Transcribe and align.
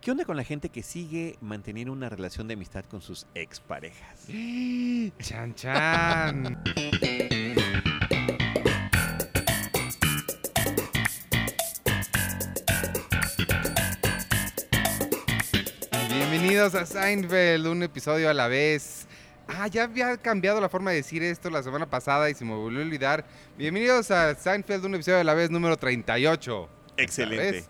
¿Qué 0.00 0.10
onda 0.10 0.24
con 0.24 0.38
la 0.38 0.44
gente 0.44 0.70
que 0.70 0.82
sigue 0.82 1.36
manteniendo 1.42 1.92
una 1.92 2.08
relación 2.08 2.48
de 2.48 2.54
amistad 2.54 2.86
con 2.86 3.02
sus 3.02 3.26
exparejas? 3.34 4.24
Chan, 5.18 5.54
chan. 5.54 6.62
Bienvenidos 16.08 16.74
a 16.74 16.86
Seinfeld, 16.86 17.66
un 17.66 17.82
episodio 17.82 18.30
a 18.30 18.32
la 18.32 18.48
vez. 18.48 19.06
Ah, 19.48 19.66
ya 19.66 19.82
había 19.82 20.16
cambiado 20.16 20.62
la 20.62 20.70
forma 20.70 20.92
de 20.92 20.96
decir 20.96 21.22
esto 21.22 21.50
la 21.50 21.62
semana 21.62 21.90
pasada 21.90 22.30
y 22.30 22.34
se 22.34 22.46
me 22.46 22.54
volvió 22.54 22.78
a 22.78 22.84
olvidar. 22.84 23.26
Bienvenidos 23.58 24.10
a 24.10 24.34
Seinfeld, 24.34 24.82
un 24.86 24.94
episodio 24.94 25.18
a 25.18 25.24
la 25.24 25.34
vez 25.34 25.50
número 25.50 25.76
38. 25.76 26.70
Excelente. 26.96 27.64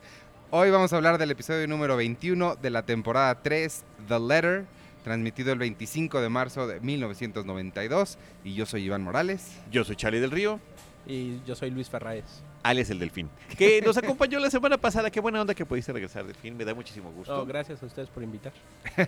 Hoy 0.52 0.70
vamos 0.70 0.92
a 0.92 0.96
hablar 0.96 1.16
del 1.16 1.30
episodio 1.30 1.68
número 1.68 1.96
21 1.96 2.56
de 2.56 2.70
la 2.70 2.82
temporada 2.82 3.40
3, 3.40 3.84
The 4.08 4.18
Letter, 4.18 4.64
transmitido 5.04 5.52
el 5.52 5.60
25 5.60 6.20
de 6.20 6.28
marzo 6.28 6.66
de 6.66 6.80
1992. 6.80 8.18
Y 8.42 8.54
yo 8.54 8.66
soy 8.66 8.82
Iván 8.82 9.04
Morales. 9.04 9.52
Yo 9.70 9.84
soy 9.84 9.94
Charlie 9.94 10.18
del 10.18 10.32
Río, 10.32 10.58
Y 11.06 11.40
yo 11.46 11.54
soy 11.54 11.70
Luis 11.70 11.88
Ferraez. 11.88 12.24
Alias 12.62 12.90
el 12.90 12.98
Delfín, 12.98 13.28
que 13.56 13.80
nos 13.84 13.96
acompañó 13.96 14.38
la 14.38 14.50
semana 14.50 14.76
pasada. 14.78 15.10
Qué 15.10 15.20
buena 15.20 15.40
onda 15.40 15.54
que 15.54 15.64
pudiste 15.64 15.92
regresar, 15.92 16.24
Delfín. 16.26 16.56
Me 16.56 16.64
da 16.64 16.74
muchísimo 16.74 17.10
gusto. 17.12 17.34
No, 17.36 17.46
gracias 17.46 17.82
a 17.82 17.86
ustedes 17.86 18.08
por 18.08 18.22
invitar. 18.22 18.52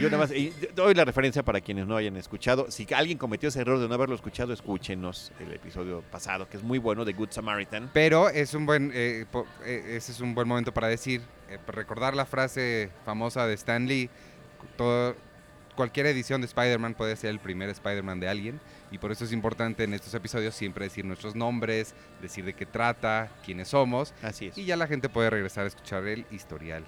Yo 0.00 0.10
nada 0.10 0.18
más 0.18 0.32
y 0.32 0.52
doy 0.74 0.94
la 0.94 1.04
referencia 1.04 1.42
para 1.42 1.60
quienes 1.60 1.86
no 1.86 1.96
hayan 1.96 2.16
escuchado. 2.16 2.70
Si 2.70 2.86
alguien 2.94 3.18
cometió 3.18 3.48
ese 3.48 3.60
error 3.60 3.78
de 3.78 3.88
no 3.88 3.94
haberlo 3.94 4.14
escuchado, 4.14 4.52
escúchenos 4.52 5.32
el 5.40 5.52
episodio 5.52 6.02
pasado, 6.10 6.48
que 6.48 6.56
es 6.56 6.62
muy 6.62 6.78
bueno, 6.78 7.04
de 7.04 7.12
Good 7.12 7.30
Samaritan. 7.30 7.90
Pero 7.92 8.28
es 8.28 8.54
un 8.54 8.66
buen, 8.66 8.90
eh, 8.94 9.26
po- 9.30 9.46
eh, 9.64 9.94
ese 9.96 10.12
es 10.12 10.20
un 10.20 10.34
buen 10.34 10.48
momento 10.48 10.72
para 10.72 10.88
decir, 10.88 11.20
eh, 11.50 11.58
para 11.64 11.76
recordar 11.76 12.14
la 12.16 12.26
frase 12.26 12.90
famosa 13.04 13.46
de 13.46 13.54
Stan 13.54 13.86
Lee. 13.86 14.08
todo- 14.76 15.14
cualquier 15.76 16.06
edición 16.06 16.40
de 16.40 16.46
Spider-Man 16.46 16.94
puede 16.94 17.16
ser 17.16 17.30
el 17.30 17.38
primer 17.40 17.68
Spider-Man 17.68 18.20
de 18.20 18.28
alguien. 18.28 18.60
Y 18.90 18.98
por 18.98 19.10
eso 19.10 19.24
es 19.24 19.32
importante 19.32 19.84
en 19.84 19.94
estos 19.94 20.14
episodios 20.14 20.54
siempre 20.54 20.84
decir 20.84 21.04
nuestros 21.04 21.34
nombres, 21.34 21.94
decir 22.22 22.44
de 22.44 22.54
qué 22.54 22.66
trata, 22.66 23.30
quiénes 23.44 23.68
somos. 23.68 24.14
Así 24.22 24.46
es. 24.46 24.58
Y 24.58 24.64
ya 24.64 24.76
la 24.76 24.86
gente 24.86 25.08
puede 25.08 25.30
regresar 25.30 25.64
a 25.64 25.68
escuchar 25.68 26.06
el 26.06 26.26
historial. 26.30 26.84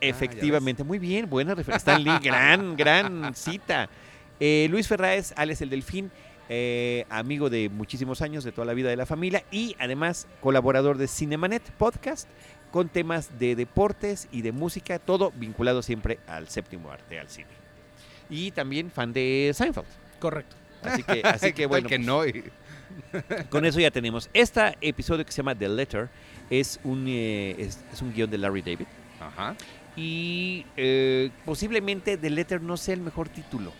Efectivamente, 0.00 0.84
muy 0.84 0.98
bien, 0.98 1.28
buena 1.28 1.54
referencia. 1.54 1.92
Stan 1.92 2.02
Lee, 2.02 2.18
gran, 2.22 2.76
gran 2.76 3.34
cita. 3.34 3.88
Eh, 4.38 4.68
Luis 4.70 4.88
Ferraez, 4.88 5.34
alias 5.36 5.60
el 5.60 5.68
Delfín, 5.68 6.10
eh, 6.48 7.04
amigo 7.10 7.50
de 7.50 7.68
muchísimos 7.68 8.22
años, 8.22 8.42
de 8.42 8.52
toda 8.52 8.64
la 8.64 8.74
vida 8.74 8.88
de 8.88 8.96
la 8.96 9.06
familia 9.06 9.44
y 9.50 9.76
además 9.78 10.26
colaborador 10.40 10.96
de 10.96 11.06
Cinemanet 11.06 11.62
Podcast 11.72 12.28
con 12.70 12.88
temas 12.88 13.38
de 13.38 13.54
deportes 13.54 14.28
y 14.32 14.42
de 14.42 14.52
música, 14.52 14.98
todo 14.98 15.32
vinculado 15.36 15.82
siempre 15.82 16.18
al 16.26 16.48
séptimo 16.48 16.90
arte, 16.90 17.18
al 17.18 17.28
cine. 17.28 17.50
Y 18.28 18.52
también 18.52 18.90
fan 18.90 19.12
de 19.12 19.50
Seinfeld. 19.54 19.86
Correcto. 20.18 20.56
Así 20.82 21.02
que, 21.02 21.20
así 21.24 21.46
¿Qué 21.48 21.52
que 21.54 21.66
bueno, 21.66 21.88
que 21.88 21.96
pues, 21.96 22.06
no. 22.06 22.26
Y- 22.26 22.44
con 23.50 23.64
eso 23.64 23.80
ya 23.80 23.90
tenemos. 23.90 24.28
Este 24.34 24.76
episodio 24.80 25.24
que 25.24 25.32
se 25.32 25.38
llama 25.38 25.54
The 25.54 25.68
Letter 25.68 26.08
es 26.50 26.80
un, 26.84 27.04
eh, 27.08 27.54
es, 27.58 27.78
es 27.92 28.02
un 28.02 28.12
guion 28.12 28.30
de 28.30 28.38
Larry 28.38 28.62
David. 28.62 28.86
Ajá. 29.20 29.54
Y 29.96 30.66
eh, 30.76 31.30
posiblemente 31.44 32.16
The 32.16 32.30
Letter 32.30 32.62
no 32.62 32.76
sea 32.76 32.94
el 32.94 33.00
mejor 33.00 33.28
título. 33.28 33.72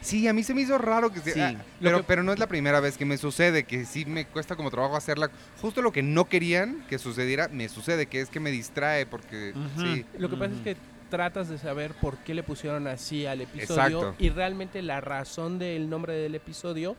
Sí, 0.00 0.28
a 0.28 0.32
mí 0.32 0.44
se 0.44 0.54
me 0.54 0.60
hizo 0.62 0.78
raro 0.78 1.12
que 1.12 1.18
se... 1.20 1.32
Sí. 1.32 1.40
ah, 1.40 1.56
pero, 1.80 1.98
que- 1.98 2.04
pero 2.04 2.22
no 2.22 2.32
es 2.32 2.38
la 2.38 2.46
primera 2.46 2.78
vez 2.78 2.96
que 2.96 3.04
me 3.04 3.18
sucede, 3.18 3.64
que 3.64 3.84
sí 3.84 4.04
me 4.04 4.26
cuesta 4.26 4.54
como 4.54 4.70
trabajo 4.70 4.94
hacerla. 4.96 5.28
Justo 5.60 5.82
lo 5.82 5.90
que 5.90 6.02
no 6.04 6.26
querían 6.26 6.84
que 6.88 6.98
sucediera, 6.98 7.48
me 7.48 7.68
sucede, 7.68 8.06
que 8.06 8.20
es 8.20 8.30
que 8.30 8.38
me 8.38 8.50
distrae 8.52 9.06
porque... 9.06 9.54
Sí, 9.76 10.04
Lo 10.18 10.30
que 10.30 10.36
pasa 10.36 10.54
es 10.54 10.60
que 10.60 10.76
tratas 11.08 11.48
de 11.48 11.58
saber 11.58 11.92
por 11.94 12.18
qué 12.18 12.34
le 12.34 12.42
pusieron 12.42 12.86
así 12.86 13.26
al 13.26 13.40
episodio 13.40 13.82
Exacto. 14.00 14.14
y 14.18 14.30
realmente 14.30 14.82
la 14.82 15.00
razón 15.00 15.58
del 15.58 15.88
nombre 15.90 16.14
del 16.14 16.34
episodio 16.34 16.96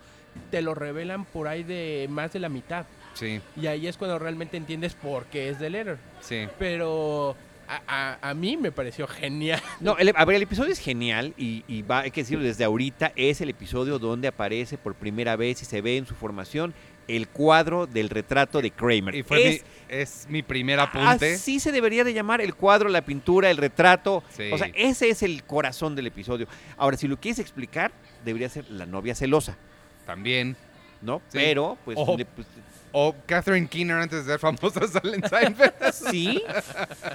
te 0.52 0.62
lo 0.62 0.76
revelan 0.76 1.26
por 1.26 1.48
ahí 1.48 1.64
de 1.64 2.08
más 2.10 2.34
de 2.34 2.40
la 2.40 2.50
mitad. 2.50 2.86
sí, 3.14 3.42
Y 3.60 3.68
ahí 3.68 3.88
es 3.88 3.98
cuando 3.98 4.20
realmente 4.20 4.58
entiendes 4.58 4.94
por 4.94 5.26
qué 5.26 5.50
es 5.50 5.58
The 5.60 5.70
Letter. 5.70 5.98
sí. 6.22 6.48
Pero 6.58 7.36
a, 7.68 7.82
a- 8.22 8.30
a 8.30 8.34
mí 8.34 8.58
me 8.58 8.72
pareció 8.72 9.06
genial. 9.08 9.62
No, 9.80 9.96
el, 9.98 10.12
a 10.16 10.26
ver, 10.26 10.38
el 10.38 10.42
episodio 10.44 10.72
es 10.72 10.80
genial 10.80 11.34
y, 11.38 11.64
y 11.68 11.82
va, 11.84 12.00
hay 12.00 12.12
que 12.12 12.22
decirlo 12.22 12.44
desde 12.44 12.64
ahorita, 12.64 13.12
es 13.16 13.42
el 13.42 13.50
episodio 13.50 14.00
donde 14.00 14.28
aparece 14.28 14.78
por 14.78 14.96
primera 14.96 15.36
vez 15.36 15.62
y 15.62 15.66
se 15.66 15.82
ve 15.82 15.98
en 15.98 16.06
su 16.08 16.16
formación 16.16 16.74
el 17.10 17.28
cuadro 17.28 17.88
del 17.88 18.10
retrato 18.10 18.62
de 18.62 18.72
Kramer. 18.72 19.16
Y 19.16 19.24
fue 19.24 19.48
es, 19.48 19.64
mi, 19.64 19.96
es 19.96 20.26
mi 20.30 20.44
primer 20.44 20.80
apunte. 20.80 21.34
Así 21.34 21.60
se 21.60 21.72
debería 21.72 22.04
de 22.04 22.14
llamar 22.14 22.40
el 22.40 22.54
cuadro, 22.56 22.88
la 22.88 23.02
pintura, 23.04 23.50
el 23.50 23.58
retrato. 23.58 24.24
Sí. 24.30 24.50
O 24.52 24.58
sea, 24.58 24.70
ese 24.76 25.10
es 25.10 25.24
el 25.24 25.44
corazón 25.44 25.96
del 25.96 26.08
episodio. 26.08 26.48
Ahora, 26.78 26.98
si 26.98 27.08
lo 27.08 27.18
quieres 27.20 27.40
explicar, 27.40 27.92
debería 28.24 28.48
ser 28.48 28.70
la 28.70 28.86
novia 28.86 29.16
celosa, 29.16 29.58
También. 30.06 30.56
¿no? 31.02 31.18
Sí. 31.30 31.38
Pero, 31.40 31.78
pues, 31.86 31.98
le- 32.18 32.26
pues, 32.26 32.46
O 32.92 33.16
Catherine 33.28 33.68
Keener 33.68 33.98
antes 33.98 34.26
de 34.26 34.32
ser 34.32 34.40
famosa 34.40 34.88
sale 34.88 35.16
en 35.16 35.28
Seinfeld. 35.30 35.74
Sí, 35.94 36.42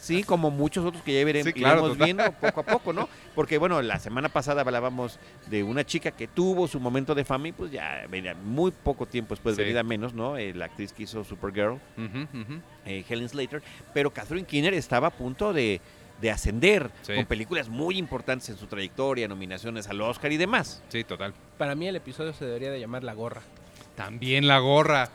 sí, 0.01 0.23
como 0.23 0.51
muchos 0.51 0.85
otros 0.85 1.03
que 1.03 1.19
ya 1.19 1.25
veremos, 1.25 1.47
Sí, 1.47 1.53
claro, 1.53 1.81
iremos 1.81 1.93
total. 1.99 2.05
viendo 2.07 2.33
poco 2.41 2.61
a 2.61 2.65
poco, 2.65 2.93
¿no? 2.93 3.09
Porque, 3.35 3.59
bueno, 3.59 3.83
la 3.83 3.99
semana 3.99 4.29
pasada 4.29 4.61
hablábamos 4.61 5.19
de 5.49 5.63
una 5.65 5.85
chica 5.85 6.13
que 6.13 6.29
tuvo 6.29 6.69
su 6.69 6.79
momento 6.79 7.15
de 7.15 7.25
fama 7.25 7.49
y 7.49 7.53
pues 7.53 7.73
ya 7.73 8.07
venía 8.09 8.35
muy 8.35 8.71
poco 8.71 9.07
tiempo 9.07 9.35
después, 9.35 9.57
Sí. 9.57 9.63
venida 9.63 9.83
menos, 9.83 10.15
¿no? 10.15 10.37
Eh, 10.37 10.55
la 10.55 10.67
actriz 10.67 10.93
que 10.93 11.03
hizo 11.05 11.25
Supergirl, 11.25 11.79
eh, 12.87 13.05
Helen 13.09 13.29
Slater, 13.29 13.63
pero 13.93 14.13
Catherine 14.13 14.47
Keener 14.47 14.75
estaba 14.75 15.09
a 15.09 15.11
punto 15.11 15.53
de, 15.53 15.81
de 16.21 16.31
ascender 16.31 16.91
Sí. 17.03 17.15
con 17.15 17.27
películas 17.27 17.69
muy 17.69 17.99
importantes 17.99 18.49
en 18.49 18.57
su 18.57 18.67
trayectoria, 18.67 19.27
nominaciones 19.29 19.89
al 19.89 20.01
Oscar 20.01 20.31
y 20.33 20.37
demás. 20.37 20.83
Sí, 20.89 21.03
total. 21.05 21.35
Para 21.59 21.75
mí 21.75 21.89
el 21.89 21.97
episodio 21.97 22.33
se 22.33 22.45
debería 22.45 22.71
de 22.71 22.79
llamar 22.81 23.03
La 23.05 23.15
Gorra. 23.15 23.43
También 23.97 24.49
la 24.49 24.59
gorra. 24.59 25.09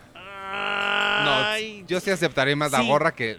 Ay, 0.52 1.84
Yo 1.88 2.00
sí 2.00 2.10
aceptaré 2.10 2.56
más 2.56 2.72
la 2.72 2.82
gorra 2.82 3.14
que 3.14 3.38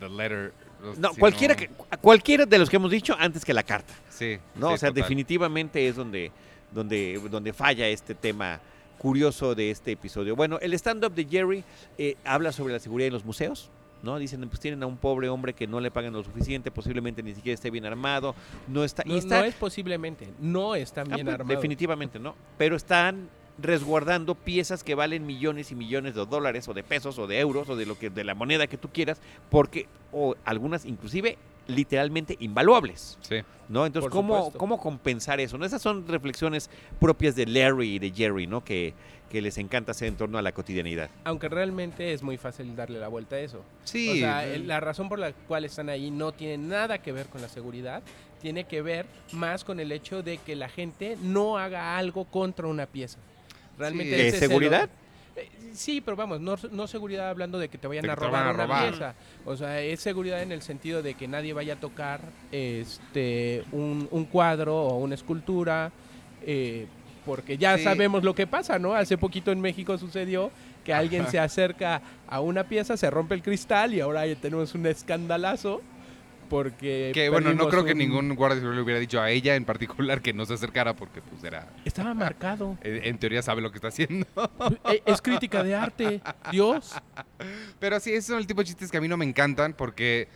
the 0.00 0.08
letter. 0.08 0.52
no, 0.98 1.12
Si 1.14 1.20
cualquiera, 1.20 1.54
no- 1.54 1.58
que, 1.60 1.68
cualquiera 2.00 2.44
de 2.46 2.58
los 2.58 2.68
que 2.68 2.76
hemos 2.76 2.90
dicho 2.90 3.14
antes 3.18 3.44
que 3.44 3.54
la 3.54 3.62
carta. 3.62 3.92
Sí. 4.10 4.38
¿no? 4.54 4.68
sí, 4.68 4.74
o 4.74 4.78
sea, 4.78 4.88
total. 4.90 5.02
definitivamente 5.02 5.86
es 5.88 5.96
donde, 5.96 6.30
donde, 6.72 7.20
donde 7.30 7.52
falla 7.52 7.86
este 7.88 8.14
tema 8.14 8.60
curioso 8.98 9.54
de 9.54 9.70
este 9.70 9.92
episodio. 9.92 10.36
Bueno, 10.36 10.58
el 10.60 10.74
stand-up 10.74 11.12
de 11.14 11.24
Jerry 11.24 11.64
eh, 11.98 12.16
habla 12.24 12.52
sobre 12.52 12.72
la 12.72 12.78
seguridad 12.80 13.08
en 13.08 13.14
los 13.14 13.24
museos. 13.24 13.70
¿no? 14.02 14.18
Dicen, 14.18 14.40
pues 14.48 14.58
tienen 14.58 14.82
a 14.82 14.86
un 14.86 14.96
pobre 14.96 15.28
hombre 15.28 15.52
que 15.54 15.68
no 15.68 15.78
le 15.78 15.92
pagan 15.92 16.12
lo 16.12 16.24
suficiente, 16.24 16.72
posiblemente 16.72 17.22
ni 17.22 17.34
siquiera 17.36 17.54
esté 17.54 17.70
bien 17.70 17.86
armado, 17.86 18.34
no 18.66 18.82
está... 18.82 19.04
y 19.06 19.10
No, 19.10 19.14
está 19.16 19.38
no 19.38 19.44
es 19.44 19.54
posiblemente, 19.54 20.28
no 20.40 20.74
están 20.74 21.06
Ah, 21.12 21.14
bien 21.14 21.26
pues, 21.26 21.34
armados. 21.34 21.56
definitivamente 21.56 22.18
no, 22.18 22.34
pero 22.58 22.74
están 22.74 23.28
resguardando 23.58 24.34
piezas 24.34 24.82
que 24.82 24.94
valen 24.94 25.26
millones 25.26 25.70
y 25.70 25.74
millones 25.74 26.14
de 26.14 26.24
dólares 26.26 26.68
o 26.68 26.74
de 26.74 26.82
pesos 26.82 27.18
o 27.18 27.26
de 27.26 27.38
euros 27.38 27.68
o 27.68 27.76
de 27.76 27.86
lo 27.86 27.98
que 27.98 28.10
de 28.10 28.24
la 28.24 28.34
moneda 28.34 28.66
que 28.66 28.78
tú 28.78 28.88
quieras, 28.88 29.20
porque 29.50 29.86
o 30.12 30.34
algunas 30.44 30.84
inclusive 30.84 31.38
literalmente 31.66 32.36
invaluables. 32.40 33.18
Sí. 33.20 33.36
¿no? 33.68 33.86
Entonces, 33.86 34.10
Por 34.10 34.12
¿cómo, 34.12 34.36
supuesto. 34.36 34.58
¿cómo 34.58 34.80
compensar 34.80 35.40
eso? 35.40 35.56
¿no? 35.58 35.64
Esas 35.64 35.80
son 35.80 36.06
reflexiones 36.06 36.68
propias 37.00 37.36
de 37.36 37.46
Larry 37.46 37.94
y 37.94 37.98
de 37.98 38.10
Jerry, 38.10 38.46
¿no? 38.46 38.64
Que, 38.64 38.94
que 39.30 39.40
les 39.40 39.56
encanta 39.58 39.92
hacer 39.92 40.08
en 40.08 40.16
torno 40.16 40.38
a 40.38 40.42
la 40.42 40.52
cotidianidad. 40.52 41.08
Aunque 41.24 41.48
realmente 41.48 42.12
es 42.12 42.22
muy 42.22 42.36
fácil 42.36 42.74
darle 42.76 42.98
la 42.98 43.08
vuelta 43.08 43.36
a 43.36 43.40
eso. 43.40 43.62
Sí. 43.84 44.10
O 44.10 44.14
sea, 44.16 44.44
la 44.58 44.80
razón 44.80 45.08
por 45.08 45.18
la 45.18 45.32
cual 45.32 45.64
están 45.64 45.88
ahí 45.88 46.10
no 46.10 46.32
tiene 46.32 46.58
nada 46.58 46.98
que 46.98 47.12
ver 47.12 47.26
con 47.26 47.40
la 47.40 47.48
seguridad, 47.48 48.02
tiene 48.42 48.64
que 48.64 48.82
ver 48.82 49.06
más 49.32 49.64
con 49.64 49.80
el 49.80 49.92
hecho 49.92 50.22
de 50.22 50.36
que 50.38 50.56
la 50.56 50.68
gente 50.68 51.16
no 51.22 51.56
haga 51.56 51.96
algo 51.96 52.24
contra 52.24 52.66
una 52.66 52.86
pieza. 52.86 53.18
Realmente 53.78 54.10
Sí. 54.16 54.22
¿De 54.22 54.28
ese 54.28 54.36
es 54.36 54.42
el- 54.42 54.48
seguridad? 54.48 54.90
Eh, 55.36 55.48
Sí, 55.74 56.02
pero 56.02 56.14
vamos, 56.16 56.38
no, 56.40 56.56
no 56.70 56.86
seguridad 56.86 57.30
hablando 57.30 57.58
de 57.58 57.68
que 57.68 57.78
te 57.78 57.86
vayan 57.88 58.04
De 58.04 58.10
a 58.10 58.14
te 58.14 58.20
robar 58.20 58.54
van 58.54 58.60
a 58.60 58.64
una 58.66 58.88
pieza. 58.90 59.14
O 59.46 59.56
sea, 59.56 59.80
es 59.80 60.00
seguridad 60.00 60.42
en 60.42 60.52
el 60.52 60.60
sentido 60.60 61.02
de 61.02 61.14
que 61.14 61.26
nadie 61.26 61.54
vaya 61.54 61.72
a 61.74 61.80
tocar 61.80 62.20
este 62.52 63.64
un, 63.72 64.06
un 64.10 64.24
cuadro 64.26 64.76
o 64.76 64.98
una 64.98 65.14
escultura, 65.14 65.90
eh, 66.46 66.86
porque 67.24 67.56
ya 67.56 67.78
Sí. 67.78 67.84
sabemos 67.84 68.22
lo 68.22 68.34
que 68.34 68.46
pasa, 68.46 68.78
¿no? 68.78 68.94
Hace 68.94 69.16
poquito 69.16 69.50
en 69.52 69.60
México 69.62 69.96
sucedió 69.96 70.50
que 70.84 70.92
alguien 70.92 71.22
Ajá. 71.22 71.30
se 71.30 71.38
acerca 71.38 72.02
a 72.28 72.40
una 72.40 72.64
pieza, 72.64 72.96
se 72.96 73.08
rompe 73.10 73.34
el 73.34 73.42
cristal 73.42 73.94
y 73.94 74.00
ahora 74.00 74.26
ya 74.26 74.34
tenemos 74.36 74.74
un 74.74 74.84
escandalazo 74.86 75.80
porque 76.52 77.12
Que 77.14 77.30
bueno, 77.30 77.54
no 77.54 77.68
creo 77.68 77.82
que 77.84 77.94
ningún 77.94 78.34
guardia 78.34 78.60
civil 78.60 78.76
le 78.76 78.82
hubiera 78.82 79.00
dicho 79.00 79.20
a 79.20 79.30
ella 79.30 79.56
en 79.56 79.64
particular 79.64 80.20
que 80.20 80.34
no 80.34 80.44
se 80.44 80.52
acercara 80.54 80.94
porque 80.94 81.22
pues 81.22 81.42
era... 81.42 81.66
estaba 81.84 82.12
marcado. 82.26 82.76
En 82.82 83.04
en 83.04 83.18
teoría 83.18 83.40
sabe 83.42 83.62
lo 83.62 83.70
que 83.72 83.78
está 83.78 83.88
haciendo. 83.88 84.26
Eh, 84.84 85.02
es 85.06 85.22
crítica 85.22 85.62
de 85.64 85.74
arte, 85.74 86.20
Dios. 86.50 86.94
Pero 87.78 87.98
sí, 88.00 88.12
esos 88.12 88.26
son 88.26 88.38
el 88.38 88.46
tipo 88.46 88.60
de 88.60 88.66
chistes 88.66 88.90
que 88.90 88.98
a 88.98 89.00
mí 89.00 89.08
no 89.08 89.16
me 89.16 89.24
encantan 89.24 89.72
porque 89.72 90.28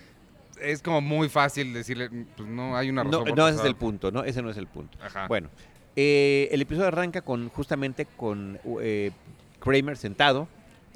es 0.61 0.81
como 0.83 1.01
muy 1.03 1.29
fácil 1.29 1.75
decirle, 1.75 2.09
pues 2.37 2.49
no 2.49 2.77
hay 2.77 2.89
una 2.89 3.05
razón. 3.05 3.21
No, 3.21 3.25
por 3.27 3.37
no 3.37 3.49
ese 3.49 3.59
es 3.61 3.65
el 3.67 3.77
punto, 3.77 4.11
¿no? 4.11 4.25
Ese 4.25 4.41
no 4.41 4.49
es 4.51 4.57
el 4.57 4.67
punto. 4.67 4.97
Ajá. 5.03 5.27
Bueno, 5.29 5.51
eh, 5.97 6.49
el 6.51 6.63
episodio 6.63 6.89
arranca 6.89 7.21
con 7.21 7.51
justamente 7.51 8.07
con 8.17 8.59
eh, 8.81 9.11
Kramer 9.61 9.97
sentado 9.99 10.49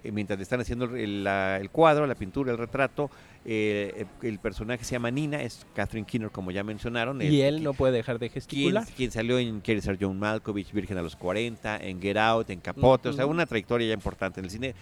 eh, 0.02 0.12
mientras 0.12 0.38
le 0.38 0.43
están 0.44 0.61
haciendo 0.61 0.87
el, 0.96 1.25
la- 1.25 1.58
el 1.58 1.69
cuadro, 1.69 2.06
la 2.06 2.14
pintura, 2.14 2.52
el 2.52 2.58
retrato, 2.58 3.11
eh, 3.44 4.06
el 4.22 4.38
personaje 4.38 4.84
se 4.84 4.92
llama 4.92 5.10
Nina, 5.10 5.42
es 5.42 5.66
Catherine 5.75 6.06
Keener, 6.06 6.31
como 6.31 6.50
ya 6.50 6.62
mencionaron. 6.62 7.22
Y 7.22 7.40
él 7.40 7.62
no 7.62 7.72
puede 7.72 7.94
dejar 7.94 8.19
de 8.19 8.28
quien, 8.28 8.34
gesticular. 8.34 8.87
quien 8.96 9.10
salió 9.10 9.38
en 9.38 9.60
Quiere 9.60 9.81
ser 9.81 9.98
John 10.00 10.19
Malkovich, 10.19 10.72
Virgen 10.72 10.98
a 10.98 11.02
los 11.02 11.16
40, 11.16 11.78
en 11.78 12.00
Get 12.00 12.16
Out, 12.16 12.50
en 12.50 12.60
Capote, 12.60 13.08
o 13.08 13.12
sea, 13.12 13.26
una 13.26 13.46
trayectoria 13.46 13.88
ya 13.88 13.94
importante 13.94 14.40
en 14.40 14.44
el 14.44 14.50
cine, 14.50 14.75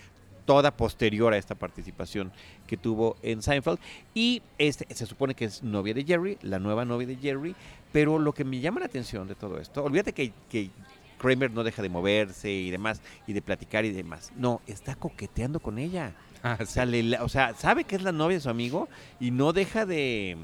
toda 0.45 0.75
posterior 0.77 1.33
a 1.35 1.37
esta 1.37 1.55
participación 1.55 2.33
que 2.67 2.77
tuvo 2.77 3.17
en 3.23 3.43
Seinfeld. 3.43 3.79
Y 4.15 4.43
este, 4.57 4.93
se 4.95 5.07
supone 5.07 5.35
que 5.35 5.45
es 5.45 5.63
novia 5.63 5.95
de 5.95 6.05
Jerry, 6.05 6.39
la 6.43 6.59
nueva 6.59 6.85
novia 6.85 7.07
de 7.07 7.17
Jerry, 7.17 7.55
pero 7.93 8.19
lo 8.19 8.33
que 8.33 8.45
me 8.45 8.59
llama 8.59 8.81
la 8.81 8.87
atención 8.87 9.29
de 9.29 9.35
todo 9.35 9.59
esto, 9.59 9.85
olvídate 9.85 10.13
que, 10.13 10.33
que 10.51 10.71
Kramer 11.19 11.51
no 11.51 11.65
deja 11.65 11.83
de 11.83 11.91
moverse 11.91 12.51
y 12.51 12.71
demás, 12.71 13.03
y 13.27 13.35
de 13.35 13.43
platicar 13.43 13.85
y 13.85 13.93
demás. 13.93 14.33
No, 14.37 14.63
está 14.67 14.95
coqueteando 14.95 15.61
con 15.61 15.79
ella. 15.79 16.15
Ah, 16.43 16.57
O 16.61 16.67
sea, 16.67 16.85
le 16.87 17.03
la- 17.03 17.25
o 17.25 17.29
sea, 17.29 17.55
sabe 17.55 17.85
que 17.85 17.97
es 17.97 18.03
la 18.03 18.13
novia 18.13 18.37
de 18.37 18.41
su 18.43 18.49
amigo 18.51 18.89
y 19.21 19.31
no 19.31 19.53
deja 19.53 19.85
de... 19.87 20.37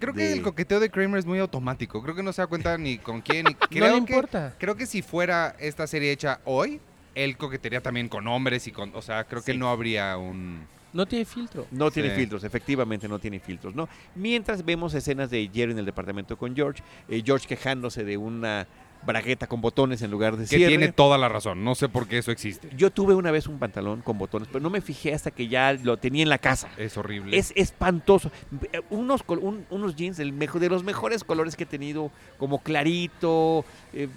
Creo 0.00 0.14
que 0.14 0.32
el 0.32 0.42
coqueteo 0.42 0.78
de 0.78 0.90
Kramer 0.90 1.18
es 1.18 1.26
muy 1.26 1.38
automático. 1.40 2.00
Creo 2.02 2.14
que 2.14 2.22
no 2.22 2.32
se 2.32 2.40
da 2.40 2.46
cuenta 2.46 2.78
ni 2.78 2.98
con 2.98 3.20
quién. 3.20 3.46
Ni... 3.46 3.52
no 3.60 3.68
Creo 3.68 3.86
le 3.86 4.04
que- 4.04 4.12
importa. 4.12 4.54
Creo 4.58 4.76
que 4.76 4.86
si 4.86 5.02
fuera 5.02 5.56
esta 5.58 5.86
serie 5.88 6.12
hecha 6.12 6.40
hoy, 6.44 6.80
él 7.16 7.36
coquetearía 7.36 7.80
también 7.80 8.08
con 8.08 8.26
hombres 8.28 8.66
y 8.68 8.72
con... 8.72 8.94
O 8.94 9.02
sea, 9.02 9.24
creo 9.24 9.42
que 9.42 9.54
no 9.54 9.68
habría 9.68 10.16
un... 10.16 10.66
No 10.92 11.04
tiene 11.04 11.24
filtro. 11.26 11.66
No 11.70 11.90
tiene 11.90 12.10
Sí. 12.10 12.16
filtros, 12.16 12.44
efectivamente 12.44 13.08
no 13.08 13.18
tiene 13.18 13.40
filtros, 13.40 13.74
¿no? 13.74 13.88
Mientras 14.14 14.64
vemos 14.64 14.94
escenas 14.94 15.28
de 15.30 15.50
Jerry 15.52 15.72
en 15.72 15.78
el 15.80 15.84
departamento 15.84 16.38
con 16.38 16.56
George, 16.56 16.82
eh, 17.08 17.22
George 17.24 17.46
quejándose 17.46 18.04
de 18.04 18.16
una 18.16 18.66
bragueta 19.06 19.46
con 19.46 19.60
botones 19.60 20.02
en 20.02 20.10
lugar 20.10 20.36
de 20.36 20.44
Que 20.44 20.56
cierre. 20.56 20.68
tiene 20.68 20.92
toda 20.92 21.16
la 21.18 21.28
razón. 21.28 21.64
No 21.64 21.74
sé 21.74 21.88
por 21.88 22.06
qué 22.08 22.18
eso 22.18 22.30
existe. 22.30 22.68
Yo 22.76 22.90
tuve 22.90 23.14
una 23.14 23.30
vez 23.30 23.46
un 23.46 23.58
pantalón 23.58 24.02
con 24.02 24.18
botones, 24.18 24.48
pero 24.50 24.60
no 24.62 24.70
me 24.70 24.80
fijé 24.80 25.14
hasta 25.14 25.30
que 25.30 25.48
ya 25.48 25.72
lo 25.72 25.96
tenía 25.96 26.22
en 26.22 26.28
la 26.28 26.38
casa. 26.38 26.68
Es 26.76 26.96
horrible. 26.96 27.36
Es 27.38 27.52
espantoso. 27.56 28.30
Eh, 28.72 28.80
Unos, 28.90 29.22
un- 29.28 29.64
unos 29.70 29.96
jeans 29.96 30.16
del 30.16 30.32
mejor, 30.32 30.60
de 30.60 30.68
los 30.68 30.84
mejores 30.84 31.24
colores 31.24 31.56
que 31.56 31.62
he 31.64 31.66
tenido, 31.66 32.10
como 32.38 32.58
clarito, 32.62 33.64
eh, 33.92 34.08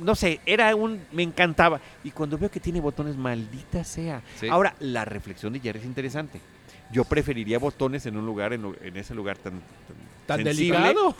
no 0.00 0.14
sé, 0.14 0.40
era 0.46 0.74
un, 0.74 1.00
me 1.12 1.22
encantaba. 1.22 1.80
Y 2.02 2.10
cuando 2.10 2.38
veo 2.38 2.50
que 2.50 2.60
tiene 2.60 2.80
botones, 2.80 3.16
maldita 3.16 3.84
sea. 3.84 4.22
Sí. 4.40 4.48
Ahora, 4.48 4.74
la 4.80 5.04
reflexión 5.04 5.52
de 5.52 5.60
Jerry 5.60 5.80
es 5.80 5.84
interesante. 5.84 6.40
Yo 6.92 7.04
preferiría 7.04 7.58
botones 7.58 8.06
en 8.06 8.16
un 8.16 8.26
lugar, 8.26 8.52
en, 8.52 8.74
en 8.82 8.96
ese 8.96 9.14
lugar 9.14 9.36
tan, 9.38 9.60
Tan 10.26 10.42
sensible, 10.42 10.78
delicado. 10.78 11.16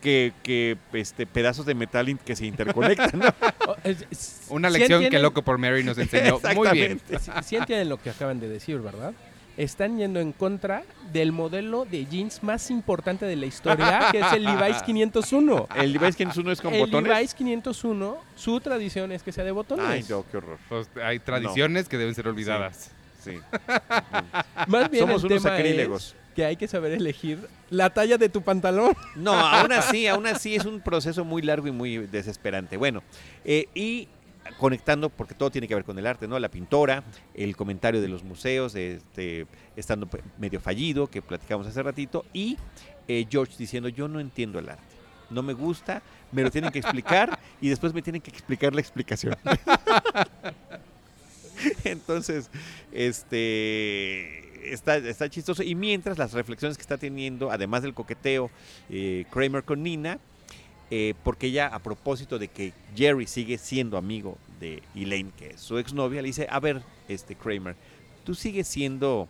Que, 0.00 0.32
que 0.42 0.76
este, 0.92 1.26
pedazos 1.26 1.66
de 1.66 1.74
metal 1.74 2.18
que 2.24 2.36
se 2.36 2.46
interconectan. 2.46 3.20
Una 4.48 4.70
sí 4.70 4.78
lección 4.78 5.00
que 5.00 5.06
entienden- 5.08 5.22
Loco 5.22 5.42
por 5.42 5.58
Mary 5.58 5.82
nos 5.84 5.98
enseñó 5.98 6.40
muy 6.54 6.68
bien. 6.70 7.00
Sí, 7.08 7.30
sí 7.44 7.56
entienden 7.56 7.88
lo 7.88 8.00
que 8.00 8.10
acaban 8.10 8.40
de 8.40 8.48
decir, 8.48 8.78
¿verdad? 8.78 9.12
Están 9.56 9.98
yendo 9.98 10.18
en 10.18 10.32
contra 10.32 10.82
del 11.12 11.30
modelo 11.30 11.84
de 11.84 12.06
jeans 12.06 12.42
más 12.42 12.70
importante 12.70 13.26
de 13.26 13.36
la 13.36 13.44
historia, 13.44 14.08
que 14.10 14.20
es 14.20 14.32
el 14.32 14.44
Levi's 14.44 14.82
501. 14.86 15.68
El 15.76 15.92
Levi's 15.92 16.16
501 16.16 16.52
es 16.52 16.60
con 16.62 16.72
el 16.72 16.80
botones. 16.80 17.12
Levi's 17.12 17.34
501, 17.34 18.16
su 18.34 18.60
tradición 18.60 19.12
es 19.12 19.22
que 19.22 19.30
sea 19.30 19.44
de 19.44 19.50
botones. 19.50 19.84
Ay, 19.86 20.04
no, 20.08 20.24
qué 20.30 20.38
horror. 20.38 20.58
Pues 20.70 20.88
hay 21.04 21.18
tradiciones 21.18 21.86
que 21.88 21.98
deben 21.98 22.14
ser 22.14 22.28
olvidadas. 22.28 22.92
Sí. 23.22 23.38
Más 24.68 24.90
bien 24.90 25.04
Somos 25.06 25.22
el 25.24 25.30
unos 25.32 25.42
tema 25.42 25.56
sacrílegos. 25.56 26.06
es 26.08 26.21
que 26.34 26.44
hay 26.44 26.56
que 26.56 26.68
saber 26.68 26.92
elegir 26.92 27.38
la 27.70 27.90
talla 27.90 28.18
de 28.18 28.28
tu 28.28 28.42
pantalón. 28.42 28.94
No, 29.16 29.32
aún 29.32 29.72
así, 29.72 30.06
aún 30.06 30.26
así 30.26 30.54
es 30.54 30.64
un 30.64 30.80
proceso 30.80 31.24
muy 31.24 31.42
largo 31.42 31.66
y 31.66 31.72
muy 31.72 31.98
desesperante. 31.98 32.76
Bueno, 32.76 33.02
eh, 33.44 33.66
y 33.74 34.08
conectando, 34.58 35.08
porque 35.08 35.34
todo 35.34 35.50
tiene 35.50 35.68
que 35.68 35.74
ver 35.74 35.84
con 35.84 35.98
el 35.98 36.06
arte, 36.06 36.26
¿no? 36.26 36.38
La 36.38 36.50
pintora, 36.50 37.04
el 37.34 37.56
comentario 37.56 38.00
de 38.00 38.08
los 38.08 38.24
museos, 38.24 38.74
este, 38.74 39.46
estando 39.76 40.08
medio 40.38 40.60
fallido, 40.60 41.08
que 41.08 41.22
platicamos 41.22 41.66
hace 41.66 41.82
ratito, 41.82 42.24
y 42.32 42.56
eh, 43.08 43.26
George 43.30 43.54
diciendo, 43.58 43.88
yo 43.88 44.08
no 44.08 44.20
entiendo 44.20 44.58
el 44.58 44.68
arte. 44.68 44.82
No 45.30 45.42
me 45.42 45.54
gusta, 45.54 46.02
me 46.30 46.42
lo 46.42 46.50
tienen 46.50 46.70
que 46.70 46.78
explicar 46.78 47.38
y 47.60 47.70
después 47.70 47.94
me 47.94 48.02
tienen 48.02 48.20
que 48.20 48.30
explicar 48.30 48.74
la 48.74 48.80
explicación. 48.80 49.34
Entonces, 51.84 52.50
este 52.92 54.52
está, 54.64 54.96
está 54.96 55.28
chistoso. 55.28 55.62
Y 55.62 55.74
mientras 55.74 56.18
las 56.18 56.32
reflexiones 56.32 56.76
que 56.76 56.82
está 56.82 56.98
teniendo, 56.98 57.50
además 57.50 57.82
del 57.82 57.94
coqueteo, 57.94 58.50
eh, 58.90 59.24
Kramer 59.30 59.64
con 59.64 59.82
Nina, 59.82 60.18
eh, 60.90 61.14
porque 61.24 61.46
ella, 61.46 61.68
a 61.68 61.78
propósito 61.78 62.38
de 62.38 62.48
que 62.48 62.72
Jerry 62.94 63.26
sigue 63.26 63.58
siendo 63.58 63.96
amigo 63.96 64.36
de 64.60 64.82
Elaine, 64.94 65.32
que 65.36 65.50
es 65.50 65.60
su 65.60 65.78
exnovia, 65.78 66.22
le 66.22 66.28
dice, 66.28 66.46
a 66.50 66.60
ver, 66.60 66.82
este 67.08 67.34
Kramer, 67.34 67.76
¿tú 68.24 68.34
sigues 68.34 68.68
siendo 68.68 69.28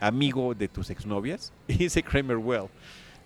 amigo 0.00 0.54
de 0.54 0.68
tus 0.68 0.90
exnovias? 0.90 1.52
Y 1.68 1.74
dice 1.74 2.02
Kramer, 2.02 2.36
well, 2.36 2.68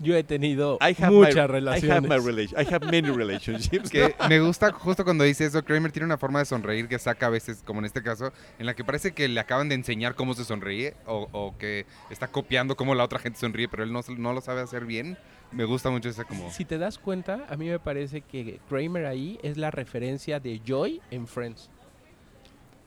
Yo 0.00 0.14
he 0.16 0.22
tenido 0.22 0.78
I 0.80 0.94
have 1.02 1.10
muchas 1.12 1.34
my, 1.34 1.40
I 1.40 1.46
relaciones. 1.46 1.90
have, 1.90 2.08
my 2.08 2.16
relation- 2.24 2.60
I 2.60 2.64
have 2.72 2.86
many 2.86 3.10
relationships. 3.10 3.90
Que 3.90 4.14
me 4.28 4.38
gusta 4.40 4.72
justo 4.72 5.04
cuando 5.04 5.24
dice 5.24 5.44
eso, 5.44 5.64
Kramer 5.64 5.90
tiene 5.90 6.06
una 6.06 6.18
forma 6.18 6.38
de 6.38 6.44
sonreír 6.44 6.86
que 6.88 6.98
saca 6.98 7.26
a 7.26 7.30
veces, 7.30 7.62
como 7.64 7.80
en 7.80 7.86
este 7.86 8.02
caso, 8.02 8.32
en 8.58 8.66
la 8.66 8.74
que 8.74 8.84
parece 8.84 9.12
que 9.12 9.26
le 9.28 9.40
acaban 9.40 9.68
de 9.68 9.74
enseñar 9.74 10.14
cómo 10.14 10.34
se 10.34 10.44
sonríe 10.44 10.94
o, 11.06 11.28
o 11.32 11.56
que 11.58 11.84
está 12.10 12.28
copiando 12.28 12.76
cómo 12.76 12.94
la 12.94 13.04
otra 13.04 13.18
gente 13.18 13.38
sonríe, 13.40 13.68
pero 13.68 13.82
él 13.82 13.92
no, 13.92 14.00
no 14.16 14.32
lo 14.32 14.40
sabe 14.40 14.60
hacer 14.60 14.84
bien. 14.84 15.18
Me 15.50 15.64
gusta 15.64 15.88
mucho 15.90 16.10
esa 16.10 16.24
como... 16.24 16.50
Si 16.52 16.64
te 16.66 16.76
das 16.78 16.98
cuenta, 16.98 17.46
a 17.48 17.56
mí 17.56 17.68
me 17.68 17.78
parece 17.78 18.20
que 18.20 18.60
Kramer 18.68 19.06
ahí 19.06 19.38
es 19.42 19.56
la 19.56 19.70
referencia 19.70 20.38
de 20.40 20.60
Joy 20.64 21.00
en 21.10 21.26
Friends. 21.26 21.70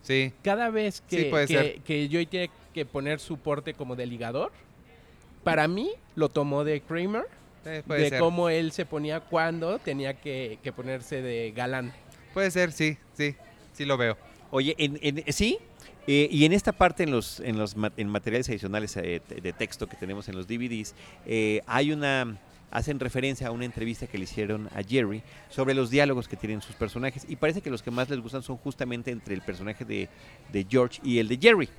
Sí, 0.04 0.31
Cada 0.44 0.69
vez 0.69 1.02
que, 1.02 1.46
Sí, 1.48 1.54
que, 1.54 1.81
que 1.86 2.10
Joy 2.12 2.25
tiene 2.25 2.50
que 2.74 2.86
poner 2.86 3.19
su 3.19 3.38
porte 3.38 3.74
como 3.74 3.96
de 3.96 4.06
ligador, 4.06 4.52
para 5.44 5.68
mí 5.68 5.92
lo 6.16 6.30
tomó 6.30 6.64
de 6.64 6.82
Kramer, 6.82 7.26
eh, 7.66 7.84
de 7.88 8.10
ser. 8.10 8.20
cómo 8.20 8.50
él 8.50 8.72
se 8.72 8.86
ponía 8.86 9.20
cuando 9.20 9.80
tenía 9.80 10.14
que, 10.20 10.60
que 10.64 10.72
ponerse 10.72 11.22
de 11.22 11.52
galán. 11.52 11.94
Puede 12.34 12.50
ser, 12.52 12.72
sí, 12.72 12.98
sí, 13.14 13.36
sí 13.74 13.86
lo 13.86 13.98
veo. 13.98 14.18
Oye, 14.52 14.76
en, 14.78 14.98
en- 15.02 15.24
sí, 15.34 15.58
eh, 16.08 16.28
y 16.32 16.46
en 16.46 16.54
esta 16.54 16.72
parte, 16.72 17.04
en 17.04 17.12
los, 17.12 17.40
en 17.40 17.58
los 17.58 17.76
ma- 17.78 17.92
en 17.98 18.08
materiales 18.10 18.50
adicionales 18.50 18.96
eh, 18.98 19.22
de 19.30 19.54
texto 19.54 19.88
que 19.88 19.96
tenemos 19.96 20.28
en 20.30 20.36
los 20.36 20.48
DVDs, 20.48 20.96
eh, 21.26 21.62
hay 21.68 21.92
una, 21.92 22.38
hacen 22.72 23.00
referencia 23.00 23.48
a 23.48 23.52
una 23.52 23.66
entrevista 23.66 24.08
que 24.08 24.18
le 24.18 24.24
hicieron 24.24 24.68
a 24.76 24.82
Jerry 24.84 25.22
sobre 25.50 25.74
los 25.74 25.90
diálogos 25.90 26.28
que 26.28 26.36
tienen 26.38 26.62
sus 26.62 26.76
personajes, 26.76 27.26
y 27.30 27.36
parece 27.36 27.62
que 27.62 27.70
los 27.70 27.82
que 27.84 27.92
más 27.92 28.10
les 28.10 28.20
gustan 28.20 28.42
son 28.44 28.58
justamente 28.58 29.12
entre 29.12 29.36
el 29.36 29.42
personaje 29.42 29.86
de, 29.86 30.10
de 30.52 30.66
George 30.70 31.00
y 31.04 31.20
el 31.20 31.28
de 31.28 31.38
Jerry. 31.38 31.70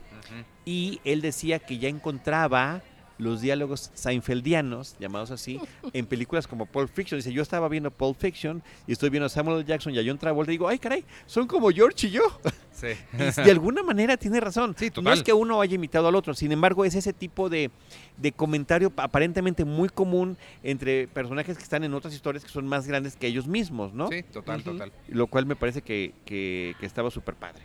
Y 0.65 1.00
él 1.05 1.20
decía 1.20 1.58
que 1.58 1.79
ya 1.79 1.88
encontraba 1.88 2.81
los 3.22 3.40
diálogos 3.40 3.90
seinfeldianos, 3.94 4.96
llamados 4.98 5.30
así, 5.30 5.60
en 5.92 6.06
películas 6.06 6.46
como 6.46 6.67
Pulp 6.67 6.91
Fiction. 6.93 7.19
Dice, 7.19 7.32
yo 7.32 7.43
estaba 7.43 7.69
viendo 7.69 7.91
Pulp 7.91 8.17
Fiction 8.19 8.62
y 8.86 8.93
estoy 8.93 9.10
viendo 9.10 9.26
a 9.26 9.29
Samuel 9.29 9.58
L. 9.58 9.64
Jackson 9.67 9.94
y 9.94 9.98
a 9.98 10.02
John 10.06 10.19
Travolta 10.19 10.50
y 10.52 10.55
digo, 10.55 10.69
ay 10.69 10.79
caray, 10.79 11.05
son 11.26 11.46
como 11.46 11.70
George 11.70 12.06
y 12.08 12.10
yo. 12.10 12.22
Sí. 12.72 12.88
Y 13.12 13.43
de 13.44 13.50
alguna 13.50 13.82
manera 13.82 14.17
tiene 14.17 14.41
razón. 14.41 14.74
Sí, 14.76 14.91
No 15.02 15.12
es 15.12 15.22
que 15.22 15.32
uno 15.32 15.60
haya 15.60 15.74
imitado 15.74 16.08
al 16.08 16.14
otro, 16.17 16.34
sin 16.34 16.50
embargo 16.52 16.84
es 16.84 16.94
ese 16.94 17.12
tipo 17.12 17.48
de, 17.50 17.70
de 18.17 18.32
comentario 18.32 18.93
aparentemente 18.96 19.64
muy 19.64 19.88
común 19.88 20.36
entre 20.64 21.06
personajes 21.06 21.56
que 21.56 21.62
están 21.62 21.84
en 21.84 21.94
otras 21.94 22.12
historias 22.14 22.44
que 22.44 22.50
son 22.50 22.67
más 22.67 22.86
grandes 22.88 23.14
que 23.14 23.26
ellos 23.29 23.46
mismos, 23.46 23.93
¿no? 23.93 24.08
Sí, 24.08 24.22
total, 24.24 24.64
total. 24.64 24.91
Lo 25.08 25.26
cual 25.29 25.46
me 25.46 25.55
parece 25.55 25.82
que, 25.82 26.14
que- 26.24 26.74
que 26.81 26.86
estaba 26.86 27.10
súper 27.10 27.34
padre. 27.34 27.62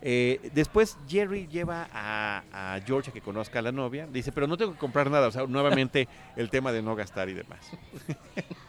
Eh, 0.00 0.50
después 0.54 0.96
Jerry 1.08 1.48
lleva 1.48 1.88
a, 1.92 2.42
a 2.52 2.80
George 2.80 3.10
a 3.10 3.12
que 3.12 3.20
conozca 3.20 3.58
a 3.58 3.62
la 3.62 3.72
novia. 3.72 4.06
Dice, 4.06 4.32
pero 4.32 4.46
no 4.46 4.56
tengo 4.56 4.72
que 4.72 4.78
comprar 4.78 5.10
nada. 5.10 5.28
O 5.28 5.32
sea, 5.32 5.46
nuevamente 5.46 6.08
el 6.36 6.50
tema 6.50 6.72
de 6.72 6.82
no 6.82 6.94
gastar 6.94 7.28
y 7.28 7.34
demás. 7.34 7.58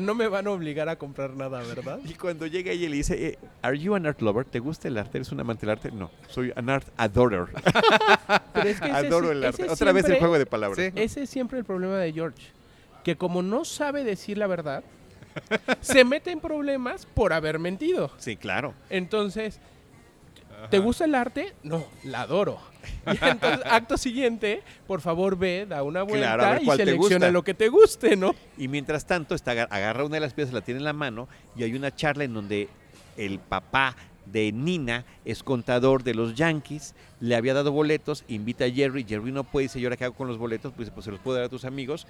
no 0.00 0.14
me 0.14 0.28
van 0.28 0.46
a 0.46 0.50
obligar 0.50 0.88
a 0.88 0.96
comprar 0.96 1.34
nada, 1.34 1.62
¿verdad? 1.62 2.00
Y 2.04 2.14
cuando 2.14 2.46
llega 2.46 2.72
ella 2.72 2.86
y 2.86 2.88
le 2.88 2.96
dice, 2.96 3.26
eh, 3.26 3.38
¿Are 3.60 3.78
you 3.78 3.94
an 3.94 4.06
art 4.06 4.20
lover? 4.20 4.44
¿Te 4.44 4.58
gusta 4.58 4.88
el 4.88 4.98
arte? 4.98 5.18
¿Eres 5.18 5.32
un 5.32 5.40
amante 5.40 5.66
del 5.66 5.70
arte? 5.70 5.90
No, 5.90 6.10
soy 6.28 6.52
an 6.56 6.70
art 6.70 6.86
adorer. 6.96 7.46
Pero 8.52 8.68
es 8.68 8.80
que 8.80 8.88
ese 8.88 8.96
Adoro 8.96 9.32
el 9.32 9.44
arte. 9.44 9.68
Otra 9.68 9.92
vez 9.92 10.04
el 10.06 10.18
juego 10.18 10.38
de 10.38 10.46
palabras. 10.46 10.78
Sí. 10.78 10.92
¿no? 10.94 11.00
Ese 11.00 11.22
es 11.22 11.30
siempre 11.30 11.58
el 11.58 11.64
problema 11.64 11.98
de 11.98 12.12
George. 12.12 12.48
Que 13.04 13.16
como 13.16 13.42
no 13.42 13.64
sabe 13.64 14.04
decir 14.04 14.38
la 14.38 14.46
verdad, 14.46 14.84
se 15.80 16.04
mete 16.04 16.30
en 16.30 16.40
problemas 16.40 17.06
por 17.06 17.32
haber 17.32 17.58
mentido. 17.58 18.10
Sí, 18.18 18.36
claro. 18.36 18.74
Entonces, 18.90 19.60
¿te 20.70 20.78
gusta 20.78 21.04
el 21.04 21.14
arte? 21.14 21.54
No, 21.62 21.84
la 22.04 22.22
adoro. 22.22 22.58
Y 23.06 23.24
entonces, 23.24 23.60
acto 23.64 23.96
siguiente, 23.96 24.62
por 24.88 25.00
favor 25.00 25.36
ve, 25.38 25.66
da 25.68 25.82
una 25.84 26.02
vuelta 26.02 26.34
Claro, 26.34 26.62
y 26.62 26.66
selecciona 26.76 27.30
lo 27.30 27.42
que 27.44 27.54
te 27.54 27.68
guste, 27.68 28.16
¿no? 28.16 28.34
Y 28.58 28.66
mientras 28.68 29.06
tanto, 29.06 29.34
está, 29.36 29.52
aga- 29.52 29.68
agarra 29.70 30.04
una 30.04 30.16
de 30.16 30.20
las 30.20 30.34
piezas, 30.34 30.52
la 30.52 30.60
tiene 30.62 30.78
en 30.78 30.84
la 30.84 30.92
mano 30.92 31.28
y 31.56 31.62
hay 31.62 31.74
una 31.74 31.94
charla 31.94 32.24
en 32.24 32.34
donde 32.34 32.68
el 33.16 33.38
papá 33.38 33.94
de 34.26 34.50
Nina 34.52 35.04
es 35.24 35.42
contador 35.42 36.02
de 36.04 36.14
los 36.14 36.34
Yankees, 36.34 36.94
le 37.20 37.34
había 37.36 37.54
dado 37.54 37.70
boletos, 37.72 38.24
invita 38.28 38.64
a 38.64 38.70
Jerry, 38.70 39.04
Jerry 39.08 39.30
no 39.32 39.44
puede, 39.44 39.64
dice, 39.64 39.78
¿y 39.80 39.84
ahora 39.84 39.96
qué 39.96 40.04
hago 40.04 40.14
con 40.14 40.26
los 40.28 40.38
boletos? 40.38 40.72
Pues, 40.74 40.90
pues 40.90 41.04
se 41.04 41.10
los 41.10 41.20
puedo 41.20 41.36
dar 41.36 41.46
a 41.46 41.48
tus 41.48 41.64
amigos, 41.64 42.06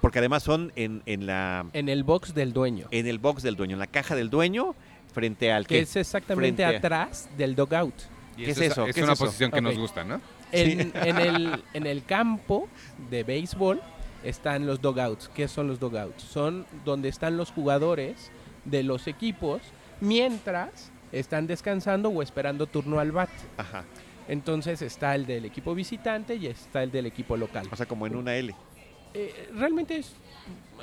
porque 0.00 0.18
además 0.18 0.42
son 0.42 0.72
en, 0.76 1.02
en 1.06 1.26
la, 1.26 1.66
En 1.72 1.88
el 1.88 2.04
box 2.04 2.34
del 2.34 2.52
dueño. 2.52 2.86
en 2.90 3.06
el 3.06 3.18
box 3.18 3.42
del 3.42 3.56
dueño, 3.56 3.74
en 3.74 3.80
la 3.80 3.86
caja 3.86 4.14
del 4.16 4.28
dueño, 4.30 4.74
frente 5.12 5.52
al 5.52 5.66
que 5.66 5.80
es 5.80 5.96
exactamente 5.96 6.62
frente 6.62 6.64
a- 6.76 6.78
atrás 6.78 7.28
del 7.36 7.54
dugout. 7.54 7.94
Y 8.36 8.44
¿Qué 8.44 8.50
es 8.52 8.58
es- 8.58 8.72
eso? 8.72 8.86
Es 8.86 8.94
¿Qué 8.94 9.00
es 9.00 9.04
una 9.04 9.12
eso? 9.14 9.24
posición 9.24 9.50
que 9.50 9.60
nos 9.60 9.76
gusta, 9.76 10.04
¿no? 10.04 10.20
En, 10.52 10.92
en 10.94 11.18
el, 11.18 11.64
en 11.74 11.86
el 11.86 12.04
campo 12.04 12.68
de 13.10 13.22
béisbol 13.24 13.80
están 14.24 14.66
los 14.66 14.80
dugouts. 14.80 15.28
¿Qué 15.28 15.48
son 15.48 15.68
los 15.68 15.78
dugouts? 15.80 16.22
Son 16.22 16.66
donde 16.84 17.08
están 17.08 17.36
los 17.36 17.50
jugadores 17.52 18.30
de 18.64 18.82
los 18.82 19.06
equipos 19.06 19.60
mientras 20.00 20.90
están 21.12 21.46
descansando 21.46 22.08
o 22.08 22.22
esperando 22.22 22.66
turno 22.66 22.98
al 23.00 23.12
bat. 23.12 23.30
Ajá. 23.56 23.84
Entonces 24.28 24.80
está 24.82 25.14
el 25.16 25.26
del 25.26 25.44
equipo 25.44 25.74
visitante 25.74 26.36
y 26.36 26.46
está 26.46 26.82
el 26.82 26.90
del 26.92 27.06
equipo 27.06 27.36
local. 27.36 27.66
O 27.72 27.76
sea, 27.76 27.86
como 27.86 28.06
en 28.06 28.14
una 28.16 28.36
L. 28.36 28.54
Eh, 29.14 29.48
realmente 29.54 29.96
es, 29.96 30.12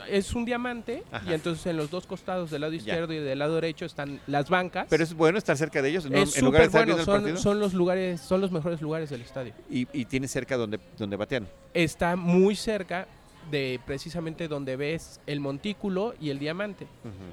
es 0.09 0.33
un 0.33 0.45
diamante 0.45 1.03
Ajá. 1.11 1.29
y 1.29 1.33
entonces 1.33 1.65
en 1.67 1.77
los 1.77 1.89
dos 1.89 2.05
costados 2.05 2.51
del 2.51 2.61
lado 2.61 2.73
Ya. 2.73 2.77
izquierdo 2.77 3.13
y 3.13 3.17
del 3.19 3.39
lado 3.39 3.55
derecho 3.55 3.85
están 3.85 4.19
las 4.27 4.49
bancas. 4.49 4.87
Pero 4.89 5.03
es 5.03 5.13
bueno 5.13 5.37
estar 5.37 5.55
cerca 5.57 5.81
de 5.81 5.89
ellos, 5.89 6.09
¿no? 6.09 6.17
es 6.17 6.37
en 6.37 6.45
lugar 6.45 6.63
de 6.63 6.67
súper 6.67 6.81
estar 6.81 6.85
bueno, 6.85 6.99
el 6.99 7.05
son, 7.05 7.15
partido. 7.21 7.37
son 7.37 7.59
los 7.59 7.73
lugares, 7.73 8.21
son 8.21 8.41
los 8.41 8.51
mejores 8.51 8.81
lugares 8.81 9.09
del 9.09 9.21
estadio. 9.21 9.53
Y, 9.69 9.87
y 9.93 10.05
tiene 10.05 10.27
cerca 10.27 10.57
donde, 10.57 10.79
donde 10.97 11.15
batean. 11.15 11.47
Está 11.73 12.15
muy 12.15 12.55
cerca 12.55 13.07
de 13.49 13.79
precisamente 13.85 14.49
donde 14.49 14.75
ves 14.75 15.21
el 15.25 15.39
montículo 15.39 16.13
y 16.19 16.31
el 16.31 16.37
diamante, 16.39 16.85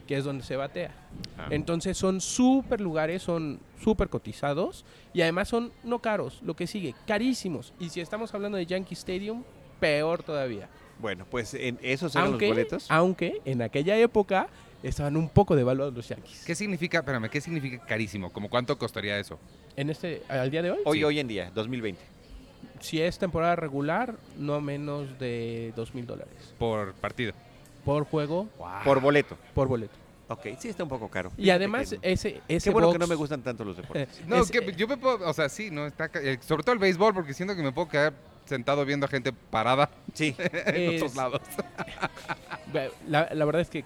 que 0.07 0.17
es 0.17 0.23
donde 0.23 0.45
se 0.45 0.55
batea. 0.55 0.93
Ah. 1.37 1.49
Entonces 1.51 1.99
son 1.99 2.21
súper 2.21 2.81
lugares, 2.81 3.21
son 3.23 3.59
súper 3.83 4.09
cotizados 4.09 4.85
y 5.13 5.23
además 5.23 5.49
son 5.49 5.73
no 5.83 5.99
caros, 5.99 6.39
lo 6.45 6.55
que 6.55 6.69
sigue, 6.69 6.95
carísimos. 7.05 7.73
Y 7.81 7.89
si 7.91 8.01
estamos 8.01 8.33
hablando 8.33 8.57
de 8.57 8.65
Yankee 8.65 8.95
Stadium, 8.95 9.43
peor 9.81 10.23
todavía. 10.23 10.69
Bueno, 11.05 11.27
pues 11.31 11.53
en 11.53 11.79
esos 11.83 12.15
eran 12.17 12.29
Aunque, 12.29 12.47
los 12.47 12.57
boletos. 12.57 12.87
aunque 12.91 13.43
en 13.45 13.61
aquella 13.61 13.95
época 13.99 14.47
estaban 14.83 15.19
un 15.19 15.29
poco 15.29 15.55
devaluados 15.55 15.93
los 15.93 16.09
Yankees. 16.09 16.45
¿Qué 16.47 16.55
significa, 16.55 17.01
espérame, 17.01 17.29
qué 17.29 17.43
significa 17.43 17.85
carísimo? 17.85 18.33
¿Como 18.33 18.49
cuánto 18.49 18.79
costaría 18.79 19.19
eso? 19.19 19.39
En 19.77 19.91
este, 19.91 20.23
al 20.31 20.51
día 20.51 20.63
de 20.63 20.71
hoy, 20.71 20.79
Hoy, 20.87 20.99
sí. 21.01 21.05
hoy 21.05 21.19
en 21.21 21.29
día, 21.29 21.51
2020. 21.55 22.01
si 22.81 23.03
es 23.03 23.19
temporada 23.19 23.55
regular, 23.55 24.15
no 24.39 24.63
menos 24.63 25.19
de 25.19 25.75
dos 25.77 25.95
mil 25.95 26.07
dólares 26.07 26.33
Por 26.59 26.95
partido. 26.95 27.35
por 27.85 28.05
juego, 28.07 28.49
Por 28.83 29.01
boleto. 29.03 29.37
por 29.55 29.69
boleto. 29.69 29.93
Ok, 30.29 30.47
sí 30.59 30.69
está 30.71 30.85
un 30.85 30.89
poco 30.89 31.11
caro. 31.11 31.33
Y 31.37 31.51
además 31.51 31.95
ese 32.01 32.41
ese 32.49 32.65
Qué 32.65 32.71
bueno 32.71 32.91
que 32.91 32.99
no 32.99 33.07
me 33.07 33.15
gustan 33.15 33.43
tanto 33.43 33.63
los 33.63 33.77
deportes. 33.77 34.23
No, 34.27 34.37
es- 34.37 34.51
que 34.51 34.73
yo 34.75 34.89
me 34.89 34.97
puedo, 34.97 35.29
o 35.29 35.35
sea, 35.35 35.51
sí, 35.51 35.71
no 35.71 35.87
está, 35.87 36.09
ca- 36.09 36.23
eh, 36.23 36.39
sobre 36.41 36.63
todo 36.63 36.73
el 36.73 36.79
béisbol, 36.79 37.13
porque 37.13 37.35
siento 37.35 37.55
que 37.55 37.63
me 37.63 37.73
puedo 37.73 37.89
quedar 37.91 38.15
sentado 38.45 38.85
viendo 38.85 39.07
a 39.07 39.09
gente 39.09 39.33
parada 39.33 39.91
Sí. 40.13 40.35
en 40.39 40.95
Es- 40.95 41.03
otros 41.03 41.17
lados. 41.17 41.41
La, 43.09 43.29
la 43.33 43.45
verdad 43.45 43.63
es 43.63 43.71
que 43.71 43.85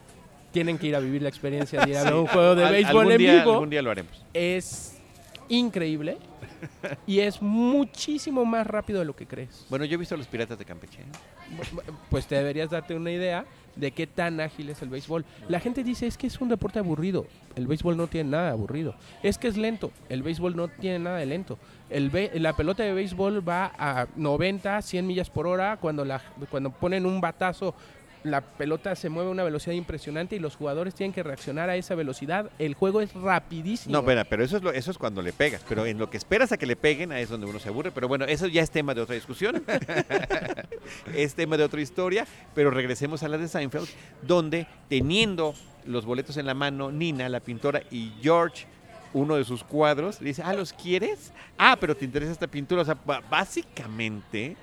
tienen 0.50 0.78
que 0.78 0.86
ir 0.86 0.96
a 0.96 1.00
vivir 1.00 1.20
la 1.22 1.28
experiencia 1.28 1.84
de 1.84 1.90
ir 1.90 1.96
a 1.98 2.04
ver 2.04 2.14
un 2.14 2.26
juego 2.26 2.54
de 2.54 2.64
Al- 2.64 2.72
béisbol 2.72 2.96
algún 3.00 3.12
en 3.12 3.18
día, 3.18 3.32
vivo. 3.40 3.52
Algún 3.52 3.70
día 3.70 3.82
lo 3.82 3.90
haremos. 3.90 4.24
Es 4.32 4.97
increíble 5.48 6.18
y 7.06 7.20
es 7.20 7.40
muchísimo 7.40 8.44
más 8.44 8.66
rápido 8.66 8.98
de 9.00 9.04
lo 9.04 9.14
que 9.14 9.26
crees. 9.26 9.66
Bueno, 9.70 9.84
yo 9.84 9.94
he 9.94 9.96
visto 9.98 10.14
a 10.14 10.18
los 10.18 10.26
piratas 10.26 10.58
de 10.58 10.64
Campeche. 10.64 11.04
Pues 12.10 12.26
te 12.26 12.36
deberías 12.36 12.70
darte 12.70 12.94
una 12.94 13.10
idea 13.10 13.44
de 13.76 13.92
qué 13.92 14.06
tan 14.06 14.40
ágil 14.40 14.70
es 14.70 14.82
el 14.82 14.88
béisbol. 14.88 15.24
La 15.48 15.60
gente 15.60 15.84
dice 15.84 16.06
es 16.06 16.18
que 16.18 16.26
es 16.26 16.40
un 16.40 16.48
deporte 16.48 16.78
aburrido. 16.78 17.26
El 17.54 17.66
béisbol 17.66 17.96
no 17.96 18.08
tiene 18.08 18.30
nada 18.30 18.46
de 18.46 18.50
aburrido. 18.50 18.94
Es 19.22 19.38
que 19.38 19.48
es 19.48 19.56
lento. 19.56 19.92
El 20.08 20.22
béisbol 20.22 20.56
no 20.56 20.68
tiene 20.68 20.98
nada 20.98 21.18
de 21.18 21.26
lento. 21.26 21.58
El 21.90 22.10
la 22.34 22.54
pelota 22.54 22.82
de 22.82 22.92
béisbol 22.92 23.48
va 23.48 23.72
a 23.78 24.06
90, 24.16 24.82
100 24.82 25.06
millas 25.06 25.30
por 25.30 25.46
hora. 25.46 25.78
Cuando, 25.80 26.04
la, 26.04 26.20
cuando 26.50 26.70
ponen 26.70 27.06
un 27.06 27.20
batazo, 27.20 27.74
la 28.30 28.40
pelota 28.40 28.94
se 28.96 29.08
mueve 29.08 29.28
a 29.28 29.32
una 29.32 29.42
velocidad 29.42 29.74
impresionante 29.74 30.36
y 30.36 30.38
los 30.38 30.56
jugadores 30.56 30.94
tienen 30.94 31.12
que 31.12 31.22
reaccionar 31.22 31.70
a 31.70 31.76
esa 31.76 31.94
velocidad. 31.94 32.50
El 32.58 32.74
juego 32.74 33.00
es 33.00 33.12
rapidísimo. 33.14 33.92
No, 33.92 34.00
espera, 34.00 34.24
pero 34.24 34.44
eso 34.44 34.56
es, 34.56 34.62
lo, 34.62 34.72
eso 34.72 34.90
es 34.90 34.98
cuando 34.98 35.22
le 35.22 35.32
pegas. 35.32 35.62
Pero 35.68 35.86
en 35.86 35.98
lo 35.98 36.10
que 36.10 36.16
esperas 36.16 36.52
a 36.52 36.56
que 36.56 36.66
le 36.66 36.76
peguen, 36.76 37.12
ahí 37.12 37.22
es 37.22 37.28
donde 37.28 37.46
uno 37.46 37.58
se 37.58 37.68
aburre. 37.68 37.90
Pero 37.90 38.08
bueno, 38.08 38.24
eso 38.24 38.46
ya 38.46 38.62
es 38.62 38.70
tema 38.70 38.94
de 38.94 39.00
otra 39.00 39.14
discusión. 39.14 39.62
es 41.14 41.34
tema 41.34 41.56
de 41.56 41.64
otra 41.64 41.80
historia. 41.80 42.26
Pero 42.54 42.70
regresemos 42.70 43.22
a 43.22 43.28
la 43.28 43.38
de 43.38 43.48
Seinfeld, 43.48 43.88
donde 44.22 44.66
teniendo 44.88 45.54
los 45.84 46.04
boletos 46.04 46.36
en 46.36 46.46
la 46.46 46.54
mano, 46.54 46.92
Nina, 46.92 47.28
la 47.28 47.40
pintora, 47.40 47.82
y 47.90 48.12
George, 48.20 48.66
uno 49.14 49.36
de 49.36 49.44
sus 49.44 49.64
cuadros, 49.64 50.20
le 50.20 50.28
dice, 50.28 50.42
ah, 50.44 50.52
¿los 50.52 50.72
quieres? 50.72 51.32
Ah, 51.56 51.76
pero 51.80 51.96
te 51.96 52.04
interesa 52.04 52.32
esta 52.32 52.46
pintura. 52.46 52.82
O 52.82 52.84
sea, 52.84 52.96
básicamente 53.30 54.56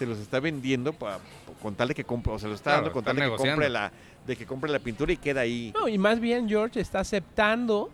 se 0.00 0.06
los 0.06 0.18
está 0.18 0.40
vendiendo 0.40 0.94
pa- 0.94 1.18
con 1.62 1.74
tal 1.74 1.88
de 1.88 1.94
que 1.94 2.04
compre, 2.04 2.32
o 2.32 2.38
se 2.38 2.46
los 2.48 2.54
está 2.56 2.70
Claro, 2.70 2.82
dando 2.84 2.94
con 2.94 3.04
tal 3.04 3.16
de 3.16 3.22
que 3.22 3.36
compre 3.36 3.68
la 3.68 3.92
de 4.26 4.34
que 4.36 4.46
compre 4.46 4.70
la 4.70 4.78
pintura 4.78 5.12
y 5.12 5.18
queda 5.18 5.42
ahí. 5.42 5.72
No, 5.74 5.88
y 5.88 5.98
más 5.98 6.20
bien 6.20 6.48
George 6.48 6.80
está 6.80 7.00
aceptando 7.00 7.90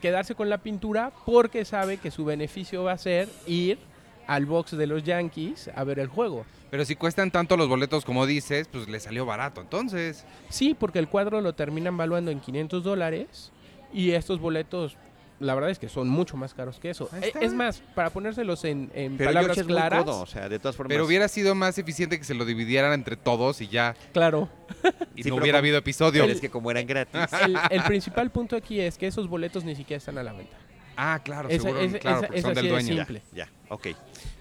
quedarse 0.00 0.34
con 0.34 0.48
la 0.48 0.56
pintura 0.58 1.12
porque 1.26 1.66
sabe 1.66 1.98
que 1.98 2.10
su 2.10 2.24
beneficio 2.24 2.84
va 2.84 2.92
a 2.92 2.98
ser 2.98 3.28
ir 3.46 3.78
al 4.26 4.46
box 4.46 4.70
de 4.78 4.86
los 4.86 5.02
Yankees 5.04 5.70
a 5.74 5.84
ver 5.84 5.98
el 5.98 6.08
juego. 6.08 6.46
Pero 6.70 6.86
si 6.86 6.94
cuestan 6.96 7.30
tanto 7.30 7.58
los 7.58 7.68
boletos 7.68 8.04
como 8.06 8.24
dices, 8.24 8.66
pues 8.72 8.88
le 8.88 8.98
salió 8.98 9.26
barato. 9.26 9.60
Entonces, 9.60 10.24
Sí, 10.48 10.72
porque 10.78 11.00
el 11.00 11.08
cuadro 11.08 11.42
lo 11.42 11.52
terminan 11.54 11.98
valuando 11.98 12.30
en 12.30 12.40
500 12.40 12.82
dólares 12.82 13.52
y 13.92 14.12
estos 14.12 14.40
boletos, 14.40 14.96
la 15.40 15.54
verdad 15.54 15.70
es 15.70 15.78
que 15.78 15.88
son 15.88 16.08
mucho 16.08 16.36
más 16.36 16.54
caros 16.54 16.78
que 16.78 16.90
eso. 16.90 17.08
Eh. 17.20 17.32
Es 17.40 17.52
más, 17.52 17.82
para 17.94 18.10
ponérselos 18.10 18.64
en, 18.64 18.90
en 18.94 19.16
Pero 19.16 19.30
palabras 19.30 19.56
muy 19.56 19.66
claras, 19.66 20.04
codo, 20.04 20.20
o 20.20 20.26
sea, 20.26 20.48
de 20.48 20.58
todas 20.58 20.76
formas. 20.76 20.90
pero 20.94 21.04
hubiera 21.06 21.26
sido 21.28 21.54
más 21.54 21.76
eficiente 21.78 22.18
que 22.18 22.24
se 22.24 22.34
lo 22.34 22.44
dividieran 22.44 22.92
entre 22.92 23.16
todos 23.16 23.60
y 23.60 23.68
ya, 23.68 23.96
claro. 24.12 24.48
y 25.16 25.22
Sí, 25.24 25.28
no 25.30 25.36
hubiera 25.36 25.56
como- 25.56 25.58
habido 25.58 25.78
episodio. 25.78 26.22
Pero 26.22 26.32
es 26.32 26.40
que 26.40 26.50
como 26.50 26.70
eran 26.70 26.86
gratis. 26.86 27.20
El, 27.44 27.58
el 27.70 27.82
principal 27.82 28.30
punto 28.30 28.54
aquí 28.54 28.80
es 28.80 28.96
que 28.98 29.06
esos 29.06 29.28
boletos 29.28 29.64
ni 29.64 29.74
siquiera 29.74 29.98
están 29.98 30.16
a 30.18 30.22
la 30.22 30.32
venta. 30.32 30.56
Ah, 30.96 31.20
claro, 31.24 31.48
Esa- 31.48 31.62
seguro, 31.62 31.80
esa- 31.80 31.98
claro, 31.98 32.16
esa- 32.18 32.26
porque 32.26 32.38
esa 32.38 32.48
son 32.48 32.54
del 32.54 32.68
dueño. 32.68 32.94
simple. 32.96 33.22
Ya, 33.34 33.48
ok. 33.70 33.88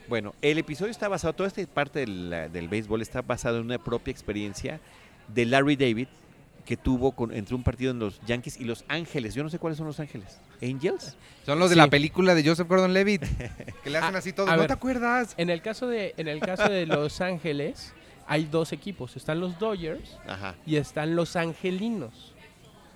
Bueno, 0.09 0.33
el 0.41 0.57
episodio 0.57 0.91
está 0.91 1.07
basado, 1.07 1.33
toda 1.33 1.47
esta 1.47 1.65
parte 1.67 1.99
del, 1.99 2.49
del 2.51 2.67
béisbol 2.67 3.01
está 3.01 3.21
basado 3.21 3.59
en 3.59 3.65
una 3.65 3.77
propia 3.77 4.11
experiencia 4.11 4.79
de 5.27 5.45
Larry 5.45 5.75
David 5.75 6.07
que 6.69 6.77
tuvo 6.77 7.13
con, 7.13 7.33
entre 7.33 7.55
un 7.55 7.63
partido 7.63 7.89
en 7.89 7.97
los 7.97 8.21
Yankees 8.27 8.59
y 8.59 8.63
los 8.63 8.85
Ángeles. 8.89 9.33
Yo 9.33 9.41
no 9.41 9.49
sé 9.49 9.57
cuáles 9.57 9.75
son 9.79 9.87
los 9.87 9.99
Ángeles. 9.99 10.37
¿Angels? 10.61 11.17
Son 11.43 11.57
los 11.57 11.71
de 11.71 11.73
Sí. 11.73 11.77
la 11.79 11.87
película 11.87 12.35
de 12.35 12.43
Joseph 12.47 12.67
Gordon-Levitt, 12.67 13.23
que 13.83 13.89
le 13.89 13.97
hacen 13.97 14.13
Ah, 14.13 14.19
así 14.19 14.33
todo. 14.33 14.47
a 14.47 14.51
¿No 14.51 14.59
ver. 14.59 14.67
te 14.67 14.73
acuerdas? 14.73 15.33
En 15.37 15.49
el 15.49 15.63
caso 15.63 15.87
de, 15.87 16.13
en 16.17 16.27
el 16.27 16.39
caso 16.39 16.69
de 16.69 16.85
Los 16.85 17.21
Ángeles, 17.21 17.91
hay 18.27 18.45
dos 18.45 18.71
equipos. 18.71 19.17
Están 19.17 19.39
los 19.39 19.57
Dodgers 19.57 20.15
Ajá. 20.27 20.53
y 20.63 20.75
están 20.75 21.15
los 21.15 21.35
Angelinos, 21.35 22.35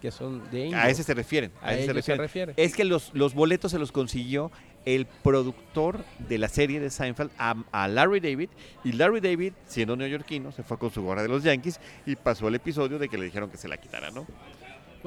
que 0.03 0.11
son 0.11 0.43
de 0.51 0.65
Angels. 0.65 0.83
A 0.83 0.89
ese 0.91 1.01
se 1.03 1.15
refieren. 1.15 1.51
A, 1.59 1.69
A 1.69 1.73
ese 1.73 1.87
se 1.87 1.93
refieren. 1.93 2.21
refiere. 2.21 2.53
Es 2.57 2.75
que 2.75 2.83
los, 2.85 3.09
los 3.15 3.33
boletos 3.33 3.71
se 3.71 3.79
los 3.79 3.91
consiguió 3.91 4.51
el 4.85 5.05
productor 5.05 6.03
de 6.27 6.37
la 6.37 6.47
serie 6.49 6.79
de 6.79 6.89
Seinfeld 6.89 7.31
a, 7.37 7.55
a 7.71 7.87
Larry 7.87 8.19
David. 8.19 8.49
Y 8.83 8.91
Larry 8.93 9.19
David, 9.21 9.53
siendo 9.65 9.95
neoyorquino, 9.95 10.51
se 10.51 10.63
fue 10.63 10.77
con 10.77 10.91
su 10.91 11.01
gorra 11.03 11.21
de 11.21 11.29
los 11.29 11.43
Yankees 11.43 11.79
y 12.05 12.15
pasó 12.15 12.47
el 12.47 12.55
episodio 12.55 12.99
de 12.99 13.09
que 13.09 13.17
le 13.17 13.25
dijeron 13.25 13.49
que 13.49 13.57
se 13.57 13.67
la 13.67 13.77
quitara, 13.77 14.11
¿no? 14.11 14.25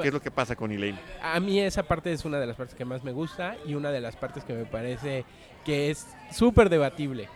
¿Qué 0.01 0.09
es 0.09 0.13
lo 0.13 0.21
que 0.21 0.31
pasa 0.31 0.57
con 0.57 0.71
Elaine? 0.73 0.99
A 1.23 1.41
mí 1.41 1.59
esa 1.59 1.83
parte 1.83 2.13
es 2.13 2.25
una 2.27 2.39
de 2.39 2.47
las 2.47 2.57
partes 2.57 2.75
que 2.75 2.85
más 2.85 3.03
me 3.03 3.13
gusta 3.13 3.57
y 3.67 3.75
una 3.75 3.91
de 3.91 4.03
las 4.03 4.15
partes 4.17 4.45
que 4.45 4.53
me 4.53 4.67
parece 4.67 5.25
que 5.65 5.91
es 5.91 6.07
súper 6.33 6.69
debatible. 6.69 7.29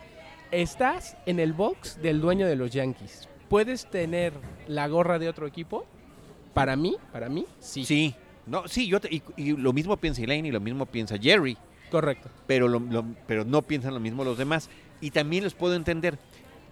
Estás 0.51 1.17
en 1.27 1.41
el 1.41 1.53
box 1.55 2.01
del 2.03 2.21
dueño 2.21 2.47
de 2.47 2.57
los 2.57 2.71
Yankees. 2.71 3.29
¿Puedes 3.49 3.87
tener 3.87 4.33
la 4.67 4.89
gorra 4.89 5.19
de 5.19 5.29
otro 5.29 5.47
equipo? 5.47 5.87
Para 6.53 6.77
mí, 6.77 6.97
para 7.13 7.29
mí, 7.29 7.47
sí. 7.61 7.85
Sí. 7.85 8.15
No, 8.47 8.67
sí, 8.69 8.89
yo 8.89 9.01
te- 9.01 9.15
y, 9.15 9.23
y 9.37 9.57
lo 9.57 9.73
mismo 9.73 9.97
piensa 9.97 10.23
Elaine 10.23 10.49
y 10.49 10.51
lo 10.51 10.61
mismo 10.61 10.85
piensa 10.87 11.17
Jerry, 11.19 11.57
Correcto. 11.91 12.29
pero, 12.47 12.69
lo- 12.69 12.81
lo- 12.81 13.05
pero 13.27 13.45
no 13.45 13.63
piensan 13.63 13.95
lo 13.95 14.01
mismo 14.01 14.25
los 14.25 14.39
demás. 14.39 14.71
Y 15.01 15.11
también 15.11 15.45
los 15.45 15.55
puedo 15.55 15.75
entender. 15.75 16.19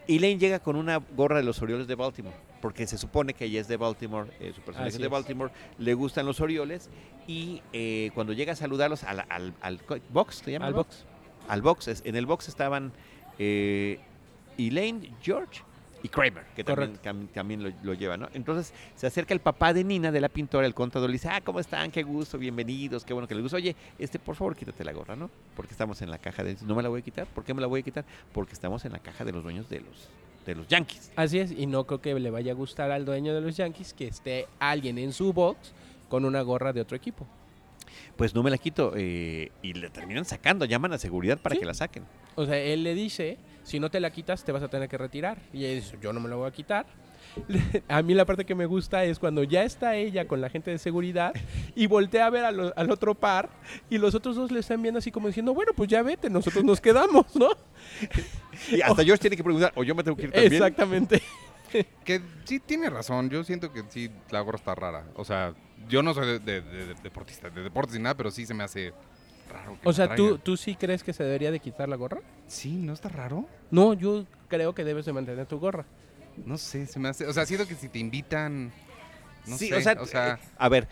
Elaine 0.07 0.39
llega 0.41 0.59
con 0.61 0.77
una 0.77 0.99
gorra 1.17 1.37
de 1.37 1.43
los 1.43 1.61
Orioles 1.61 1.87
de 1.87 1.95
Baltimore, 1.95 2.35
porque 2.63 2.87
se 2.87 2.97
supone 2.97 3.35
que 3.35 3.45
ella 3.45 3.61
es 3.61 3.69
de 3.69 3.77
Baltimore, 3.77 4.31
eh, 4.41 4.53
su 4.55 4.63
personaje 4.63 4.89
es 4.91 4.99
de. 4.99 5.07
Baltimore, 5.09 5.53
le 5.79 5.93
gustan 5.95 6.25
los 6.25 6.41
Orioles, 6.41 6.89
y 7.27 7.61
eh, 7.75 8.11
cuando 8.15 8.33
llega 8.33 8.53
a 8.55 8.57
saludarlos 8.57 9.05
al, 9.05 9.25
al, 9.29 9.53
al 9.61 9.81
box, 10.11 10.37
¿se 10.45 10.53
llama? 10.53 10.67
Al 10.67 10.73
box. 10.75 11.05
Al 11.47 11.61
box, 11.63 12.03
en 12.05 12.17
el 12.17 12.25
box 12.25 12.49
estaban 12.49 12.93
eh, 13.39 14.01
Elaine, 14.57 15.13
George 15.23 15.63
y 16.03 16.09
Kramer, 16.09 16.45
que 16.55 16.63
también, 16.65 17.29
también 17.35 17.63
lo, 17.63 17.71
lo 17.83 17.95
lleva, 17.95 18.17
¿no? 18.17 18.29
Entonces 18.35 18.73
se 18.95 19.07
acerca 19.07 19.35
el 19.35 19.41
papá 19.41 19.73
de 19.73 19.83
Nina, 19.85 20.13
de 20.13 20.21
la 20.21 20.29
pintora, 20.29 20.67
el 20.67 20.75
contador, 20.75 21.09
le 21.11 21.15
dice, 21.15 21.29
ah, 21.29 21.41
¿cómo 21.41 21.59
están? 21.61 21.91
Qué 21.91 22.03
gusto, 22.03 22.39
bienvenidos, 22.39 23.05
qué 23.05 23.13
bueno 23.13 23.27
que 23.27 23.35
les 23.35 23.43
gusta. 23.43 23.57
Oye, 23.57 23.75
este, 23.99 24.19
por 24.19 24.37
favor, 24.37 24.55
quítate 24.55 24.85
la 24.85 24.93
gorra, 24.93 25.17
¿no? 25.17 25.29
Porque 25.57 25.73
estamos 25.73 26.01
en 26.03 26.11
la 26.11 26.19
caja 26.19 26.45
de... 26.45 26.57
No 26.65 26.75
me 26.75 26.83
la 26.83 26.89
voy 26.89 27.01
a 27.01 27.05
quitar. 27.05 27.27
¿Por 27.27 27.45
qué 27.45 27.53
me 27.55 27.61
la 27.61 27.67
voy 27.67 27.81
a 27.81 27.83
quitar? 27.83 28.05
Porque 28.33 28.53
estamos 28.53 28.85
en 28.85 28.93
la 28.93 28.99
caja 29.01 29.25
de 29.25 29.33
los 29.33 29.43
dueños 29.43 29.69
de 29.69 29.81
los, 29.81 30.09
de 30.47 30.55
los 30.55 30.69
Yankees. 30.69 31.11
Así 31.17 31.39
es, 31.41 31.51
y 31.51 31.67
no 31.67 31.85
creo 31.85 32.01
que 32.01 32.15
le 32.19 32.31
vaya 32.31 32.53
a 32.53 32.55
gustar 32.55 32.91
al 32.91 33.05
dueño 33.05 33.35
de 33.35 33.41
los 33.41 33.57
Yankees 33.57 33.93
que 33.93 34.07
esté 34.07 34.47
alguien 34.61 34.99
en 34.99 35.13
su 35.13 35.33
box 35.33 35.73
con 36.09 36.25
una 36.25 36.43
gorra 36.43 36.73
de 36.73 36.81
otro 36.81 36.97
equipo. 36.97 37.27
Pues 38.17 38.35
no 38.35 38.43
me 38.43 38.51
la 38.51 38.59
quito 38.59 38.93
eh, 38.97 39.51
y 39.63 39.73
le 39.75 39.91
terminan 39.91 40.25
sacando, 40.25 40.65
llaman 40.65 40.93
a 40.93 40.99
seguridad 40.99 41.39
para 41.39 41.55
Sí. 41.55 41.61
que 41.61 41.67
la 41.67 41.75
saquen. 41.75 42.05
O 42.35 42.45
sea, 42.47 42.57
él 42.59 42.85
le 42.85 42.95
dice, 42.95 43.39
Si 43.69 43.79
no 43.79 43.91
te 43.91 44.01
la 44.01 44.11
quitas, 44.11 44.45
te 44.45 44.53
vas 44.53 44.63
a 44.63 44.69
tener 44.69 44.89
que 44.89 44.97
retirar. 44.99 45.39
Y 45.53 45.65
ella 45.65 45.75
dice, 45.77 45.99
yo 46.01 46.13
no 46.13 46.21
me 46.21 46.29
la 46.29 46.37
voy 46.37 46.49
a 46.49 46.53
quitar. 46.53 46.87
A 47.89 48.01
mí 48.03 48.15
la 48.15 48.25
parte 48.25 48.47
que 48.47 48.55
me 48.55 48.65
gusta 48.67 49.05
es 49.05 49.19
cuando 49.19 49.43
ya 49.45 49.63
está 49.63 49.95
ella 49.97 50.27
con 50.27 50.41
la 50.41 50.49
gente 50.49 50.71
de 50.71 50.79
seguridad 50.79 51.33
y 51.75 51.87
voltea 51.87 52.27
a 52.27 52.31
ver 52.31 52.45
a 52.47 52.51
lo- 52.51 52.73
al 52.77 52.91
otro 52.91 53.15
par 53.15 53.51
y 53.91 53.99
los 53.99 54.15
otros 54.15 54.35
dos 54.37 54.51
le 54.51 54.61
están 54.61 54.81
viendo 54.81 54.99
así 54.99 55.11
como 55.13 55.27
diciendo, 55.29 55.53
bueno, 55.53 55.73
pues 55.77 55.89
ya 55.91 56.03
vete, 56.03 56.31
nosotros 56.31 56.65
nos 56.65 56.81
quedamos, 56.81 57.27
¿no? 57.37 57.49
Y 58.73 58.81
hasta 58.81 59.05
George 59.05 59.21
tiene 59.21 59.37
que 59.37 59.45
preguntar, 59.45 59.73
o 59.77 59.85
yo 59.85 59.95
me 59.95 60.03
tengo 60.03 60.17
que 60.17 60.25
ir 60.25 60.33
también. 60.33 60.53
Exactamente. 60.55 61.23
Que 62.03 62.23
sí 62.47 62.61
tiene 62.61 62.89
razón, 62.89 63.29
yo 63.29 63.45
siento 63.45 63.71
que 63.71 63.85
sí 63.91 64.11
la 64.31 64.41
gorra 64.41 64.57
está 64.57 64.75
rara. 64.75 65.05
O 65.17 65.25
sea, 65.27 65.53
yo 65.87 66.03
no 66.03 66.15
soy 66.15 66.27
de, 66.27 66.39
de- 66.39 66.63
de- 66.63 66.87
de 66.87 66.95
deportista, 67.03 67.51
de 67.51 67.63
deportes 67.63 67.95
ni 67.95 68.03
nada, 68.03 68.17
pero 68.17 68.31
sí 68.31 68.47
se 68.47 68.55
me 68.55 68.65
hace 68.65 68.95
raro. 69.49 69.79
que 69.83 69.89
O 69.89 69.93
sea, 69.93 70.15
¿tú. 70.15 70.39
¿tú 70.39 70.57
sí 70.57 70.75
crees 70.77 71.03
que 71.03 71.13
se 71.13 71.25
debería 71.25 71.51
de 71.51 71.61
quitar 71.61 71.89
la 71.89 71.97
gorra? 71.97 72.21
Sí, 72.47 72.77
¿no 72.77 72.93
está 72.93 73.09
raro? 73.09 73.47
No, 73.71 73.95
yo 73.95 74.25
creo 74.49 74.75
que 74.75 74.85
debes 74.85 75.05
de 75.07 75.13
mantener 75.13 75.47
tu 75.47 75.59
gorra. 75.59 75.85
No 76.45 76.57
sé, 76.57 76.87
se 76.87 76.99
me 77.01 77.09
hace... 77.09 77.27
O 77.27 77.33
sea, 77.33 77.45
siento 77.47 77.67
que 77.67 77.75
si 77.75 77.89
te 77.89 77.99
invitan... 77.99 78.73
No 79.47 79.57
sí, 79.59 79.69
sé, 79.69 79.75
o 79.75 80.07
sea, 80.07 80.29
eh, 80.35 80.37
eh, 80.41 80.49
a 80.59 80.69
ver, 80.69 80.87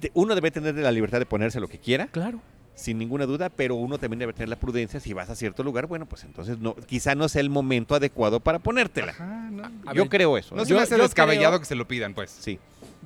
te- 0.00 0.10
uno 0.14 0.34
debe 0.34 0.50
tener 0.50 0.74
la 0.74 0.90
libertad 0.92 1.18
de 1.20 1.26
ponerse 1.26 1.60
lo 1.60 1.68
que 1.68 1.78
quiera, 1.78 2.08
Claro. 2.08 2.40
sin 2.74 2.98
ninguna 2.98 3.24
duda, 3.24 3.48
pero 3.50 3.76
uno 3.76 3.98
también 3.98 4.18
debe 4.18 4.32
tener 4.32 4.48
la 4.48 4.56
prudencia. 4.56 4.98
Si 5.00 5.12
vas 5.12 5.30
a 5.30 5.36
cierto 5.36 5.62
lugar, 5.62 5.86
bueno, 5.86 6.06
pues 6.06 6.24
entonces 6.24 6.58
no, 6.58 6.74
quizá 6.74 7.14
no 7.14 7.28
sea 7.28 7.40
el 7.40 7.50
momento 7.50 7.94
adecuado 7.94 8.40
para 8.40 8.58
ponértela. 8.58 9.12
ajá, 9.12 9.48
no. 9.50 9.64
A 9.86 9.94
Yo 9.94 10.02
ver, 10.02 10.08
creo 10.10 10.36
eso. 10.36 10.54
No 10.56 10.62
¿eh? 10.62 10.64
se 10.66 10.70
yo- 10.70 10.76
me 10.76 10.82
hace 10.82 10.96
descabellado 10.96 11.52
creo- 11.52 11.60
que 11.60 11.66
se 11.66 11.74
lo 11.76 11.86
pidan, 11.86 12.14
pues. 12.14 12.30
Sí. 12.30 12.58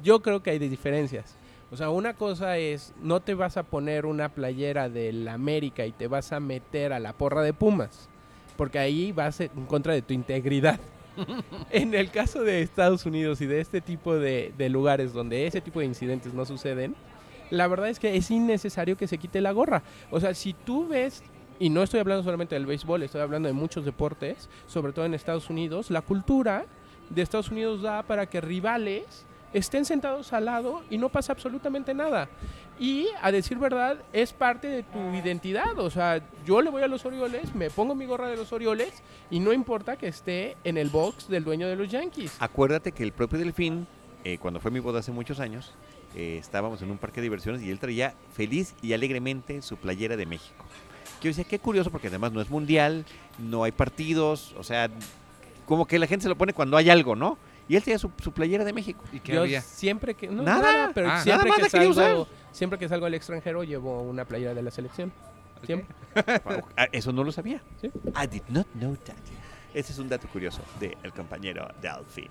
Yo 0.03 0.21
creo 0.23 0.43
que 0.43 0.51
hay 0.51 0.59
de 0.59 0.69
diferencias. 0.69 1.37
O 1.71 1.77
sea, 1.77 1.91
una 1.91 2.15
cosa 2.15 2.59
es, 2.59 2.95
no 3.03 3.21
te 3.21 3.35
vas 3.35 3.57
a 3.57 3.63
poner 3.63 4.07
una 4.07 4.29
playera 4.29 4.89
del 4.89 5.27
América 5.29 5.87
y 5.87 5.93
te 5.93 6.07
vas 6.07 6.33
a 6.33 6.41
meter 6.41 6.93
a 6.93 7.01
la 7.01 7.13
porra 7.13 7.43
de 7.43 7.53
Pumas, 7.53 8.09
porque 8.57 8.79
ahí 8.79 9.13
vas 9.13 9.41
en 9.41 9.67
contra 9.67 9.93
de 9.93 10.03
tu 10.03 10.15
integridad. 10.15 10.79
en 11.71 11.95
el 11.95 12.11
caso 12.11 12.43
de 12.43 12.61
Estados 12.61 13.07
Unidos 13.07 13.41
y 13.41 13.47
de 13.47 13.61
este 13.61 13.81
tipo 13.81 14.17
de, 14.17 14.53
de 14.57 14.69
lugares 14.69 15.13
donde 15.13 15.47
ese 15.47 15.61
tipo 15.61 15.81
de 15.81 15.87
incidentes 15.87 16.35
no 16.35 16.45
suceden, 16.45 16.95
la 17.51 17.67
verdad 17.67 17.89
es 17.89 17.99
que 17.99 18.17
es 18.17 18.31
innecesario 18.31 18.97
que 18.97 19.07
se 19.07 19.19
quite 19.19 19.41
la 19.41 19.53
gorra. 19.53 19.83
O 20.11 20.21
sea, 20.21 20.35
si 20.35 20.53
tú 20.53 20.89
ves, 20.89 21.23
y 21.59 21.71
no 21.71 21.83
estoy 21.83 22.01
hablando 22.01 22.23
solamente 22.25 22.55
del 22.55 22.67
béisbol, 22.67 23.03
estoy 23.03 23.21
hablando 23.21 23.49
de 23.49 23.53
muchos 23.53 23.85
deportes, 23.85 24.49
sobre 24.67 24.93
todo 24.93 25.05
en 25.05 25.15
Estados 25.15 25.51
Unidos, 25.51 25.91
la 25.91 26.03
cultura 26.03 26.67
de 27.11 27.23
Estados 27.23 27.51
Unidos 27.51 27.83
da 27.83 28.03
para 28.03 28.27
que 28.27 28.41
rivales 28.41 29.27
estén 29.55 29.85
sentados 29.85 30.33
al 30.33 30.45
lado 30.45 30.83
y 30.91 30.99
no 30.99 31.09
pasa 31.09 31.33
absolutamente 31.33 31.95
nada. 31.95 32.29
Y 32.79 33.07
a 33.23 33.31
decir 33.31 33.57
verdad, 33.57 33.99
es 34.13 34.33
parte 34.33 34.67
de 34.67 34.83
tu 34.83 34.99
identidad. 35.15 35.79
O 35.79 35.89
sea, 35.91 36.21
yo 36.45 36.61
le 36.61 36.71
voy 36.71 36.83
a 36.83 36.89
los 36.89 37.07
Orioles, 37.07 37.55
me 37.55 37.71
pongo 37.71 37.95
mi 37.95 38.05
gorra 38.05 38.27
de 38.27 38.37
los 38.37 38.53
Orioles 38.53 39.03
y 39.31 39.39
no 39.39 39.53
importa 39.53 39.97
que 39.97 40.09
esté 40.09 40.57
en 40.65 40.77
el 40.77 40.91
box 40.91 41.29
del 41.29 41.45
dueño 41.45 41.69
de 41.69 41.77
los 41.77 41.89
Yankees. 41.89 42.37
Acuérdate 42.41 42.93
que 42.93 43.05
el 43.05 43.13
propio 43.13 43.39
Delfín, 43.39 43.87
eh, 44.25 44.39
cuando 44.39 44.61
fue 44.61 44.73
mi 44.73 44.81
boda 44.81 44.99
hace 44.99 45.13
muchos 45.13 45.39
años, 45.39 45.73
eh, 46.17 46.37
estábamos 46.41 46.83
en 46.83 46.91
un 46.91 46.99
parque 46.99 47.21
de 47.21 47.27
diversiones 47.27 47.63
y 47.63 47.71
él 47.71 47.79
traía 47.79 48.15
feliz 48.33 48.75
y 48.83 48.93
alegremente 48.93 49.63
su 49.63 49.77
playera 49.77 50.17
de 50.17 50.27
México. 50.27 50.65
Yo 51.23 51.29
decía, 51.29 51.45
qué 51.45 51.59
curioso, 51.59 51.91
porque 51.91 52.09
además 52.09 52.33
no 52.33 52.41
es 52.41 52.51
mundial, 52.51 53.05
no 53.39 53.65
hay 53.65 53.73
partidos, 53.73 54.55
o 54.59 54.65
sea, 54.65 54.91
como 55.65 55.87
que 55.87 55.99
la 55.99 56.07
gente 56.07 56.25
se 56.25 56.29
lo 56.29 56.37
pone 56.37 56.53
cuando 56.53 56.77
hay 56.77 56.91
algo, 56.91 57.17
¿no? 57.17 57.39
Y 57.69 57.77
él 57.77 57.83
tenía 57.83 57.99
su, 57.99 58.11
su 58.23 58.31
playera 58.33 58.65
de 58.65 58.73
México. 58.73 59.03
¿Y 59.13 59.21
qué 59.21 59.33
Yo 59.35 59.43
había? 59.43 59.61
siempre 59.63 60.15
que 60.15 60.29
no, 60.29 60.43
Nada. 60.43 60.61
nada, 60.73 60.91
pero 60.95 61.11
Ah, 61.11 61.23
siempre 61.23 61.45
nada 61.49 61.57
que 61.57 61.63
más 61.63 61.73
la 61.73 61.79
quería 61.79 61.95
salgo, 61.95 62.29
siempre 62.53 62.79
que 62.79 62.89
salgo 62.89 63.07
al 63.07 63.15
extranjero 63.15 63.65
llevo 63.65 64.03
una 64.03 64.25
playera 64.25 64.53
de 64.55 64.63
la 64.63 64.71
selección. 64.71 65.13
Siempre. 65.65 65.89
Ah, 66.77 66.87
Eso 66.93 67.11
no 67.13 67.25
lo 67.25 67.33
sabía. 67.33 67.61
Sí. 67.81 67.89
I 68.23 68.27
did 68.27 68.43
not 68.49 68.67
know 68.75 68.95
that. 69.05 69.15
Ese 69.73 69.93
es 69.93 69.99
un 69.99 70.09
dato 70.09 70.29
curioso 70.29 70.61
del 70.79 71.13
compañero 71.13 71.67
Delfín. 71.81 72.29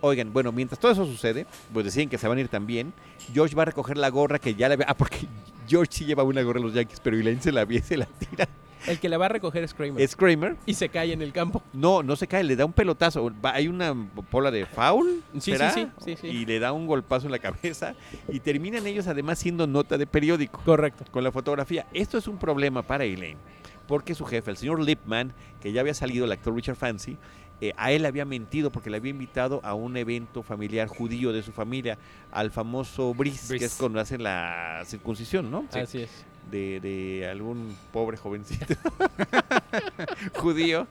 Oigan, 0.00 0.32
bueno, 0.32 0.52
mientras 0.52 0.78
todo 0.78 0.92
eso 0.92 1.04
sucede, 1.04 1.44
pues 1.72 1.84
deciden 1.84 2.08
que 2.08 2.16
se 2.18 2.28
van 2.28 2.38
a 2.38 2.40
ir 2.40 2.48
también. 2.48 2.92
George 3.34 3.54
va 3.56 3.62
a 3.62 3.66
recoger 3.66 3.96
la 3.98 4.08
gorra 4.10 4.38
que 4.38 4.54
ya 4.54 4.68
le 4.68 4.74
había. 4.74 4.86
Ah, 4.88 4.94
porque 4.94 5.26
George 5.68 5.90
sí 5.92 6.04
lleva 6.04 6.22
una 6.22 6.40
gorra 6.42 6.60
a 6.60 6.62
los 6.62 6.72
Yankees, 6.72 7.00
pero 7.00 7.16
Elaine 7.18 7.42
se 7.42 7.50
la 7.52 7.66
y 7.68 7.80
se 7.80 7.96
la 7.96 8.06
tira. 8.06 8.48
El 8.86 8.98
que 9.00 9.08
la 9.08 9.18
va 9.18 9.26
a 9.26 9.28
recoger 9.30 9.64
es 9.64 9.74
Kramer. 9.74 10.00
Es 10.02 10.14
Kramer. 10.16 10.56
Y 10.66 10.74
se 10.74 10.88
cae 10.88 11.12
en 11.12 11.22
el 11.22 11.32
campo. 11.32 11.62
No, 11.72 12.02
no 12.02 12.16
se 12.16 12.26
cae, 12.26 12.44
le 12.44 12.56
da 12.56 12.64
un 12.64 12.72
pelotazo. 12.72 13.30
Va- 13.44 13.54
hay 13.54 13.68
una 13.68 13.92
bola 14.30 14.50
de 14.50 14.66
foul. 14.66 15.22
Sí, 15.34 15.52
¿será? 15.52 15.70
sí, 15.72 15.86
sí, 15.98 16.14
sí, 16.14 16.16
sí. 16.20 16.26
Y 16.28 16.46
le 16.46 16.58
da 16.58 16.72
un 16.72 16.86
golpazo 16.86 17.26
en 17.26 17.32
la 17.32 17.38
cabeza. 17.38 17.94
Y 18.28 18.40
terminan 18.40 18.86
ellos 18.86 19.06
además 19.08 19.38
siendo 19.38 19.66
nota 19.66 19.98
de 19.98 20.06
periódico 20.06 20.60
Correcto. 20.64 21.04
con 21.10 21.24
la 21.24 21.32
fotografía. 21.32 21.86
Esto 21.92 22.18
es 22.18 22.28
un 22.28 22.38
problema 22.38 22.82
para 22.82 23.04
Elaine, 23.04 23.38
porque 23.86 24.14
su 24.14 24.24
jefe, 24.24 24.50
el 24.50 24.56
señor 24.56 24.80
Lipman, 24.80 25.32
que 25.60 25.72
ya 25.72 25.80
había 25.80 25.94
salido 25.94 26.24
el 26.24 26.32
actor 26.32 26.54
Richard 26.54 26.76
Fancy, 26.76 27.16
eh, 27.60 27.72
a 27.76 27.90
él 27.90 28.02
le 28.02 28.08
había 28.08 28.24
mentido 28.24 28.70
porque 28.70 28.88
le 28.88 28.98
había 28.98 29.10
invitado 29.10 29.60
a 29.64 29.74
un 29.74 29.96
evento 29.96 30.44
familiar 30.44 30.86
judío 30.86 31.32
de 31.32 31.42
su 31.42 31.50
familia, 31.50 31.98
al 32.30 32.52
famoso 32.52 33.12
bris, 33.14 33.48
Bris. 33.48 33.58
que 33.58 33.64
es 33.66 33.74
cuando 33.74 33.98
hacen 33.98 34.22
la 34.22 34.82
circuncisión, 34.86 35.50
¿no? 35.50 35.64
Así 35.72 36.02
es. 36.02 36.10
De, 36.50 36.80
de 36.80 37.28
algún 37.30 37.76
pobre 37.92 38.16
jovencito 38.16 38.74
judío. 40.34 40.86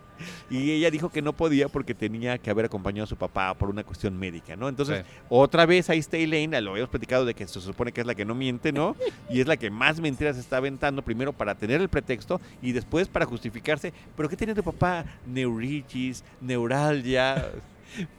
Y 0.49 0.71
ella 0.71 0.89
dijo 0.91 1.09
que 1.09 1.21
no 1.21 1.33
podía 1.33 1.67
porque 1.67 1.93
tenía 1.93 2.37
que 2.37 2.49
haber 2.49 2.65
acompañado 2.65 3.03
a 3.03 3.07
su 3.07 3.15
papá 3.15 3.53
por 3.53 3.69
una 3.69 3.83
cuestión 3.83 4.17
médica, 4.17 4.55
¿no? 4.55 4.67
Entonces, 4.69 5.05
Sí. 5.05 5.11
otra 5.29 5.65
vez 5.65 5.89
ahí 5.89 5.99
está 5.99 6.17
Elaine, 6.17 6.59
lo 6.61 6.71
habíamos 6.71 6.89
platicado 6.89 7.25
de 7.25 7.33
que 7.33 7.47
se 7.47 7.59
supone 7.61 7.91
que 7.91 8.01
es 8.01 8.07
la 8.07 8.15
que 8.15 8.25
no 8.25 8.33
miente, 8.35 8.71
¿no? 8.71 8.95
Y 9.29 9.41
es 9.41 9.47
la 9.47 9.57
que 9.57 9.69
más 9.69 9.99
mentiras 9.99 10.37
está 10.37 10.57
aventando, 10.57 11.01
primero 11.03 11.33
para 11.33 11.55
tener 11.55 11.81
el 11.81 11.89
pretexto 11.89 12.41
y 12.61 12.71
después 12.71 13.07
para 13.07 13.25
justificarse. 13.25 13.93
¿Pero 14.15 14.27
qué 14.29 14.35
tenía 14.35 14.55
tu 14.55 14.63
papá? 14.63 15.05
Neuritis, 15.25 16.23
neuralgia. 16.41 17.51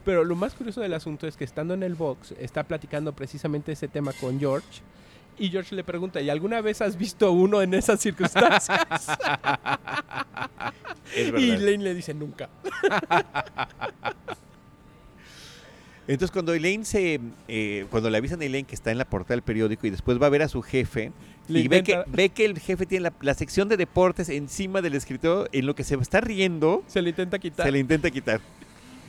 Pero 0.05 0.25
lo 0.25 0.35
más 0.37 0.55
curioso 0.55 0.81
del 0.81 0.95
asunto 0.95 1.27
es 1.27 1.37
que 1.37 1.45
estando 1.45 1.75
en 1.75 1.83
el 1.83 1.95
box, 1.95 2.33
está 2.39 2.63
platicando 2.65 3.13
precisamente 3.13 3.73
ese 3.73 3.89
tema 3.89 4.13
con 4.13 4.39
George. 4.39 4.83
Y 5.39 5.51
George 5.51 5.75
le 5.75 5.85
pregunta, 5.85 6.21
¿y 6.21 6.31
alguna 6.31 6.61
vez 6.61 6.81
has 6.81 6.97
visto 6.97 7.31
uno 7.33 7.63
en 7.63 7.75
esas 7.75 8.01
circunstancias? 8.01 8.79
Es 11.15 11.29
y. 11.41 11.57
Lane 11.57 11.79
le 11.79 11.95
dice, 11.95 12.13
nunca. 12.13 12.51
Entonces 16.07 16.31
cuando 16.31 16.55
Elaine 16.55 16.85
se, 16.85 17.21
eh, 17.49 17.87
cuando 17.91 18.09
le 18.09 18.17
avisan 18.17 18.41
a 18.41 18.45
Elaine 18.45 18.67
que 18.67 18.75
está 18.75 18.91
en 18.91 18.99
la 18.99 19.05
portada 19.05 19.35
del 19.35 19.43
periódico 19.43 19.87
y 19.87 19.91
después 19.91 20.21
va 20.21 20.27
a 20.27 20.31
ver 20.31 20.41
a 20.43 20.49
su 20.49 20.63
jefe 20.63 21.13
Le 21.49 21.61
y 21.61 21.69
ve 21.69 21.83
que, 21.83 22.03
ve 22.07 22.31
que 22.31 22.47
el 22.47 22.59
jefe 22.59 22.87
tiene 22.87 23.05
la, 23.05 23.13
la 23.21 23.35
sección 23.35 23.69
de 23.69 23.77
deportes 23.77 24.31
encima 24.31 24.81
del 24.81 24.95
escritorio, 24.95 25.49
en 25.53 25.67
lo 25.67 25.75
que 25.75 25.85
se 25.85 25.97
está 25.97 26.23
riendo, 26.23 26.83
Se 26.87 27.03
le 27.03 27.11
intenta 27.11 27.39
quitar. 27.39 27.67
se 27.67 27.73
le 27.73 27.79
intenta 27.79 28.11
quitar. 28.11 28.41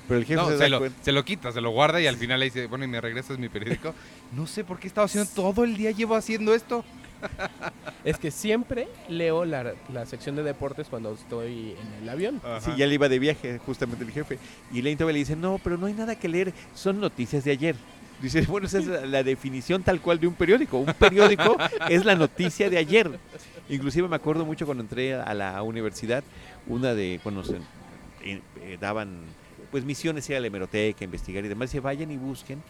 Pero 0.09 0.19
el 0.19 0.25
jefe 0.25 0.35
No, 0.41 0.47
se, 0.49 0.57
se, 0.57 0.63
da 0.63 0.69
lo, 0.69 0.79
cuenta. 0.79 1.03
se 1.03 1.11
lo 1.13 1.23
quita, 1.23 1.51
se 1.53 1.61
lo 1.61 1.69
guarda 1.69 2.01
y 2.01 2.07
al 2.07 2.17
final 2.17 2.39
le 2.41 2.45
dice, 2.47 2.67
bueno, 2.67 2.83
y 2.83 2.87
me 2.89 2.99
regresas 2.99 3.39
mi 3.39 3.47
periódico. 3.47 3.93
No 4.35 4.45
sé 4.45 4.63
por 4.65 4.77
qué 4.79 4.87
he 4.87 4.89
estado 4.89 5.05
haciendo 5.05 5.29
todo 5.33 5.63
el 5.63 5.77
día, 5.77 5.91
llevo 5.91 6.15
haciendo 6.15 6.53
esto. 6.53 6.83
Es 8.05 8.17
que 8.17 8.31
siempre 8.31 8.87
leo 9.09 9.43
la, 9.45 9.73
la 9.91 10.05
sección 10.05 10.35
de 10.35 10.43
deportes 10.43 10.87
cuando 10.87 11.13
estoy 11.13 11.75
en 11.79 12.03
el 12.03 12.09
avión. 12.09 12.41
Sí, 12.61 12.71
ya 12.77 12.87
le 12.87 12.93
iba 12.93 13.09
de 13.09 13.19
viaje 13.19 13.59
justamente 13.65 14.03
el 14.05 14.11
jefe. 14.11 14.39
Y 14.71 14.81
todavía 14.95 15.13
le 15.13 15.19
dice, 15.19 15.35
no, 15.35 15.59
pero 15.63 15.77
no 15.77 15.85
hay 15.85 15.93
nada 15.93 16.15
que 16.17 16.27
leer, 16.29 16.53
son 16.73 16.99
noticias 16.99 17.43
de 17.43 17.51
ayer. 17.51 17.75
Dice, 18.21 18.41
bueno, 18.43 18.67
esa 18.67 18.79
es 18.79 18.87
la, 18.87 19.05
la 19.05 19.23
definición 19.23 19.83
tal 19.83 20.01
cual 20.01 20.19
de 20.19 20.27
un 20.27 20.33
periódico. 20.33 20.77
Un 20.77 20.93
periódico 20.93 21.57
es 21.89 22.05
la 22.05 22.15
noticia 22.15 22.69
de 22.69 22.77
ayer. 22.77 23.09
Inclusive 23.69 24.07
me 24.07 24.15
acuerdo 24.15 24.45
mucho 24.45 24.65
cuando 24.65 24.83
entré 24.83 25.13
a 25.13 25.33
la 25.33 25.61
universidad, 25.63 26.23
una 26.67 26.93
de 26.93 27.19
cuando 27.21 27.43
se 27.43 27.57
eh, 28.23 28.41
eh, 28.61 28.77
daban 28.79 29.19
pues 29.71 29.83
misiones 29.85 30.29
ir 30.29 30.35
a 30.35 30.39
la 30.39 30.47
hemeroteca, 30.47 31.03
investigar 31.03 31.43
y 31.45 31.47
demás, 31.47 31.69
dice, 31.69 31.79
vayan 31.79 32.11
y 32.11 32.17
busquen 32.17 32.61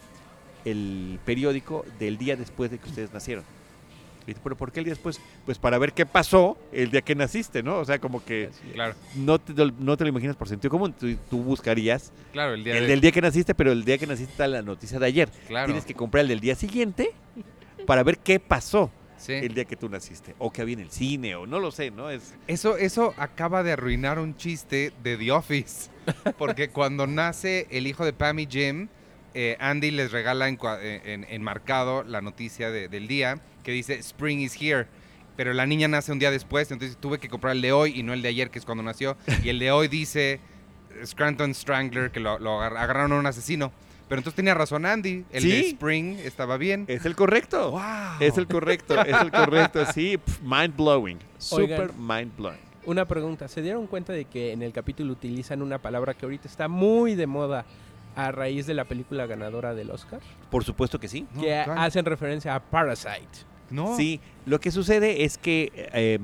el 0.64 1.18
periódico 1.24 1.84
del 1.98 2.18
día 2.18 2.36
después 2.36 2.70
de 2.70 2.78
que 2.78 2.88
ustedes 2.88 3.12
nacieron. 3.12 3.44
Y 4.26 4.34
pero 4.34 4.54
¿por 4.54 4.70
qué 4.70 4.80
el 4.80 4.84
día 4.84 4.92
después? 4.92 5.18
Pues 5.46 5.58
para 5.58 5.78
ver 5.78 5.92
qué 5.94 6.04
pasó 6.04 6.58
el 6.72 6.90
día 6.90 7.00
que 7.00 7.14
naciste, 7.14 7.62
¿no? 7.62 7.78
O 7.78 7.84
sea, 7.84 7.98
como 7.98 8.22
que 8.22 8.50
Claro, 8.74 8.94
no 9.16 9.38
te, 9.38 9.54
no 9.78 9.96
te 9.96 10.04
lo 10.04 10.10
imaginas 10.10 10.36
por 10.36 10.46
sentido 10.46 10.70
común. 10.70 10.92
Tú, 10.92 11.16
tú 11.30 11.42
buscarías 11.42 12.12
claro, 12.32 12.52
el 12.54 12.62
día 12.62 12.74
el 12.76 12.82
de- 12.82 12.86
del 12.88 13.00
día 13.00 13.12
que 13.12 13.22
naciste, 13.22 13.54
pero 13.54 13.72
el 13.72 13.82
día 13.84 13.96
que 13.96 14.06
naciste 14.06 14.30
está 14.32 14.46
la 14.46 14.60
noticia 14.62 14.98
de 14.98 15.06
ayer. 15.06 15.30
Claro. 15.48 15.66
Tienes 15.66 15.86
que 15.86 15.94
comprar 15.94 16.22
el 16.22 16.28
del 16.28 16.40
día 16.40 16.54
siguiente 16.54 17.12
para 17.86 18.02
ver 18.02 18.18
qué 18.18 18.38
pasó 18.38 18.90
Sí. 19.16 19.32
el 19.32 19.52
día 19.54 19.64
que 19.64 19.76
tú 19.76 19.88
naciste. 19.88 20.34
O 20.38 20.50
que 20.52 20.62
había 20.62 20.74
en 20.74 20.80
el 20.80 20.90
cine, 20.90 21.34
o 21.34 21.46
no 21.46 21.58
lo 21.58 21.70
sé, 21.70 21.90
¿no? 21.90 22.08
Es, 22.10 22.34
Eso, 22.46 22.76
eso 22.76 23.14
acaba 23.16 23.62
de 23.62 23.72
arruinar 23.72 24.18
un 24.18 24.36
chiste 24.36 24.92
de 25.02 25.16
The 25.16 25.32
Office. 25.32 25.90
Porque 26.38 26.68
cuando 26.70 27.06
nace 27.06 27.66
el 27.70 27.86
hijo 27.86 28.04
de 28.04 28.12
Pam 28.12 28.38
y 28.38 28.46
Jim, 28.46 28.88
eh, 29.34 29.56
Andy 29.60 29.90
les 29.90 30.10
regala 30.12 30.48
en, 30.48 30.58
cua- 30.58 30.78
en- 30.82 31.24
enmarcado 31.30 32.02
la 32.02 32.20
noticia 32.20 32.70
de- 32.70 32.88
del 32.88 33.06
día 33.08 33.38
que 33.64 33.72
dice 33.72 33.94
Spring 33.94 34.40
is 34.40 34.56
here. 34.60 34.86
Pero 35.36 35.52
la 35.54 35.64
niña 35.66 35.88
nace 35.88 36.12
un 36.12 36.18
día 36.18 36.30
después, 36.30 36.70
entonces 36.70 36.96
tuve 36.98 37.18
que 37.18 37.28
comprar 37.28 37.54
el 37.54 37.62
de 37.62 37.72
hoy 37.72 37.98
y 37.98 38.02
no 38.02 38.12
el 38.12 38.20
de 38.22 38.28
ayer, 38.28 38.50
que 38.50 38.58
es 38.58 38.64
cuando 38.64 38.82
nació. 38.82 39.16
Y 39.42 39.48
el 39.48 39.58
de 39.58 39.70
hoy 39.70 39.88
dice 39.88 40.40
Scranton 41.04 41.54
Strangler, 41.54 42.10
que 42.10 42.20
lo, 42.20 42.38
lo 42.38 42.60
agar- 42.60 42.76
agarraron 42.76 43.12
a 43.12 43.16
un 43.16 43.26
asesino. 43.26 43.72
Pero 44.08 44.18
entonces 44.18 44.34
tenía 44.36 44.54
razón 44.54 44.84
Andy, 44.86 45.24
el 45.30 45.44
de. 45.44 45.60
Spring 45.68 46.18
estaba 46.18 46.56
bien. 46.56 46.84
es 46.88 47.04
el 47.06 47.14
correcto. 47.14 47.70
¡Wow! 47.70 47.80
Es 48.18 48.36
el 48.38 48.48
correcto, 48.48 49.00
es 49.04 49.16
el 49.20 49.30
correcto, 49.30 49.86
sí. 49.94 50.18
mind 50.42 50.76
blowing. 50.76 51.18
Super 51.38 51.82
Oigan. 51.82 51.90
mind 51.96 52.36
blowing. 52.36 52.58
Una 52.86 53.06
pregunta, 53.06 53.46
¿se 53.48 53.62
dieron 53.62 53.86
cuenta 53.86 54.12
de 54.12 54.24
que 54.24 54.52
en 54.52 54.62
el 54.62 54.72
capítulo 54.72 55.12
utilizan 55.12 55.60
una 55.62 55.78
palabra 55.78 56.14
que 56.14 56.24
ahorita 56.24 56.48
está 56.48 56.68
muy 56.68 57.14
de 57.14 57.26
moda 57.26 57.66
a 58.16 58.32
raíz 58.32 58.66
de 58.66 58.74
la 58.74 58.84
película 58.84 59.26
ganadora 59.26 59.74
del 59.74 59.90
Oscar? 59.90 60.20
Por 60.50 60.64
supuesto 60.64 60.98
que 60.98 61.08
sí. 61.08 61.26
No, 61.34 61.42
que 61.42 61.54
hacen 61.54 62.04
referencia 62.04 62.54
a 62.54 62.60
Parasite. 62.60 63.44
No. 63.70 63.96
Sí, 63.96 64.20
lo 64.46 64.60
que 64.60 64.70
sucede 64.70 65.24
es 65.24 65.36
que 65.36 65.70
eh, 65.74 66.18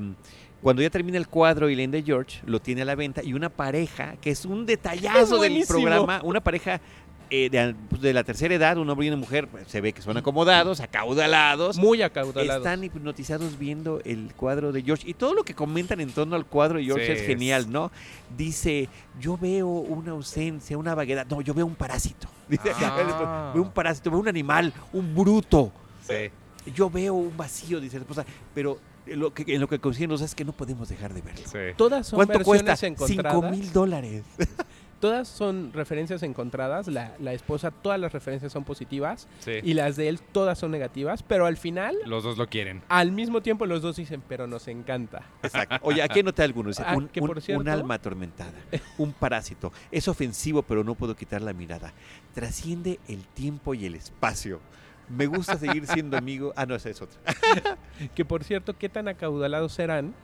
cuando 0.62 0.82
ya 0.82 0.90
termina 0.90 1.18
el 1.18 1.28
cuadro 1.28 1.68
y 1.68 1.86
de 1.86 2.02
George 2.02 2.40
lo 2.46 2.60
tiene 2.60 2.82
a 2.82 2.84
la 2.84 2.94
venta 2.94 3.22
y 3.22 3.34
una 3.34 3.50
pareja, 3.50 4.16
que 4.20 4.30
es 4.30 4.44
un 4.44 4.66
detallazo 4.66 5.44
Es 5.44 5.52
del 5.52 5.64
programa, 5.66 6.20
una 6.24 6.40
pareja 6.40 6.80
eh, 7.30 7.50
de, 7.50 7.74
pues, 7.88 8.00
de 8.02 8.12
la 8.12 8.24
tercera 8.24 8.54
edad, 8.54 8.76
un 8.78 8.88
hombre 8.88 9.06
y 9.06 9.08
una 9.08 9.18
mujer, 9.18 9.48
pues, 9.48 9.66
se 9.68 9.80
ve 9.80 9.92
que 9.92 10.02
son 10.02 10.16
acomodados, 10.16 10.80
acaudalados, 10.80 11.76
Muy 11.78 12.02
acaudalados. 12.02 12.58
están 12.64 12.84
hipnotizados 12.84 13.58
viendo 13.58 14.00
el 14.04 14.32
cuadro 14.36 14.72
de 14.72 14.82
George 14.82 15.08
y 15.08 15.14
todo 15.14 15.34
lo 15.34 15.44
que 15.44 15.54
comentan 15.54 16.00
en 16.00 16.10
torno 16.10 16.36
al 16.36 16.46
cuadro 16.46 16.78
de 16.78 16.84
George 16.84 17.06
Sí, 17.06 17.12
es 17.12 17.22
genial, 17.26 17.70
¿no? 17.70 17.90
Dice, 18.36 18.88
yo 19.20 19.36
veo 19.36 19.68
una 19.68 20.12
ausencia, 20.12 20.76
una 20.78 20.94
vaguedad, 20.94 21.26
no, 21.28 21.40
yo 21.40 21.54
veo 21.54 21.66
un 21.66 21.74
parásito. 21.74 22.28
Dice, 22.48 22.70
Ah. 22.80 23.50
veo 23.54 23.62
un 23.62 23.70
parásito, 23.72 24.10
veo 24.10 24.20
un 24.20 24.28
animal, 24.28 24.72
un 24.92 25.14
bruto 25.14 25.72
Sí. 26.06 26.30
yo 26.74 26.88
veo 26.90 27.14
un 27.14 27.36
vacío, 27.36 27.80
dice 27.80 27.96
la 27.96 28.02
esposa, 28.02 28.24
pero 28.54 28.78
en 29.06 29.20
lo 29.20 29.32
que, 29.32 29.44
en 29.54 29.60
lo 29.60 29.68
que 29.68 29.80
es 30.20 30.34
que 30.34 30.44
no 30.44 30.52
podemos 30.52 30.88
dejar 30.88 31.14
de 31.14 31.20
verlo. 31.22 31.42
Sí. 31.46 31.58
Todas 31.76 32.06
son 32.08 32.16
¿Cuánto 32.18 32.40
cuesta? 32.44 32.72
versiones 32.72 32.98
Cinco 33.06 33.28
encontradas. 33.28 33.50
mil 33.58 33.72
dólares. 33.72 34.22
Todas 35.06 35.28
son 35.28 35.72
referencias 35.72 36.22
encontradas. 36.22 36.88
La, 36.88 37.14
la 37.18 37.32
esposa, 37.32 37.70
todas 37.70 37.98
las 38.00 38.12
referencias 38.12 38.52
son 38.52 38.64
positivas. 38.64 39.28
Sí. 39.40 39.52
Y 39.62 39.74
las 39.74 39.96
de 39.96 40.08
él, 40.08 40.20
todas 40.20 40.58
son 40.58 40.70
negativas. 40.70 41.22
Pero 41.22 41.46
al 41.46 41.56
final, 41.56 41.96
Los 42.06 42.24
dos 42.24 42.36
lo 42.38 42.48
quieren. 42.48 42.82
al 42.88 43.12
mismo 43.12 43.40
tiempo, 43.42 43.66
los 43.66 43.82
dos 43.82 43.96
dicen, 43.96 44.22
pero 44.28 44.46
nos 44.46 44.68
encanta. 44.68 45.22
Exacto. 45.42 45.76
Oye, 45.82 46.02
aquí 46.02 46.20
anoté 46.20 46.42
alguno. 46.42 46.68
Dice, 46.70 46.82
Ah, 46.86 46.96
un, 46.96 47.08
que 47.08 47.20
un- 47.20 47.26
por 47.28 47.40
cierto- 47.40 47.60
un 47.60 47.68
alma 47.68 47.94
atormentada, 47.94 48.52
un 48.98 49.12
parásito. 49.12 49.72
Es 49.90 50.08
ofensivo, 50.08 50.62
pero 50.62 50.82
no 50.84 50.94
puedo 50.94 51.14
quitar 51.16 51.42
la 51.42 51.52
mirada. 51.52 51.92
Trasciende 52.34 53.00
el 53.08 53.26
tiempo 53.26 53.74
y 53.74 53.86
el 53.86 53.94
espacio. 53.94 54.60
Me 55.08 55.26
gusta 55.26 55.56
seguir 55.56 55.86
siendo 55.86 56.16
amigo. 56.16 56.52
Ah, 56.56 56.66
no, 56.66 56.74
esa 56.74 56.90
es 56.90 57.00
otra. 57.00 57.20
Que 58.14 58.24
por 58.24 58.42
cierto, 58.44 58.76
qué 58.76 58.88
tan 58.88 59.06
acaudalados 59.08 59.72
serán 59.72 60.14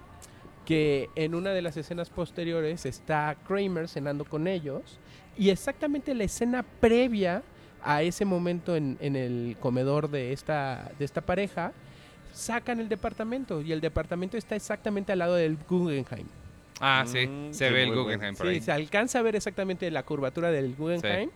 que 0.65 1.09
en 1.17 1.35
una 1.35 1.51
de 1.51 1.63
las 1.63 1.77
escenas 1.77 2.09
posteriores 2.11 2.87
está 2.87 3.37
Kramer 3.47 3.89
cenando 3.89 4.25
con 4.25 4.47
ellos 4.47 4.99
y 5.37 5.51
exactamente 5.51 6.15
la 6.15 6.25
escena 6.25 6.63
previa 6.81 7.43
a 7.83 8.03
ese 8.03 8.25
momento 8.25 8.77
en, 8.77 8.97
en 9.01 9.17
el 9.17 9.57
comedor 9.59 10.09
de 10.11 10.33
esta, 10.33 10.93
de 10.99 11.05
esta 11.05 11.21
pareja 11.21 11.73
sacan 12.33 12.81
el 12.81 12.89
departamento 12.89 13.61
y 13.61 13.73
el 13.73 13.81
departamento 13.81 14.37
está 14.37 14.55
exactamente 14.57 15.13
al 15.13 15.19
lado 15.19 15.35
del 15.35 15.57
Guggenheim. 15.69 16.27
Ah, 16.81 17.05
sí. 17.07 17.27
Mm, 17.27 17.53
Se 17.53 17.71
ve 17.71 17.83
el. 17.85 17.95
Guggenheim 17.95 18.35
por 18.35 18.47
Sí, 18.47 18.55
ahí. 18.55 18.61
se 18.61 18.73
alcanza 18.73 19.19
a 19.19 19.23
ver 19.23 19.37
exactamente 19.37 19.91
la 19.91 20.03
curvatura 20.05 20.51
del 20.51 20.75
Guggenheim 20.75 21.31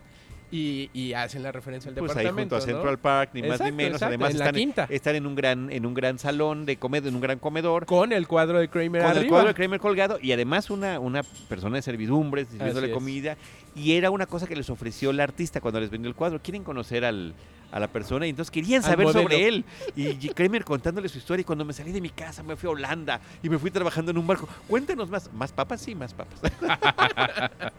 y, 0.51 0.89
y 0.93 1.13
hacen 1.13 1.43
la 1.43 1.51
referencia 1.51 1.89
al 1.89 1.95
Pues 1.95 2.11
ahí 2.11 2.23
departamento. 2.25 2.55
junto 2.55 2.63
a 2.63 2.67
¿no? 2.67 2.73
Central 2.73 2.99
Park, 2.99 3.31
ni 3.33 3.43
más 3.43 3.59
ni 3.59 3.71
menos. 3.71 3.93
exacto, 3.93 4.05
Además, 4.07 4.29
en 4.29 4.73
están, 4.89 5.15
en 5.15 5.27
un 5.27 5.35
gran, 5.35 5.71
en 5.71 5.85
un 5.85 5.93
gran 5.93 6.19
salón 6.19 6.65
de 6.65 6.77
comedia, 6.77 7.09
en 7.09 7.15
un 7.15 7.21
gran 7.21 7.39
comedor. 7.39 7.85
Con 7.85 8.13
el 8.13 8.27
cuadro 8.27 8.59
de 8.59 8.69
Kramer 8.69 9.03
con 9.03 9.17
el 9.17 9.27
cuadro 9.27 9.49
de 9.49 9.53
Kramer 9.53 9.79
colgado 9.79 10.19
y 10.21 10.31
además 10.31 10.69
una, 10.69 10.99
una 10.99 11.23
persona 11.49 11.75
de 11.75 11.81
servidumbres 11.81 12.47
sirviéndole 12.49 12.91
comida 12.91 13.37
y 13.75 13.93
era 13.93 14.09
una 14.09 14.25
cosa 14.25 14.47
que 14.47 14.55
les 14.55 14.69
ofreció 14.69 15.11
la 15.13 15.23
artista 15.23 15.61
cuando 15.61 15.79
les 15.79 15.89
vendió 15.89 16.09
el 16.09 16.15
cuadro. 16.15 16.41
Quieren 16.41 16.63
conocer 16.63 17.03
al, 17.03 17.33
a 17.71 17.79
la 17.79 17.87
persona 17.87 18.25
y 18.25 18.29
entonces 18.29 18.51
querían 18.51 18.83
saber 18.83 19.11
sobre 19.11 19.47
él. 19.47 19.65
Y, 19.95 20.29
Kramer 20.29 20.63
contándole 20.63 21.09
su 21.09 21.17
historia 21.17 21.41
y 21.41 21.45
cuando 21.45 21.65
me 21.65 21.73
salí 21.73 21.91
de 21.91 22.01
mi 22.01 22.09
casa 22.09 22.43
me 22.43 22.55
fui 22.55 22.67
a 22.67 22.71
Holanda 22.71 23.19
y 23.43 23.49
me 23.49 23.57
fui 23.57 23.71
trabajando 23.71 24.11
en 24.11 24.17
un 24.17 24.27
barco. 24.27 24.47
Cuéntanos 24.67 25.09
más. 25.09 25.31
¿Más 25.33 25.51
papas? 25.51 25.81
Sí, 25.81 25.93
más 25.95 26.13
papas. 26.13 26.39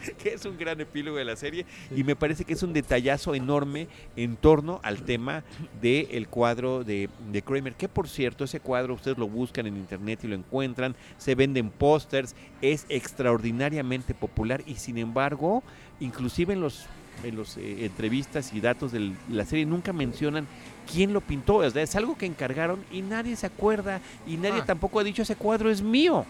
que 0.22 0.34
es 0.34 0.44
un 0.44 0.58
gran 0.58 0.80
epílogo 0.80 1.16
de 1.16 1.24
la 1.24 1.36
serie 1.36 1.66
y 1.94 2.04
me 2.04 2.16
parece 2.16 2.44
que 2.44 2.52
es 2.54 2.62
un 2.62 2.72
detallazo 2.72 3.34
enorme 3.34 3.88
en 4.16 4.36
torno 4.36 4.80
al 4.82 5.02
tema 5.02 5.44
del 5.80 6.28
cuadro 6.28 6.84
de, 6.84 7.08
de 7.30 7.42
Kramer, 7.42 7.74
que 7.74 7.88
por 7.88 8.08
cierto, 8.08 8.44
ese 8.44 8.60
cuadro 8.60 8.94
ustedes 8.94 9.18
lo 9.18 9.28
buscan 9.28 9.66
en 9.66 9.76
internet 9.76 10.20
y 10.24 10.28
lo 10.28 10.34
encuentran, 10.34 10.94
se 11.18 11.34
venden 11.34 11.70
pósters, 11.70 12.34
es 12.62 12.86
extraordinariamente 12.88 14.14
popular 14.14 14.62
y 14.66 14.76
sin 14.76 14.98
embargo, 14.98 15.62
inclusive 16.00 16.54
en 16.54 16.60
los 16.60 16.86
en 17.22 17.36
los 17.36 17.58
eh, 17.58 17.84
entrevistas 17.84 18.52
y 18.54 18.60
datos 18.60 18.92
de 18.92 19.12
la 19.28 19.44
serie 19.44 19.66
nunca 19.66 19.92
mencionan 19.92 20.46
quién 20.90 21.12
lo 21.12 21.20
pintó, 21.20 21.62
es 21.62 21.94
algo 21.94 22.16
que 22.16 22.24
encargaron 22.24 22.82
y 22.90 23.02
nadie 23.02 23.36
se 23.36 23.46
acuerda 23.46 24.00
y 24.26 24.36
nadie 24.36 24.60
Ah. 24.62 24.66
tampoco 24.66 25.00
ha 25.00 25.04
dicho 25.04 25.22
ese 25.22 25.36
cuadro 25.36 25.70
es 25.70 25.82
mío, 25.82 26.24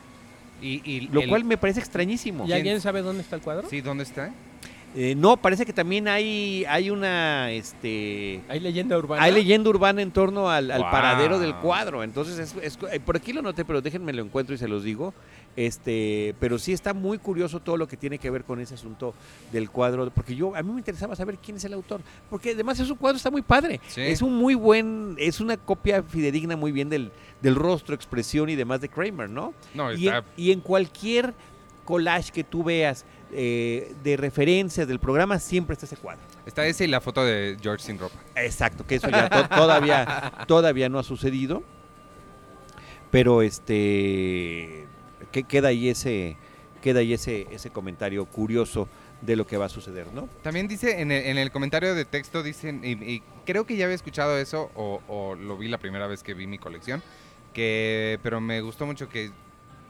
Y, 0.61 0.81
y 0.85 1.01
lo 1.09 1.21
el- 1.23 1.29
cual 1.29 1.45
me 1.45 1.57
parece 1.57 1.81
extrañísimo. 1.81 2.47
¿Y 2.47 2.53
alguien 2.53 2.81
sabe 2.81 3.03
dónde 3.03 3.23
está 3.23 3.37
el 3.37 3.43
cuadro? 3.43 3.69
Sí, 3.69 3.81
¿dónde 3.81 4.05
está? 4.05 4.33
Eh, 4.97 5.15
no, 5.17 5.37
parece 5.37 5.65
que 5.65 5.73
también 5.73 6.09
hay, 6.09 6.65
hay 6.69 6.91
una, 6.91 7.53
este, 7.53 8.41
¿Hay 8.49 8.59
leyenda 8.59 8.99
urbana? 8.99 9.23
hay 9.23 9.31
leyenda 9.33 9.71
urbana 9.71 10.03
en 10.03 10.11
torno 10.11 10.51
al, 10.51 10.69
al 10.73 10.83
Wow. 10.83 10.91
paradero 10.91 11.39
del 11.39 11.55
cuadro. 11.55 12.03
Entonces, 12.03 12.39
es- 12.41 12.57
es- 12.61 12.79
eh, 12.93 12.99
por 12.99 13.17
aquí 13.17 13.33
lo 13.33 13.41
noté, 13.41 13.65
pero 13.65 13.81
déjenme 13.81 14.13
lo 14.13 14.23
encuentro 14.25 14.53
y 14.53 14.59
se 14.59 14.67
los 14.67 14.83
digo. 14.83 15.15
Este, 15.57 16.35
pero 16.41 16.59
sí 16.59 16.73
está 16.73 16.95
muy 16.95 17.19
curioso 17.19 17.61
todo 17.61 17.77
lo 17.77 17.87
que 17.89 17.97
tiene 17.97 18.19
que 18.19 18.31
ver 18.31 18.45
con 18.45 18.61
ese 18.61 18.75
asunto 18.75 19.15
del 19.53 19.69
cuadro, 19.71 20.09
porque 20.11 20.35
yo 20.35 20.55
a 20.55 20.63
mí 20.63 20.73
me 20.73 20.79
interesaba 20.79 21.15
saber 21.17 21.39
quién 21.39 21.57
es 21.57 21.65
el 21.65 21.73
autor, 21.73 22.01
porque 22.29 22.53
además 22.53 22.79
es 22.81 22.89
un 22.89 22.97
cuadro 22.97 23.17
está 23.17 23.31
muy 23.33 23.43
padre, 23.43 23.81
Sí. 23.89 24.01
es 24.01 24.23
un 24.23 24.35
muy 24.37 24.55
buen, 24.55 25.17
es 25.19 25.41
una 25.41 25.57
copia 25.57 26.03
fidedigna 26.05 26.57
muy 26.57 26.71
bien 26.73 26.89
del, 26.89 27.11
del 27.43 27.55
rostro, 27.55 27.95
expresión 27.95 28.49
y 28.51 28.57
demás 28.57 28.81
de 28.81 28.89
Kramer, 28.89 29.31
¿no? 29.31 29.55
No, 29.75 29.93
Y 29.93 30.09
en, 30.09 30.15
y 30.37 30.53
en 30.53 30.61
cualquier 30.61 31.35
collage 31.85 32.31
que 32.33 32.45
tú 32.45 32.63
veas 32.63 33.05
eh, 33.33 33.95
de 34.03 34.17
referencias 34.17 34.87
del 34.89 34.99
programa 34.99 35.39
siempre 35.39 35.75
está 35.75 35.87
ese 35.87 35.97
cuadro. 35.97 36.23
Está 36.47 36.67
ese 36.67 36.85
y 36.85 36.89
la 36.89 37.01
foto 37.01 37.25
de 37.25 37.57
George 37.61 37.85
sin 37.85 37.99
ropa. 37.99 38.17
Exacto, 38.37 38.87
que 38.87 38.97
eso 38.97 39.09
ya 39.09 39.29
to- 39.29 39.49
todavía, 39.57 40.33
todavía 40.47 40.89
no 40.89 40.99
ha 40.99 41.03
sucedido. 41.03 41.63
Pero 43.11 43.43
este 43.43 44.87
que 45.33 45.43
queda 45.45 45.69
ahí 45.69 45.89
ese 45.89 46.37
queda 46.83 47.01
ahí 47.01 47.13
ese, 47.13 47.47
ese 47.51 47.71
comentario 47.71 48.25
curioso 48.25 48.89
de 49.21 49.37
lo 49.37 49.47
que 49.47 49.59
va 49.59 49.67
a 49.67 49.69
suceder, 49.69 50.07
¿no? 50.15 50.29
También 50.43 50.67
dice 50.67 51.01
en 51.03 51.13
el, 51.13 51.27
en 51.27 51.37
el 51.37 51.51
comentario 51.51 51.95
de 51.95 52.07
texto, 52.07 52.43
dicen, 52.43 52.81
y, 52.83 52.93
y 52.93 53.23
creo 53.45 53.67
que 53.67 53.77
ya 53.77 53.85
había 53.85 53.95
escuchado 53.97 54.39
eso 54.39 54.71
o, 54.75 55.03
o 55.09 55.35
lo 55.35 55.59
vi 55.59 55.69
la 55.69 55.77
primera 55.77 56.07
vez 56.07 56.23
que 56.23 56.33
vi 56.33 56.47
mi 56.47 56.57
colección, 56.59 57.03
que 57.53 58.19
pero 58.23 58.41
me 58.41 58.61
gustó 58.61 58.87
mucho 58.87 59.09
que 59.09 59.31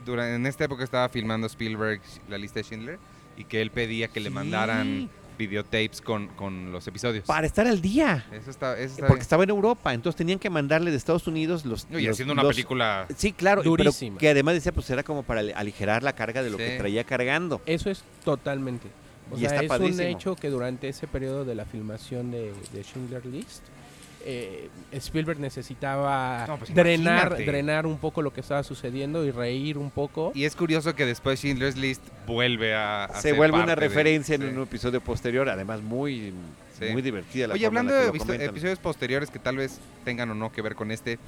durante, 0.04 0.34
en 0.34 0.46
esta 0.46 0.64
época 0.64 0.84
estaba 0.84 1.08
filmando 1.08 1.46
Spielberg 1.46 2.00
la 2.28 2.38
lista 2.38 2.60
de 2.60 2.64
Schindler 2.64 2.98
y 3.36 3.44
que 3.44 3.60
él 3.60 3.70
pedía 3.70 4.08
que 4.08 4.20
le 4.20 4.30
mandaran 4.30 5.08
videotapes 5.38 6.02
con, 6.02 6.28
con 6.28 6.70
los 6.70 6.86
episodios. 6.86 7.24
Para 7.24 7.46
estar 7.46 7.66
al 7.66 7.80
día. 7.80 8.26
Eso 8.30 8.50
está, 8.50 8.74
eso 8.78 8.84
está 8.92 9.06
Porque 9.06 9.14
bien. 9.14 9.22
estaba 9.22 9.44
en 9.44 9.50
Europa, 9.50 9.94
entonces 9.94 10.16
tenían 10.18 10.38
que 10.38 10.50
mandarle 10.50 10.90
de 10.90 10.98
Estados 10.98 11.26
Unidos 11.26 11.64
los. 11.64 11.88
No, 11.88 11.98
y 11.98 12.02
los- 12.04 12.12
haciendo 12.12 12.34
una 12.34 12.42
los- 12.42 12.54
película... 12.54 13.06
Sí, 13.16 13.32
claro, 13.32 13.62
pero 13.62 13.70
Durísima. 13.76 14.18
que 14.18 14.28
además 14.28 14.54
decía, 14.54 14.72
pues 14.72 14.90
era 14.90 15.02
como 15.02 15.22
para 15.22 15.40
aligerar 15.40 16.02
la 16.02 16.14
carga 16.14 16.42
de 16.42 16.50
lo 16.50 16.58
que 16.58 16.76
traía 16.76 17.04
cargando. 17.04 17.62
Eso 17.64 17.88
es 17.90 18.04
totalmente. 18.22 18.88
O 19.30 19.36
Y 19.36 19.40
sea, 19.40 19.48
está 19.50 19.62
es 19.62 19.68
padrísimo. 19.68 20.02
un 20.02 20.14
hecho 20.14 20.36
que 20.36 20.50
durante 20.50 20.88
ese 20.90 21.06
periodo 21.06 21.44
de 21.46 21.54
la 21.54 21.64
filmación 21.64 22.30
de, 22.32 22.52
de 22.74 22.82
Schindler 22.82 23.24
List, 23.24 23.62
eh, 24.24 24.68
Spielberg 24.92 25.38
necesitaba 25.40 26.44
No, 26.46 26.58
pues 26.58 26.74
drenar, 26.74 27.26
imagínate. 27.28 27.44
drenar 27.50 27.86
un 27.86 27.98
poco 27.98 28.22
lo 28.22 28.32
que 28.32 28.40
estaba 28.40 28.62
sucediendo 28.62 29.24
y 29.24 29.30
reír 29.30 29.78
un 29.78 29.90
poco. 29.90 30.32
Y 30.34 30.44
es 30.44 30.54
curioso 30.56 30.94
que 30.94 31.06
después 31.06 31.38
Schindler's 31.40 31.76
List 31.76 32.02
vuelve 32.26 32.74
a... 32.74 33.04
a 33.04 33.14
Se 33.16 33.28
ser 33.30 33.34
vuelve 33.36 33.56
una 33.58 33.68
de- 33.74 33.76
referencia 33.76 34.34
en 34.34 34.42
sí. 34.42 34.48
un 34.48 34.62
episodio 34.62 35.00
posterior, 35.00 35.48
además 35.48 35.80
muy, 35.82 36.32
Sí. 36.78 36.86
muy 36.92 37.02
divertida 37.02 37.46
la 37.46 37.54
Oye, 37.54 37.66
hablando 37.66 37.92
de 37.92 38.06
episodios 38.08 38.78
posteriores 38.78 39.30
que 39.30 39.38
tal 39.38 39.56
vez 39.58 39.78
tengan 40.04 40.30
o 40.30 40.34
no 40.34 40.50
que 40.50 40.62
ver 40.62 40.74
con 40.74 40.90
este, 40.90 41.18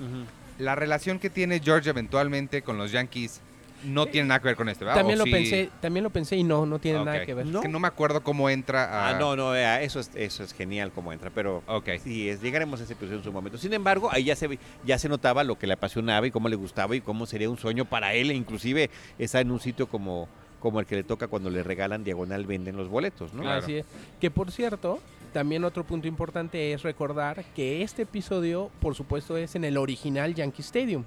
la 0.59 0.75
relación 0.75 1.19
que 1.19 1.29
tiene 1.29 1.61
George 1.61 1.91
eventualmente 1.91 2.63
con 2.63 2.79
los 2.79 2.91
Yankees 2.91 3.41
no 3.85 4.07
tiene 4.07 4.29
nada 4.29 4.41
que 4.41 4.47
ver 4.47 4.57
con 4.57 4.69
este, 4.69 4.85
¿verdad? 4.85 5.01
también 5.01 5.19
¿O 5.19 5.21
lo 5.21 5.25
sí? 5.27 5.31
pensé, 5.33 5.71
también 5.81 6.05
lo 6.05 6.11
pensé 6.11 6.37
y 6.37 6.45
no, 6.45 6.67
no 6.67 6.79
tiene 6.79 7.05
nada 7.05 7.25
que 7.25 7.35
ver. 7.35 7.47
Es 7.47 7.53
No. 7.53 7.61
que 7.61 7.69
no 7.69 7.81
me 7.81 7.89
acuerdo 7.89 8.23
cómo 8.23 8.49
entra 8.51 8.85
a... 8.85 9.11
Ah, 9.11 9.19
no, 9.19 9.35
no, 9.37 9.55
eh, 9.57 9.85
eso 9.85 10.01
es, 10.01 10.11
eso 10.15 10.45
es 10.45 10.53
genial 10.55 10.93
como 10.93 11.13
entra, 11.13 11.31
pero 11.31 11.63
Ok. 11.67 11.89
sí, 12.03 12.29
es, 12.29 12.41
llegaremos 12.41 12.81
a 12.81 12.85
ese 12.85 12.93
episodio 12.93 13.19
en 13.19 13.25
su 13.25 13.33
momento. 13.33 13.59
Sin 13.59 13.73
embargo, 13.73 14.09
ahí 14.13 14.25
ya 14.25 14.37
se, 14.37 14.47
ve- 14.49 14.59
ya 14.85 14.99
se 14.99 15.09
notaba 15.09 15.45
lo 15.45 15.59
que 15.59 15.67
le 15.67 15.75
apasionaba 15.75 16.27
y 16.27 16.31
cómo 16.31 16.49
le 16.49 16.57
gustaba 16.57 16.95
y 16.97 17.01
cómo 17.01 17.27
sería 17.27 17.51
un 17.51 17.59
sueño 17.59 17.85
para 17.85 18.15
él, 18.15 18.31
e 18.31 18.35
inclusive 18.35 18.91
está 19.19 19.41
en 19.41 19.51
un 19.51 19.61
sitio 19.61 19.87
como, 19.89 20.29
como 20.61 20.79
el 20.81 20.87
que 20.87 20.95
le 20.97 21.03
toca 21.05 21.27
cuando 21.29 21.51
le 21.51 21.63
regalan 21.63 22.05
diagonal, 22.05 22.47
venden 22.47 22.77
los 22.77 22.89
boletos, 22.89 23.33
¿no? 23.35 23.43
Claro. 23.43 23.63
Así 23.65 23.77
es. 23.77 23.87
Que 24.21 24.31
por 24.31 24.51
cierto, 24.53 25.01
también 25.33 25.65
otro 25.65 25.83
punto 25.85 26.07
importante 26.07 26.73
es 26.73 26.83
recordar 26.83 27.45
que 27.57 27.83
este 27.83 28.03
episodio, 28.03 28.71
por 28.81 28.95
supuesto, 28.95 29.37
es 29.37 29.55
en 29.57 29.65
el 29.65 29.77
original 29.77 30.35
Yankee 30.35 30.63
Stadium, 30.63 31.05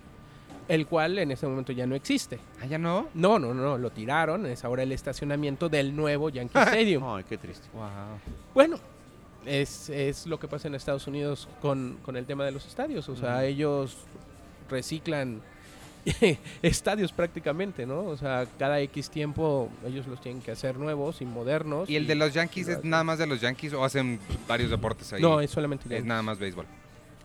el 0.67 0.87
cual 0.87 1.19
en 1.19 1.31
este 1.31 1.47
momento 1.47 1.71
ya 1.71 1.85
no 1.85 1.95
existe. 1.95 2.39
¿Ah, 2.61 2.65
ya 2.65 2.77
no? 2.77 3.07
No, 3.13 3.39
no, 3.39 3.53
no, 3.53 3.77
lo 3.77 3.91
tiraron, 3.91 4.45
es 4.45 4.63
ahora 4.65 4.83
el 4.83 4.91
estacionamiento 4.91 5.69
del 5.69 5.95
nuevo 5.95 6.29
Yankee 6.29 6.57
Stadium. 6.59 7.03
Ay, 7.05 7.23
qué 7.27 7.37
triste. 7.37 7.67
Wow. 7.73 7.85
Bueno, 8.53 8.77
es, 9.45 9.89
es 9.89 10.25
lo 10.25 10.39
que 10.39 10.47
pasa 10.47 10.67
en 10.67 10.75
Estados 10.75 11.07
Unidos 11.07 11.47
con, 11.61 11.97
con 12.03 12.17
el 12.17 12.25
tema 12.25 12.45
de 12.45 12.51
los 12.51 12.65
estadios. 12.65 13.07
O 13.09 13.15
sea, 13.15 13.45
ellos 13.45 13.97
reciclan 14.69 15.41
estadios 16.61 17.11
prácticamente, 17.11 17.85
¿no? 17.85 18.03
O 18.05 18.17
sea, 18.17 18.47
cada 18.57 18.79
X 18.81 19.09
tiempo 19.09 19.69
ellos 19.85 20.07
los 20.07 20.21
tienen 20.21 20.41
que 20.41 20.51
hacer 20.51 20.77
nuevos 20.77 21.21
y 21.21 21.25
modernos. 21.25 21.89
¿Y 21.89 21.95
el 21.95 22.07
de 22.07 22.15
los 22.15 22.33
Yankees 22.33 22.67
es 22.67 22.83
nada 22.83 23.03
más 23.03 23.19
de 23.19 23.27
los 23.27 23.41
Yankees 23.41 23.73
o 23.73 23.83
hacen 23.83 24.19
varios 24.47 24.69
deportes 24.71 25.11
ahí? 25.13 25.21
No, 25.21 25.39
es 25.41 25.51
solamente 25.51 25.85
es 25.85 25.89
Yankees. 25.91 26.05
nada 26.07 26.21
más 26.21 26.39
béisbol. 26.39 26.65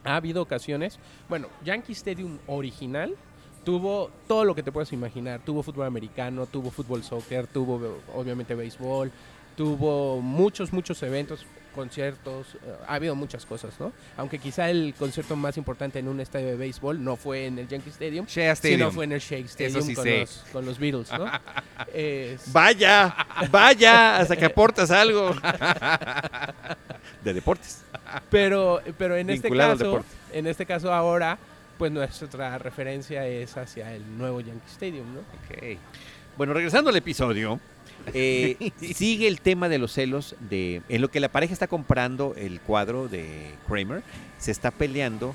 Ha 0.05 0.17
habido 0.17 0.41
ocasiones. 0.41 0.99
Bueno, 1.29 1.49
Yankee 1.65 1.93
Stadium 1.93 2.39
original 2.47 3.15
tuvo 3.65 4.11
todo 4.27 4.45
lo 4.45 4.55
que 4.55 4.63
te 4.63 4.73
puedas 4.73 4.93
imaginar. 4.93 5.41
Tuvo 5.45 5.63
fútbol 5.63 5.87
americano, 5.87 6.47
tuvo 6.47 6.71
fútbol 6.71 7.03
soccer, 7.05 7.47
tuvo 7.47 7.99
obviamente 8.15 8.55
béisbol, 8.55 9.11
tuvo 9.57 10.21
muchos, 10.21 10.73
muchos 10.73 11.03
eventos, 11.03 11.45
conciertos. 11.75 12.55
eh, 12.65 12.75
ha 12.89 12.95
habido 12.95 13.15
muchas 13.15 13.47
cosas, 13.47 13.79
¿no? 13.79 13.93
Aunque 14.17 14.39
quizá 14.39 14.71
el 14.71 14.93
concierto 14.99 15.37
más 15.37 15.57
importante 15.57 15.99
en 16.01 16.09
un 16.09 16.21
estadio 16.21 16.47
de 16.49 16.57
béisbol 16.57 17.03
no 17.03 17.15
fue 17.17 17.47
en 17.47 17.59
el 17.61 17.69
Yankee 17.69 17.91
Stadium, 17.91 18.27
Shea 18.27 18.53
Stadium. 18.53 18.79
sino 18.81 18.91
fue 18.91 19.05
en 19.05 19.13
el 19.13 19.21
Shake 19.21 19.47
Stadium 19.47 19.83
sí 19.83 19.95
con, 19.95 20.05
los, 20.11 20.45
con 20.53 20.67
los 20.67 20.79
Beatles, 20.79 21.11
¿no? 21.13 21.27
Es- 21.95 22.53
Vaya, 22.53 23.15
vaya, 23.51 24.17
hasta 24.19 24.37
que 24.37 24.45
aportas 24.47 24.91
algo. 24.91 25.35
De 27.25 27.35
deportes. 27.35 27.83
Pero, 28.31 28.81
pero 28.99 29.17
en 29.17 29.31
este 29.31 29.49
Vinculado 29.49 29.77
caso, 29.77 30.05
en 30.33 30.47
este 30.47 30.67
caso 30.67 30.93
ahora, 30.93 31.39
pues 31.81 31.91
nuestra 31.91 32.59
referencia 32.59 33.27
es 33.27 33.57
hacia 33.57 33.95
el 33.95 34.19
nuevo 34.19 34.43
Yankee 34.43 34.69
Stadium, 34.71 35.15
¿no? 35.15 35.21
Ok. 35.21 35.79
Bueno, 36.37 36.53
regresando 36.53 36.91
al 36.91 36.97
episodio, 36.97 37.59
eh, 38.13 38.71
sigue 38.95 39.27
el 39.27 39.41
tema 39.41 39.71
de 39.71 39.79
los 39.79 39.95
celos 39.95 40.37
de 40.51 40.83
en 40.91 41.01
lo 41.01 41.09
que 41.09 41.21
la 41.21 41.31
pareja 41.31 41.55
está 41.55 41.69
comprando 41.69 42.35
el 42.37 42.61
cuadro 42.61 43.09
de 43.09 43.55
Kramer, 43.67 44.03
se 44.37 44.51
está 44.51 44.71
peleando 44.71 45.35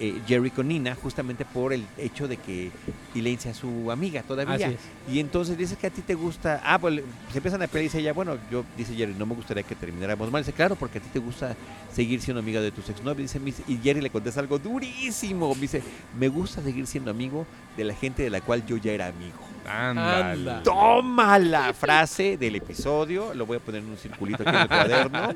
eh, 0.00 0.20
Jerry 0.26 0.50
con 0.50 0.68
Nina 0.68 0.94
justamente 0.94 1.44
por 1.44 1.72
el 1.72 1.84
hecho 1.98 2.28
de 2.28 2.36
que 2.36 2.70
Elaine 3.14 3.40
sea 3.40 3.54
su 3.54 3.90
amiga 3.90 4.22
todavía. 4.22 4.54
Así 4.54 4.74
es. 4.74 4.80
Y 5.12 5.20
entonces 5.20 5.56
dice 5.56 5.76
que 5.76 5.86
a 5.86 5.90
ti 5.90 6.02
te 6.02 6.14
gusta. 6.14 6.60
Ah, 6.64 6.78
pues 6.78 7.02
se 7.30 7.38
empiezan 7.38 7.62
a 7.62 7.66
pelear 7.66 7.84
y 7.84 7.88
dice 7.88 8.00
ella, 8.00 8.12
bueno, 8.12 8.36
yo, 8.50 8.64
dice 8.76 8.94
Jerry, 8.94 9.14
no 9.14 9.26
me 9.26 9.34
gustaría 9.34 9.62
que 9.62 9.74
termináramos 9.74 10.30
mal. 10.30 10.42
Dice, 10.42 10.52
claro, 10.52 10.76
porque 10.76 10.98
a 10.98 11.00
ti 11.00 11.08
te 11.12 11.18
gusta 11.18 11.56
seguir 11.92 12.20
siendo 12.20 12.40
amiga 12.40 12.60
de 12.60 12.70
tus 12.70 12.88
exnovios. 12.88 13.32
Dice, 13.32 13.62
y 13.68 13.78
Jerry 13.78 14.00
le 14.00 14.10
contesta 14.10 14.40
algo 14.40 14.58
durísimo. 14.58 15.54
Dice, 15.54 15.82
me 16.18 16.28
gusta 16.28 16.62
seguir 16.62 16.86
siendo 16.86 17.10
amigo 17.10 17.46
de 17.76 17.84
la 17.84 17.94
gente 17.94 18.22
de 18.22 18.30
la 18.30 18.40
cual 18.40 18.64
yo 18.66 18.76
ya 18.76 18.92
era 18.92 19.08
amigo. 19.08 19.53
Ándale. 19.66 20.62
Toma 20.62 21.38
la 21.38 21.72
frase 21.72 22.36
del 22.36 22.56
episodio. 22.56 23.34
Lo 23.34 23.46
voy 23.46 23.56
a 23.56 23.60
poner 23.60 23.82
en 23.82 23.90
un 23.90 23.96
circulito 23.96 24.42
aquí 24.42 24.50
en 24.50 24.62
el 24.62 24.68
cuaderno. 24.68 25.34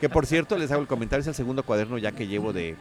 Que 0.00 0.08
por 0.08 0.26
cierto, 0.26 0.58
les 0.58 0.70
hago 0.70 0.82
el 0.82 0.88
comentario: 0.88 1.20
es 1.20 1.28
el 1.28 1.34
segundo 1.34 1.62
cuaderno 1.62 1.98
ya 1.98 2.12
que 2.12 2.26
llevo 2.26 2.52
de, 2.52 2.76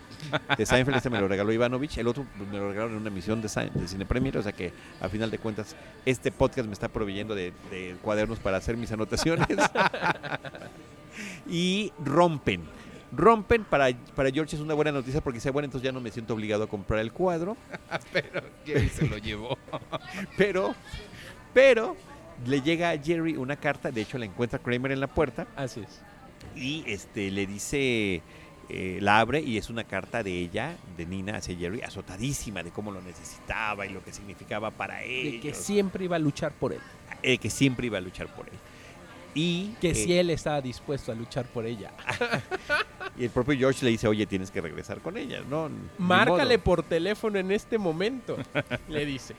de 0.58 0.66
Seinfeld. 0.66 0.98
Este 0.98 1.10
me 1.10 1.20
lo 1.20 1.28
regaló 1.28 1.52
Ivanovich. 1.52 1.98
El 1.98 2.08
otro 2.08 2.26
me 2.52 2.58
lo 2.58 2.70
regalaron 2.70 2.94
en 2.94 3.02
una 3.02 3.10
emisión 3.10 3.42
de, 3.42 3.50
de 3.74 3.88
Cine 3.88 4.06
Premier. 4.06 4.38
O 4.38 4.44
sea 4.44 4.52
que, 4.52 4.74
a 5.00 5.10
final 5.10 5.32
de 5.32 5.38
cuentas, 5.38 5.76
este 6.06 6.32
podcast 6.32 6.68
me 6.68 6.74
está 6.74 6.88
proveyendo 6.88 7.36
de 7.36 7.54
cuadernos 8.02 8.40
para 8.40 8.58
hacer 8.58 8.78
mis 8.78 8.92
anotaciones. 8.92 9.48
y 11.48 11.92
rompen. 12.04 12.62
Rompen 13.12 13.64
para, 13.66 13.90
para 14.16 14.32
George 14.32 14.56
es 14.56 14.62
una 14.62 14.74
buena 14.74 14.92
noticia 14.92 15.22
porque 15.22 15.38
dice, 15.38 15.50
bueno, 15.52 15.66
entonces 15.66 15.86
ya 15.86 15.92
no 15.92 16.00
me 16.00 16.12
siento 16.12 16.34
obligado 16.34 16.64
a 16.64 16.68
comprar 16.68 17.00
el 17.02 17.12
cuadro. 17.12 17.58
Pero 18.14 18.42
Jerry 18.66 18.90
se 18.90 19.08
lo 19.08 19.18
llevó. 19.18 19.58
Pero, 20.38 20.74
pero, 21.54 21.96
le 22.46 22.62
llega 22.62 22.92
a 22.92 22.98
Jerry 22.98 23.36
una 23.36 23.58
carta, 23.58 23.92
de 23.92 24.02
hecho 24.02 24.18
la 24.18 24.26
encuentra 24.26 24.60
Kramer 24.60 24.94
en 24.94 25.00
la 25.02 25.08
puerta 25.08 25.48
Así 25.56 25.82
es. 25.82 26.02
y 26.56 26.84
este 26.88 27.30
le 27.30 27.46
dice, 27.46 28.22
eh, 28.70 29.00
la 29.02 29.20
abre 29.20 29.42
y 29.42 29.58
es 29.58 29.70
una 29.70 29.84
carta 29.84 30.24
de 30.24 30.32
ella, 30.32 30.78
de 30.96 31.06
Nina 31.06 31.36
hacia 31.38 31.56
Jerry, 31.58 31.82
azotadísima 31.82 32.64
de 32.64 32.72
cómo 32.72 32.92
lo 32.92 33.02
necesitaba 33.02 33.86
y 33.86 33.90
lo 33.90 34.02
que 34.04 34.14
significaba 34.14 34.72
para 34.72 35.00
De 35.00 35.28
ellos, 35.28 35.42
que 35.42 35.54
siempre 35.54 36.06
iba 36.06 36.16
a 36.16 36.20
luchar 36.20 36.54
por 36.54 36.72
él. 36.72 36.80
eh, 37.22 37.38
que 37.38 37.50
siempre 37.50 37.88
iba 37.88 37.98
a 37.98 38.02
luchar 38.02 38.28
por 38.34 38.48
él. 38.48 38.56
Y, 39.34 39.74
Que 39.80 39.92
eh, 39.92 39.96
si 39.96 40.14
él 40.14 40.30
estaba 40.30 40.62
dispuesto 40.62 41.12
a 41.12 41.16
luchar 41.16 41.46
por 41.46 41.66
ella. 41.66 41.92
y 43.18 43.24
el 43.24 43.30
propio 43.30 43.58
George 43.58 43.86
le 43.86 43.92
dice, 43.92 44.08
oye, 44.08 44.26
tienes 44.26 44.52
que 44.52 44.62
regresar 44.62 45.00
con 45.00 45.18
ella, 45.18 45.42
¿no? 45.50 45.70
Márcale 45.98 46.58
modo". 46.58 46.64
por 46.64 46.84
teléfono 46.84 47.40
en 47.40 47.52
este 47.52 47.78
momento, 47.78 48.38
le 48.90 49.06
dice. 49.06 49.36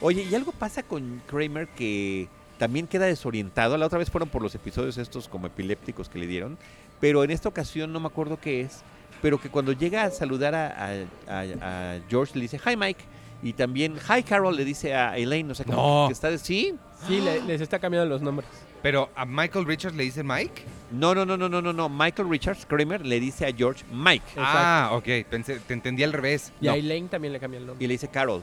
Oye, 0.00 0.22
y 0.30 0.34
algo 0.34 0.52
pasa 0.52 0.82
con 0.82 1.20
Kramer 1.26 1.68
que 1.68 2.28
también 2.58 2.86
queda 2.86 3.06
desorientado. 3.06 3.76
La 3.76 3.86
otra 3.86 3.98
vez 3.98 4.10
fueron 4.10 4.28
por 4.28 4.42
los 4.42 4.54
episodios 4.54 4.96
estos 4.98 5.28
como 5.28 5.46
epilépticos 5.48 6.08
que 6.08 6.18
le 6.18 6.26
dieron, 6.26 6.56
pero 7.00 7.24
en 7.24 7.30
esta 7.30 7.48
ocasión 7.48 7.92
no 7.92 8.00
me 8.00 8.06
acuerdo 8.06 8.38
qué 8.40 8.60
es, 8.62 8.82
pero 9.22 9.40
que 9.40 9.48
cuando 9.50 9.72
llega 9.72 10.04
a 10.04 10.10
saludar 10.10 10.54
a, 10.54 10.66
a- 10.68 11.06
a- 11.28 11.94
a 11.94 12.00
George 12.08 12.34
le 12.36 12.42
dice, 12.42 12.58
hi 12.64 12.76
Mike, 12.76 13.04
y 13.42 13.52
también, 13.54 13.96
hi 13.96 14.22
Carol, 14.22 14.56
le 14.56 14.64
dice 14.64 14.94
a 14.94 15.16
Elaine, 15.16 15.50
o 15.50 15.54
sea, 15.54 15.64
como 15.66 16.02
No. 16.02 16.08
que 16.08 16.12
está 16.12 16.30
de, 16.30 16.38
sí, 16.38 16.74
Sí, 17.08 17.20
le- 17.20 17.40
les 17.42 17.60
está 17.62 17.78
cambiando 17.78 18.08
los 18.08 18.20
nombres. 18.20 18.48
Pero 18.82 19.08
a 19.14 19.24
Michael 19.24 19.64
Richards 19.66 19.96
le 19.96 20.04
dice 20.04 20.22
Mike. 20.22 20.62
no, 20.90 21.14
no, 21.14 21.24
no, 21.24 21.36
no, 21.36 21.48
no, 21.48 21.60
no, 21.62 21.72
no, 21.72 21.88
Michael 21.88 22.28
Richards, 22.28 22.66
Kramer, 22.66 23.06
le 23.06 23.18
dice 23.20 23.46
a 23.46 23.52
George, 23.54 23.84
Mike, 23.92 24.24
Exacto. 24.28 24.42
Ah, 24.52 24.90
ok. 24.92 25.04
Pensé, 25.28 25.58
te 25.60 25.72
entendí 25.74 26.02
al 26.02 26.12
revés. 26.12 26.52
Y 26.60 26.66
No. 26.66 26.72
a 26.72 26.76
Elaine 26.76 27.08
también 27.08 27.32
le 27.32 27.40
cambia 27.40 27.58
el 27.58 27.64
y 27.64 27.66
nombre. 27.66 27.86
le 27.86 27.92
dice 27.94 28.08
Carol. 28.08 28.42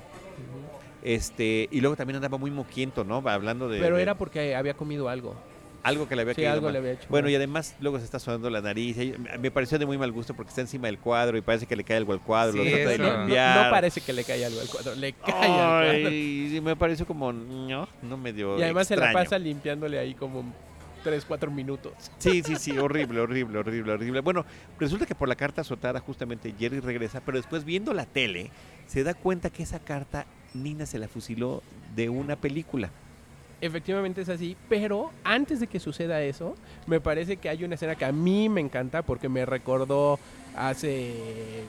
Este, 1.03 1.67
y 1.71 1.79
luego 1.81 1.95
también 1.95 2.15
andaba 2.17 2.37
muy 2.37 2.51
moquiento, 2.51 3.03
¿no? 3.03 3.21
Hablando 3.27 3.69
de... 3.69 3.79
Pero 3.79 3.95
de 3.97 4.01
era 4.01 4.15
porque 4.17 4.55
había 4.55 4.73
comido 4.73 5.07
algo. 5.09 5.35
Algo 5.87 6.07
que 6.07 6.15
le 6.15 6.21
había 6.23 6.33
Sí, 6.33 6.41
caído 6.41 6.53
algo 6.53 6.69
le 6.71 6.77
había 6.79 6.91
hecho. 6.93 7.07
Bueno, 7.09 7.25
mal. 7.25 7.31
y 7.31 7.35
además 7.35 7.75
luego 7.79 7.97
se 7.99 8.05
está 8.05 8.19
sonando 8.19 8.49
la 8.49 8.61
nariz. 8.61 8.97
y 8.97 9.13
Me 9.39 9.51
pareció 9.51 9.79
de 9.79 9.85
muy 9.85 9.97
mal 9.97 10.11
gusto 10.11 10.33
porque 10.35 10.49
está 10.49 10.61
encima 10.61 10.87
del 10.87 10.99
cuadro 10.99 11.37
y 11.37 11.41
parece 11.41 11.65
que 11.65 11.75
le 11.75 11.83
cae 11.83 11.97
algo 11.97 12.13
al 12.13 12.21
cuadro. 12.21 12.53
Sí, 12.63 12.69
lo 12.69 12.75
trata 12.75 12.89
de 12.89 12.95
eso. 12.95 13.03
no, 13.03 13.63
no- 13.63 13.69
parece 13.71 14.01
que 14.01 14.13
le 14.13 14.23
cae 14.23 14.45
algo 14.45 14.59
al 14.61 14.67
cuadro, 14.67 14.95
le 14.95 15.13
cae 15.13 15.33
al 15.33 15.47
cuadro. 15.47 16.07
Ay, 16.09 16.47
sí, 16.51 16.61
me 16.61 16.75
pareció 16.75 17.05
como. 17.05 17.31
No, 17.33 17.87
no 18.03 18.17
me 18.17 18.33
dio. 18.33 18.57
Y 18.59 18.63
además 18.63 18.87
se 18.87 18.95
la 18.95 19.11
pasa 19.13 19.37
limpiándole 19.39 19.97
ahí 19.99 20.13
como 20.13 20.43
3, 21.03 21.23
4 21.25 21.49
minutos. 21.51 21.93
Sí, 22.17 22.41
sí, 22.43 22.55
sí, 22.57 22.77
horrible, 22.77 23.19
horrible, 23.21 23.57
horrible, 23.59 23.93
horrible. 23.93 24.19
Bueno, 24.21 24.45
resulta 24.79 25.05
que 25.05 25.15
por 25.15 25.29
la 25.29 25.35
carta 25.35 25.61
azotada 25.61 25.99
justamente 26.01 26.53
Jerry 26.59 26.79
regresa, 26.81 27.21
pero 27.21 27.37
después 27.37 27.63
viendo 27.63 27.93
la 27.93 28.05
tele 28.05 28.49
se 28.87 29.03
da 29.03 29.13
cuenta 29.13 29.49
que 29.49 29.63
esa 29.63 29.79
carta 29.79 30.25
Nina 30.53 30.85
se 30.85 30.97
la 30.99 31.07
fusiló 31.07 31.61
de 31.95 32.09
una 32.09 32.35
película. 32.35 32.89
Efectivamente 33.59 34.21
es 34.21 34.29
así, 34.29 34.55
pero 34.69 35.11
antes 35.23 35.59
de 35.59 35.67
que 35.67 35.79
suceda 35.79 36.21
eso, 36.21 36.55
me 36.85 36.99
parece 37.01 37.37
que 37.37 37.49
hay 37.49 37.63
una 37.63 37.75
escena 37.75 37.95
que 37.95 38.05
a 38.05 38.11
mí 38.11 38.49
me 38.49 38.61
encanta 38.61 39.01
porque 39.01 39.29
me 39.29 39.45
recordó 39.47 40.19
hace, 40.55 41.63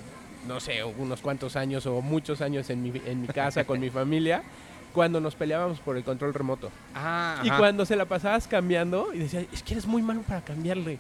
no 0.47 0.61
sé, 0.61 0.85
unos 0.85 1.21
cuantos 1.23 1.57
años 1.57 1.87
o 1.87 2.03
muchos 2.03 2.43
años 2.43 2.69
en 2.71 2.83
mi, 2.83 2.93
en 3.07 3.23
mi 3.23 3.29
casa 3.29 3.65
con 3.65 3.81
mi 3.81 3.89
familia, 3.91 4.43
cuando 4.93 5.21
nos 5.21 5.35
peleábamos 5.35 5.81
por 5.81 5.97
el 5.97 6.05
control 6.05 6.35
remoto. 6.35 6.71
Ah, 6.95 7.41
Y 7.43 7.49
ajá. 7.49 7.59
cuando 7.59 7.87
se 7.87 7.97
la 7.97 8.05
pasabas 8.05 8.47
cambiando 8.49 9.15
y 9.15 9.19
decías, 9.21 9.47
es 9.53 9.63
que 9.63 9.73
eres 9.75 9.87
muy 9.87 10.03
malo 10.03 10.21
para 10.23 10.43
cambiarle. 10.43 10.99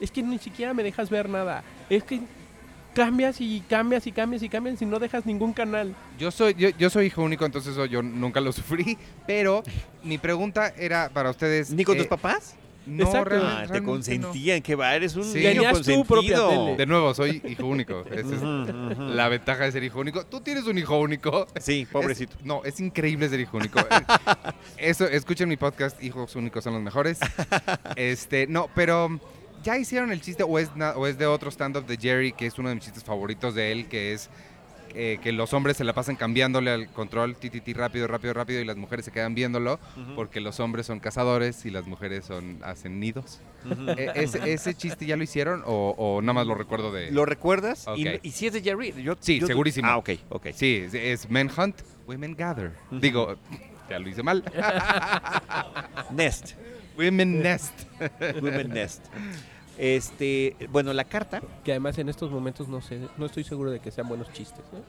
Es 0.00 0.12
que 0.12 0.22
ni 0.22 0.38
siquiera 0.38 0.72
me 0.72 0.84
dejas 0.84 1.10
ver 1.10 1.28
nada. 1.28 1.64
Es 1.90 2.04
que 2.04 2.20
cambias 3.04 3.40
y 3.40 3.60
cambias 3.68 4.06
y 4.06 4.12
cambias 4.12 4.42
y 4.42 4.48
cambias 4.48 4.82
y 4.82 4.86
no 4.86 4.98
dejas 4.98 5.24
ningún 5.24 5.52
canal. 5.52 5.94
Yo 6.18 6.30
soy, 6.30 6.54
yo, 6.54 6.70
yo 6.78 6.90
soy 6.90 7.06
hijo 7.06 7.22
único, 7.22 7.44
entonces 7.46 7.72
eso 7.72 7.86
yo 7.86 8.02
nunca 8.02 8.40
lo 8.40 8.52
sufrí. 8.58 8.98
Pero 9.26 9.62
mi 10.02 10.18
pregunta 10.18 10.72
era 10.76 11.08
para 11.10 11.30
ustedes. 11.30 11.70
¿Ni 11.70 11.84
con 11.84 11.94
eh, 11.96 11.98
tus 11.98 12.06
papás? 12.08 12.56
No, 12.86 13.04
Exacto. 13.04 13.28
realmente- 13.28 13.64
Ah, 13.64 13.72
te 13.72 13.82
consentían, 13.82 14.62
que 14.62 14.74
va, 14.74 14.94
eres 14.96 15.14
un 15.14 15.22
Sí. 15.22 15.38
niño 15.40 15.50
Tenías 15.62 15.82
tu 15.82 16.04
propia 16.06 16.36
consentido. 16.38 16.64
tele. 16.64 16.76
De 16.78 16.86
nuevo, 16.86 17.12
soy 17.14 17.42
hijo 17.46 17.66
único. 17.66 18.02
Esa 18.10 18.34
es 18.34 18.98
la 18.98 19.28
ventaja 19.28 19.64
de 19.64 19.72
ser 19.72 19.84
hijo 19.84 20.00
único. 20.00 20.24
Tú 20.24 20.40
tienes 20.40 20.64
un 20.64 20.78
hijo 20.78 20.98
único. 20.98 21.46
Sí, 21.60 21.86
pobrecito. 21.92 22.36
Es- 22.38 22.44
no, 22.46 22.64
es 22.64 22.80
increíble 22.80 23.28
ser 23.28 23.40
hijo 23.40 23.58
único. 23.58 23.78
Eso, 24.78 25.06
escuchen 25.06 25.48
mi 25.50 25.56
podcast, 25.58 26.02
Hijos 26.02 26.34
Únicos 26.34 26.64
son 26.64 26.72
los 26.74 26.82
mejores. 26.82 27.18
Este, 27.96 28.46
no, 28.46 28.68
pero 28.74 29.20
ya 29.62 29.76
hicieron 29.78 30.10
el 30.12 30.20
chiste, 30.20 30.42
o 30.42 30.58
es, 30.58 30.70
o 30.96 31.06
es 31.06 31.18
de 31.18 31.26
otro 31.26 31.50
stand-up 31.50 31.86
de 31.86 31.96
Jerry, 31.96 32.32
que 32.32 32.46
es 32.46 32.58
uno 32.58 32.68
de 32.68 32.74
mis 32.76 32.84
chistes 32.84 33.04
favoritos 33.04 33.54
de 33.54 33.72
él, 33.72 33.88
que 33.88 34.12
es 34.12 34.30
eh, 34.94 35.18
que 35.22 35.32
los 35.32 35.52
hombres 35.52 35.76
se 35.76 35.84
la 35.84 35.92
pasan 35.92 36.16
cambiándole 36.16 36.70
al 36.70 36.88
control, 36.90 37.36
ti, 37.36 37.50
ti, 37.50 37.60
ti, 37.60 37.74
rápido, 37.74 38.06
rápido, 38.06 38.32
rápido, 38.32 38.60
y 38.60 38.64
las 38.64 38.76
mujeres 38.76 39.04
se 39.04 39.10
quedan 39.12 39.34
viéndolo, 39.34 39.74
Ujú, 39.96 40.14
porque 40.14 40.40
los 40.40 40.60
hombres 40.60 40.86
son 40.86 40.98
cazadores 40.98 41.66
y 41.66 41.70
las 41.70 41.86
mujeres 41.86 42.24
son 42.24 42.58
hacen 42.64 42.98
nidos. 42.98 43.40
ujú. 43.70 43.90
E- 43.90 44.12
ese, 44.14 44.50
¿Ese 44.50 44.74
chiste 44.74 45.04
ya 45.04 45.16
lo 45.16 45.22
hicieron 45.24 45.62
o, 45.66 45.94
o 45.98 46.22
nada 46.22 46.32
más 46.32 46.46
lo 46.46 46.54
recuerdo 46.54 46.90
de...? 46.90 47.10
¿Lo 47.10 47.26
recuerdas? 47.26 47.86
Y- 47.96 48.08
Ok. 48.08 48.20
Y, 48.22 48.30
si 48.30 48.46
es 48.46 48.54
de 48.54 48.62
Jerry. 48.62 48.94
Yo, 49.02 49.14
Sí, 49.20 49.38
yo- 49.38 49.46
segurísimo. 49.46 49.88
Ah, 49.88 49.98
ok, 49.98 50.10
ok. 50.30 50.46
Sí, 50.54 50.76
es, 50.86 50.94
es 50.94 51.28
Men 51.30 51.50
Hunt, 51.54 51.76
Women 52.06 52.34
Gather. 52.34 52.72
Ujú. 52.90 53.00
Digo, 53.00 53.36
ya 53.90 53.98
lo 53.98 54.08
hice 54.08 54.22
mal. 54.22 54.42
Nest. 56.10 56.54
Women 56.98 57.40
Nest. 57.42 57.72
Women 58.42 58.70
Nest. 58.70 59.04
Este, 59.78 60.56
bueno, 60.70 60.92
la 60.92 61.04
carta. 61.04 61.40
Que 61.64 61.72
además 61.72 61.96
en 61.98 62.08
estos 62.08 62.30
momentos 62.30 62.68
no 62.68 62.80
sé, 62.80 63.00
no 63.16 63.26
estoy 63.26 63.44
seguro 63.44 63.70
de 63.70 63.80
que 63.80 63.90
sean 63.90 64.08
buenos 64.08 64.30
chistes. 64.32 64.64
¿no? 64.72 64.80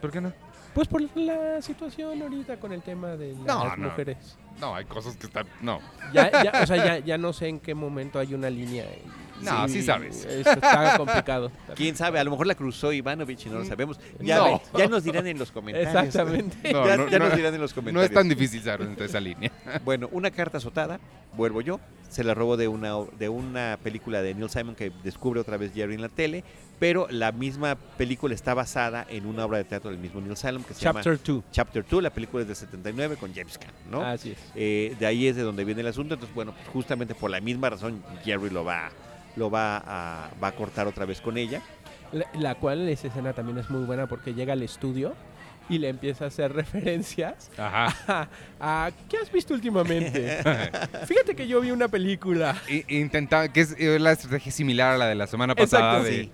¿Por 0.00 0.10
qué 0.10 0.20
no? 0.20 0.32
Pues 0.74 0.86
por 0.86 1.02
la 1.16 1.60
situación 1.62 2.22
ahorita 2.22 2.58
con 2.60 2.72
el 2.72 2.82
tema 2.82 3.16
de 3.16 3.32
las 3.32 3.42
No, 3.44 3.76
no. 3.76 3.88
mujeres. 3.88 4.36
No, 4.60 4.74
hay 4.74 4.84
cosas 4.84 5.16
que 5.16 5.26
están. 5.26 5.46
No. 5.62 5.80
Ya, 6.12 6.30
ya, 6.44 6.62
o 6.62 6.66
sea, 6.66 6.76
ya, 6.76 6.98
ya 6.98 7.18
no 7.18 7.32
sé 7.32 7.48
en 7.48 7.58
qué 7.60 7.74
momento 7.74 8.18
hay 8.18 8.34
una 8.34 8.50
línea. 8.50 8.84
y- 8.84 9.29
No, 9.42 9.68
sí 9.68 9.82
sabes. 9.82 10.24
Eso 10.24 10.50
está 10.50 10.94
complicado. 10.98 11.50
¿Quién 11.74 11.96
sabe? 11.96 12.18
A 12.18 12.24
lo 12.24 12.30
mejor 12.30 12.46
la 12.46 12.54
cruzó 12.54 12.92
Ivanovich 12.92 13.46
y 13.46 13.50
no 13.50 13.58
lo 13.60 13.64
sabemos. 13.64 13.98
Ya, 14.20 14.38
No. 14.38 14.62
ya 14.76 14.86
nos 14.88 15.04
dirán 15.04 15.26
en 15.26 15.38
los 15.38 15.50
comentarios. 15.50 15.94
Exactamente. 16.06 16.56
No, 16.72 16.86
ya 16.86 16.96
no, 16.96 17.08
ya 17.08 17.18
no, 17.18 17.28
nos 17.28 17.36
dirán 17.36 17.54
en 17.54 17.60
los 17.60 17.70
no 17.72 17.74
comentarios. 17.76 18.10
es 18.10 18.14
tan 18.14 18.28
difícil 18.28 18.62
saber 18.62 18.86
entre 18.86 19.06
esa 19.06 19.20
línea. 19.20 19.50
Bueno, 19.84 20.08
una 20.12 20.30
carta 20.30 20.58
azotada, 20.58 21.00
vuelvo 21.36 21.60
yo, 21.60 21.80
se 22.08 22.24
la 22.24 22.34
robó 22.34 22.56
de 22.56 22.68
una, 22.68 22.94
de 23.18 23.28
una 23.28 23.78
película 23.82 24.20
de 24.22 24.34
Neil 24.34 24.50
Simon 24.50 24.74
que 24.74 24.90
descubre 25.04 25.40
otra 25.40 25.56
vez 25.56 25.72
Jerry 25.72 25.94
en 25.94 26.02
la 26.02 26.08
tele, 26.08 26.42
pero 26.78 27.06
la 27.10 27.30
misma 27.32 27.76
película 27.76 28.34
está 28.34 28.52
basada 28.54 29.06
en 29.08 29.26
una 29.26 29.44
obra 29.44 29.58
de 29.58 29.64
teatro 29.64 29.90
del 29.90 29.98
mismo 30.00 30.20
Neil 30.20 30.36
Simon 30.36 30.64
que 30.64 30.74
se 30.74 30.80
llama 30.80 31.02
Chapter 31.02 31.20
2. 31.34 31.44
Chapter 31.52 31.84
2, 31.88 32.02
la 32.02 32.10
película 32.10 32.42
es 32.42 32.48
de 32.48 32.54
79 32.54 33.16
con 33.16 33.32
James 33.34 33.58
Caan, 33.58 33.72
¿no? 33.90 34.02
Así 34.04 34.30
es. 34.32 34.38
Eh, 34.54 34.96
de 34.98 35.06
ahí 35.06 35.26
es 35.28 35.36
de 35.36 35.42
donde 35.42 35.64
viene 35.64 35.82
el 35.82 35.86
asunto, 35.86 36.14
entonces 36.14 36.34
bueno, 36.34 36.52
pues 36.52 36.68
justamente 36.68 37.14
por 37.14 37.30
la 37.30 37.40
misma 37.40 37.70
razón 37.70 38.02
Jerry 38.24 38.50
lo 38.50 38.64
va, 38.64 38.90
lo 39.36 39.50
va 39.50 39.78
a, 39.78 40.30
va 40.42 40.48
a 40.48 40.52
cortar 40.52 40.86
otra 40.86 41.04
vez 41.04 41.20
con 41.20 41.38
ella. 41.38 41.62
La, 42.12 42.26
la 42.34 42.54
cual 42.56 42.88
esa 42.88 43.08
escena 43.08 43.32
también 43.32 43.58
es 43.58 43.70
muy 43.70 43.84
buena 43.84 44.06
porque 44.06 44.34
llega 44.34 44.52
al 44.54 44.62
estudio 44.62 45.14
y 45.68 45.78
le 45.78 45.88
empieza 45.88 46.24
a 46.24 46.28
hacer 46.28 46.52
referencias 46.54 47.50
Ajá. 47.56 48.28
a, 48.58 48.86
a 48.86 48.90
¿qué 49.08 49.16
has 49.18 49.30
visto 49.32 49.54
últimamente? 49.54 50.38
Fíjate 51.06 51.34
que 51.34 51.46
yo 51.46 51.60
vi 51.60 51.70
una 51.70 51.88
película. 51.88 52.56
Intenta, 52.88 53.50
que 53.52 53.60
es 53.60 53.78
la 53.78 54.12
estrategia 54.12 54.52
similar 54.52 54.94
a 54.94 54.98
la 54.98 55.06
de 55.06 55.14
la 55.14 55.26
semana 55.26 55.54
pasada. 55.54 55.98
Exacto, 55.98 56.10
de, 56.10 56.24
sí. 56.24 56.32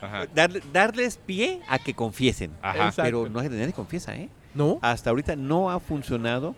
Ajá. 0.00 0.26
Darles 0.72 1.16
pie 1.16 1.60
a 1.68 1.78
que 1.78 1.94
confiesen. 1.94 2.52
Ajá. 2.62 2.92
Pero 3.02 3.28
no 3.28 3.42
nadie 3.42 3.72
confiesa, 3.72 4.14
¿eh? 4.14 4.28
¿No? 4.54 4.78
Hasta 4.82 5.10
ahorita 5.10 5.36
no 5.36 5.70
ha 5.70 5.80
funcionado 5.80 6.54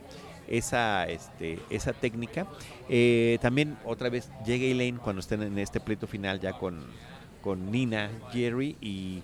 esa, 0.48 1.04
este, 1.06 1.58
esa 1.70 1.92
técnica. 1.92 2.46
Eh, 2.88 3.38
también 3.40 3.76
otra 3.84 4.08
vez 4.08 4.30
llega 4.44 4.64
Elaine 4.64 4.98
cuando 4.98 5.20
estén 5.20 5.42
en 5.42 5.58
este 5.58 5.80
pleito 5.80 6.06
final 6.06 6.40
ya 6.40 6.52
con, 6.54 6.80
con 7.42 7.70
Nina, 7.70 8.11
Jerry 8.32 8.76
y 8.80 9.22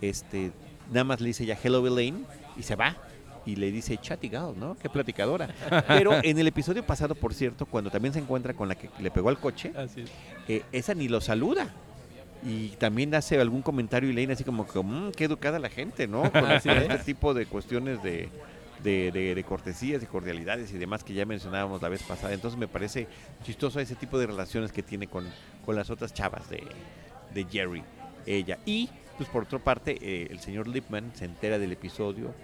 este 0.00 0.52
nada 0.90 1.04
más 1.04 1.20
le 1.20 1.28
dice 1.28 1.44
ya 1.46 1.58
hello 1.62 1.86
Elaine 1.86 2.24
y 2.56 2.62
se 2.62 2.76
va. 2.76 2.96
Y 3.44 3.54
le 3.54 3.70
dice 3.70 3.96
chatty 3.96 4.28
girl, 4.28 4.54
¿no? 4.58 4.76
Qué 4.76 4.88
platicadora. 4.90 5.48
Pero 5.86 6.14
en 6.20 6.36
el 6.36 6.48
episodio 6.48 6.84
pasado, 6.84 7.14
por 7.14 7.32
cierto, 7.32 7.64
cuando 7.64 7.90
también 7.90 8.12
se 8.12 8.18
encuentra 8.18 8.54
con 8.54 8.66
la 8.66 8.74
que 8.74 8.90
le 8.98 9.08
pegó 9.12 9.28
al 9.28 9.38
coche, 9.38 9.72
Así 9.76 10.00
es. 10.00 10.10
eh, 10.48 10.62
esa 10.72 10.94
ni 10.94 11.06
lo 11.06 11.20
saluda. 11.20 11.68
Y 12.44 12.70
también 12.70 13.14
hace 13.14 13.40
algún 13.40 13.62
comentario 13.62 14.10
Elaine 14.10 14.32
así 14.32 14.42
como 14.42 14.66
que, 14.66 14.80
"Mm, 14.80 15.12
qué 15.12 15.24
educada 15.26 15.60
la 15.60 15.68
gente, 15.70 16.08
¿no? 16.08 16.22
Con 16.32 16.44
Así 16.44 16.68
con 16.68 16.78
es. 16.78 16.90
este 16.90 16.98
tipo 17.04 17.34
de 17.34 17.46
cuestiones 17.46 18.02
de, 18.02 18.28
de, 18.82 19.10
de- 19.12 19.34
de 19.34 19.44
cortesías 19.44 20.02
y 20.02 20.06
cordialidades 20.06 20.72
y 20.72 20.78
demás 20.78 21.02
que 21.04 21.14
ya 21.14 21.24
mencionábamos 21.26 21.82
la 21.82 21.88
vez 21.88 22.02
pasada. 22.02 22.32
Entonces 22.34 22.58
me 22.58 22.68
parece 22.68 23.06
chistoso 23.44 23.80
ese 23.80 23.94
tipo 23.94 24.18
de 24.18 24.26
relaciones 24.26 24.72
que 24.72 24.82
tiene 24.82 25.06
con, 25.06 25.26
con 25.64 25.76
las 25.76 25.90
otras 25.90 26.12
chavas 26.14 26.48
de, 26.50 26.62
de 27.34 27.44
Jerry, 27.44 27.82
ella. 28.26 28.58
Y, 28.66 28.88
pues 29.16 29.28
por 29.28 29.44
otra 29.44 29.58
parte, 29.58 29.98
eh, 30.00 30.28
el 30.30 30.40
señor 30.40 30.68
Lipman 30.68 31.10
se 31.14 31.24
entera 31.24 31.58
del 31.58 31.72
episodio. 31.72 32.34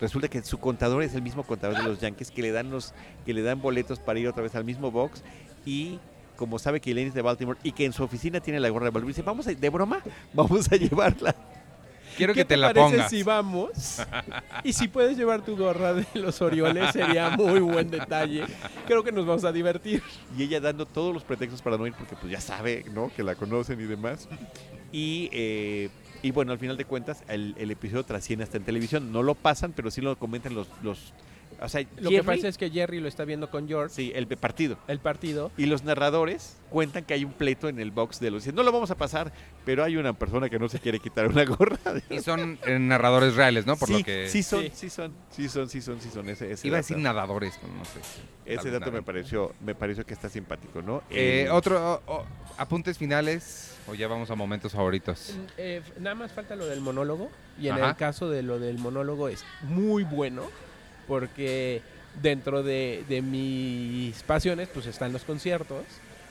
Resulta 0.00 0.28
que 0.28 0.42
su 0.42 0.58
contador 0.58 1.02
es 1.02 1.14
el 1.14 1.22
mismo 1.22 1.42
contador 1.42 1.76
de 1.76 1.82
los 1.82 2.00
Yankees 2.00 2.30
que 2.30 2.42
le 2.42 2.52
dan 2.52 2.70
los 2.70 2.94
que 3.26 3.34
le 3.34 3.42
dan 3.42 3.60
boletos 3.60 3.98
para 3.98 4.18
ir 4.20 4.28
otra 4.28 4.44
vez 4.44 4.54
al 4.54 4.64
mismo 4.64 4.92
box 4.92 5.24
y 5.66 5.98
como 6.36 6.60
sabe 6.60 6.80
que 6.80 6.92
Elaine 6.92 7.08
es 7.08 7.14
de 7.14 7.22
Baltimore 7.22 7.58
y 7.64 7.72
que 7.72 7.84
en 7.84 7.92
su 7.92 8.04
oficina 8.04 8.38
tiene 8.38 8.60
la 8.60 8.68
gorra 8.68 8.84
de 8.84 8.90
Baltimore, 8.90 9.12
dice, 9.12 9.22
vamos 9.22 9.48
a, 9.48 9.54
de 9.54 9.68
broma, 9.70 10.00
vamos 10.32 10.70
a 10.70 10.76
llevarla. 10.76 11.34
Quiero 12.18 12.34
¿Qué 12.34 12.40
que 12.40 12.44
te, 12.44 12.56
la 12.58 12.68
parece 12.74 12.96
pongas. 12.96 13.10
si 13.10 13.22
vamos? 13.22 13.70
Y 14.64 14.72
si 14.72 14.88
puedes 14.88 15.16
llevar 15.16 15.42
tu 15.42 15.56
gorra 15.56 15.94
de 15.94 16.04
los 16.14 16.42
Orioles 16.42 16.92
sería 16.92 17.30
muy 17.30 17.60
buen 17.60 17.90
detalle. 17.90 18.44
Creo 18.86 19.02
que 19.02 19.12
nos 19.12 19.24
vamos 19.24 19.44
a 19.44 19.52
divertir. 19.52 20.02
Y 20.36 20.42
ella 20.42 20.60
dando 20.60 20.84
todos 20.84 21.14
los 21.14 21.22
pretextos 21.24 21.62
para 21.62 21.78
no 21.78 21.86
ir 21.86 21.94
porque 21.94 22.16
pues 22.16 22.30
ya 22.30 22.40
sabe, 22.40 22.84
¿no? 22.92 23.10
Que 23.14 23.22
la 23.22 23.34
conocen 23.36 23.80
y 23.80 23.84
demás. 23.84 24.28
Y, 24.92 25.30
eh, 25.32 25.88
y 26.22 26.30
bueno, 26.32 26.52
al 26.52 26.58
final 26.58 26.76
de 26.76 26.84
cuentas, 26.84 27.22
el, 27.28 27.54
el 27.56 27.70
episodio 27.70 28.04
trasciende 28.04 28.42
hasta 28.44 28.56
en 28.56 28.64
televisión. 28.64 29.12
No 29.12 29.22
lo 29.22 29.34
pasan, 29.34 29.72
pero 29.72 29.90
sí 29.90 30.00
lo 30.00 30.18
comentan 30.18 30.54
los... 30.54 30.66
los 30.82 31.12
o 31.60 31.68
sea, 31.68 31.84
Lo 31.98 32.10
que 32.10 32.22
pasa 32.22 32.48
es 32.48 32.56
que 32.58 32.70
Jerry 32.70 33.00
lo 33.00 33.08
está 33.08 33.24
viendo 33.24 33.50
con 33.50 33.66
George, 33.68 33.94
Sí, 33.94 34.12
el 34.14 34.26
partido. 34.28 34.78
el 34.88 34.98
partido. 35.00 35.50
Y 35.56 35.66
los 35.66 35.82
narradores 35.84 36.56
cuentan 36.70 37.04
que 37.04 37.14
hay 37.14 37.24
un 37.24 37.32
pleito 37.32 37.68
en 37.68 37.78
el 37.80 37.90
box 37.90 38.20
de 38.20 38.30
los... 38.30 38.42
dicen, 38.44 38.54
No 38.54 38.62
lo 38.62 38.70
vamos 38.72 38.90
a 38.90 38.94
pasar, 38.96 39.32
pero 39.64 39.82
hay 39.84 39.96
una 39.96 40.12
persona 40.12 40.48
que 40.48 40.58
no 40.58 40.68
se 40.68 40.78
quiere 40.78 41.00
quitar 41.00 41.26
una 41.28 41.44
gorra. 41.44 41.78
Y 42.10 42.20
son 42.20 42.58
eh, 42.66 42.78
narradores 42.78 43.34
reales, 43.34 43.66
¿no? 43.66 43.76
Por 43.76 43.88
sí, 43.88 43.98
lo 43.98 44.04
que. 44.04 44.28
sí 44.28 44.42
son, 44.42 44.62
Sí. 44.64 44.70
sí 44.74 44.90
son, 44.90 45.12
sí 45.30 45.48
son, 45.48 45.68
sí 45.68 45.80
son, 45.80 46.00
sí 46.00 46.10
son. 46.10 46.28
Ese, 46.28 46.52
ese 46.52 46.66
Iba 46.68 46.76
a 46.76 46.80
decir 46.80 46.96
nadadores, 46.98 47.58
no 47.62 47.84
sé. 47.84 48.00
ese 48.46 48.70
dato 48.70 48.90
me 48.92 49.02
pareció, 49.02 49.54
me 49.64 49.74
pareció 49.74 50.04
que 50.06 50.14
está 50.14 50.28
simpático, 50.28 50.82
¿no? 50.82 50.98
Eh, 51.10 51.44
Eh, 51.46 51.50
otro. 51.50 52.02
apuntes 52.56 52.98
finales. 52.98 53.74
O 53.88 53.94
ya 53.94 54.06
vamos 54.06 54.30
a 54.30 54.34
momentos 54.34 54.72
favoritos. 54.72 55.34
Eh, 55.56 55.80
nada 55.98 56.14
más 56.14 56.32
falta 56.32 56.54
lo 56.56 56.66
del 56.66 56.80
monólogo. 56.82 57.30
Y 57.58 57.68
en 57.68 57.74
Ajá. 57.76 57.90
el 57.90 57.96
caso 57.96 58.28
de 58.28 58.42
lo 58.42 58.58
del 58.58 58.78
monólogo 58.78 59.28
es 59.28 59.44
muy 59.62 60.04
bueno. 60.04 60.42
Porque 61.08 61.82
dentro 62.22 62.62
de, 62.62 63.04
de 63.08 63.22
mis 63.22 64.22
pasiones, 64.22 64.68
pues 64.72 64.86
están 64.86 65.12
los 65.12 65.24
conciertos. 65.24 65.84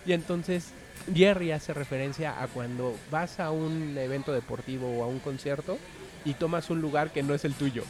Y 0.06 0.14
entonces 0.14 0.72
Jerry 1.14 1.52
hace 1.52 1.74
referencia 1.74 2.42
a 2.42 2.48
cuando 2.48 2.96
vas 3.12 3.40
a 3.42 3.52
un 3.52 3.98
evento 3.98 4.32
deportivo 4.32 4.88
o 5.00 5.04
a 5.04 5.08
un 5.08 5.20
concierto 5.20 5.78
y 6.24 6.34
tomas 6.36 6.70
un 6.70 6.80
lugar 6.82 7.12
que 7.12 7.24
no 7.24 7.34
es 7.34 7.44
el 7.44 7.54
tuyo. 7.54 7.84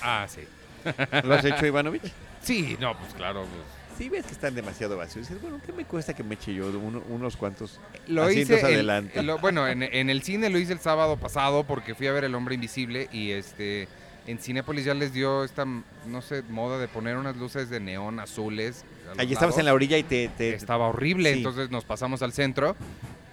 Ah, 0.00 0.26
sí. 0.28 0.40
¿Lo 1.24 1.34
has 1.34 1.44
hecho, 1.44 1.66
Ivanovich? 1.66 2.10
Sí, 2.42 2.76
no, 2.80 2.96
pues 2.98 3.12
claro. 3.14 3.42
pues. 3.42 3.98
Sí, 3.98 4.08
ves 4.08 4.24
que 4.26 4.32
están 4.32 4.54
demasiado 4.54 4.96
vacíos. 4.96 5.26
Dices, 5.28 5.42
bueno, 5.42 5.60
¿qué 5.66 5.72
me 5.72 5.84
cuesta 5.84 6.14
que 6.14 6.22
me 6.22 6.36
eche 6.36 6.54
yo 6.54 6.68
uno- 6.68 7.02
unos 7.08 7.36
cuantos? 7.36 7.80
Lo 8.06 8.22
Asientos 8.22 8.58
hice. 8.58 8.68
el- 8.68 8.74
adelante. 8.74 9.22
lo- 9.24 9.38
bueno, 9.38 9.66
en, 9.66 9.82
en 9.82 10.08
el 10.08 10.22
cine 10.22 10.48
lo 10.50 10.58
hice 10.58 10.72
el 10.72 10.78
sábado 10.78 11.16
pasado 11.16 11.64
porque 11.64 11.96
fui 11.96 12.06
a 12.06 12.12
ver 12.12 12.22
El 12.24 12.34
Hombre 12.36 12.54
Invisible 12.54 13.08
y 13.12 13.32
este. 13.32 13.88
En 14.28 14.38
Cinépolis 14.38 14.84
ya 14.84 14.94
les 14.94 15.12
dio 15.12 15.42
esta, 15.42 15.64
no 15.64 16.22
sé, 16.22 16.42
moda 16.50 16.78
de 16.78 16.86
poner 16.86 17.16
unas 17.16 17.36
luces 17.36 17.70
de 17.70 17.80
neón 17.80 18.20
azules. 18.20 18.84
Allí 19.16 19.32
estabas 19.32 19.52
lados. 19.54 19.58
en 19.60 19.64
la 19.66 19.72
orilla 19.74 19.96
y 19.98 20.02
te... 20.02 20.28
te- 20.36 20.54
Estaba 20.54 20.86
horrible, 20.88 21.32
Sí. 21.32 21.38
entonces 21.38 21.70
nos 21.70 21.84
pasamos 21.84 22.20
al 22.22 22.32
centro 22.32 22.76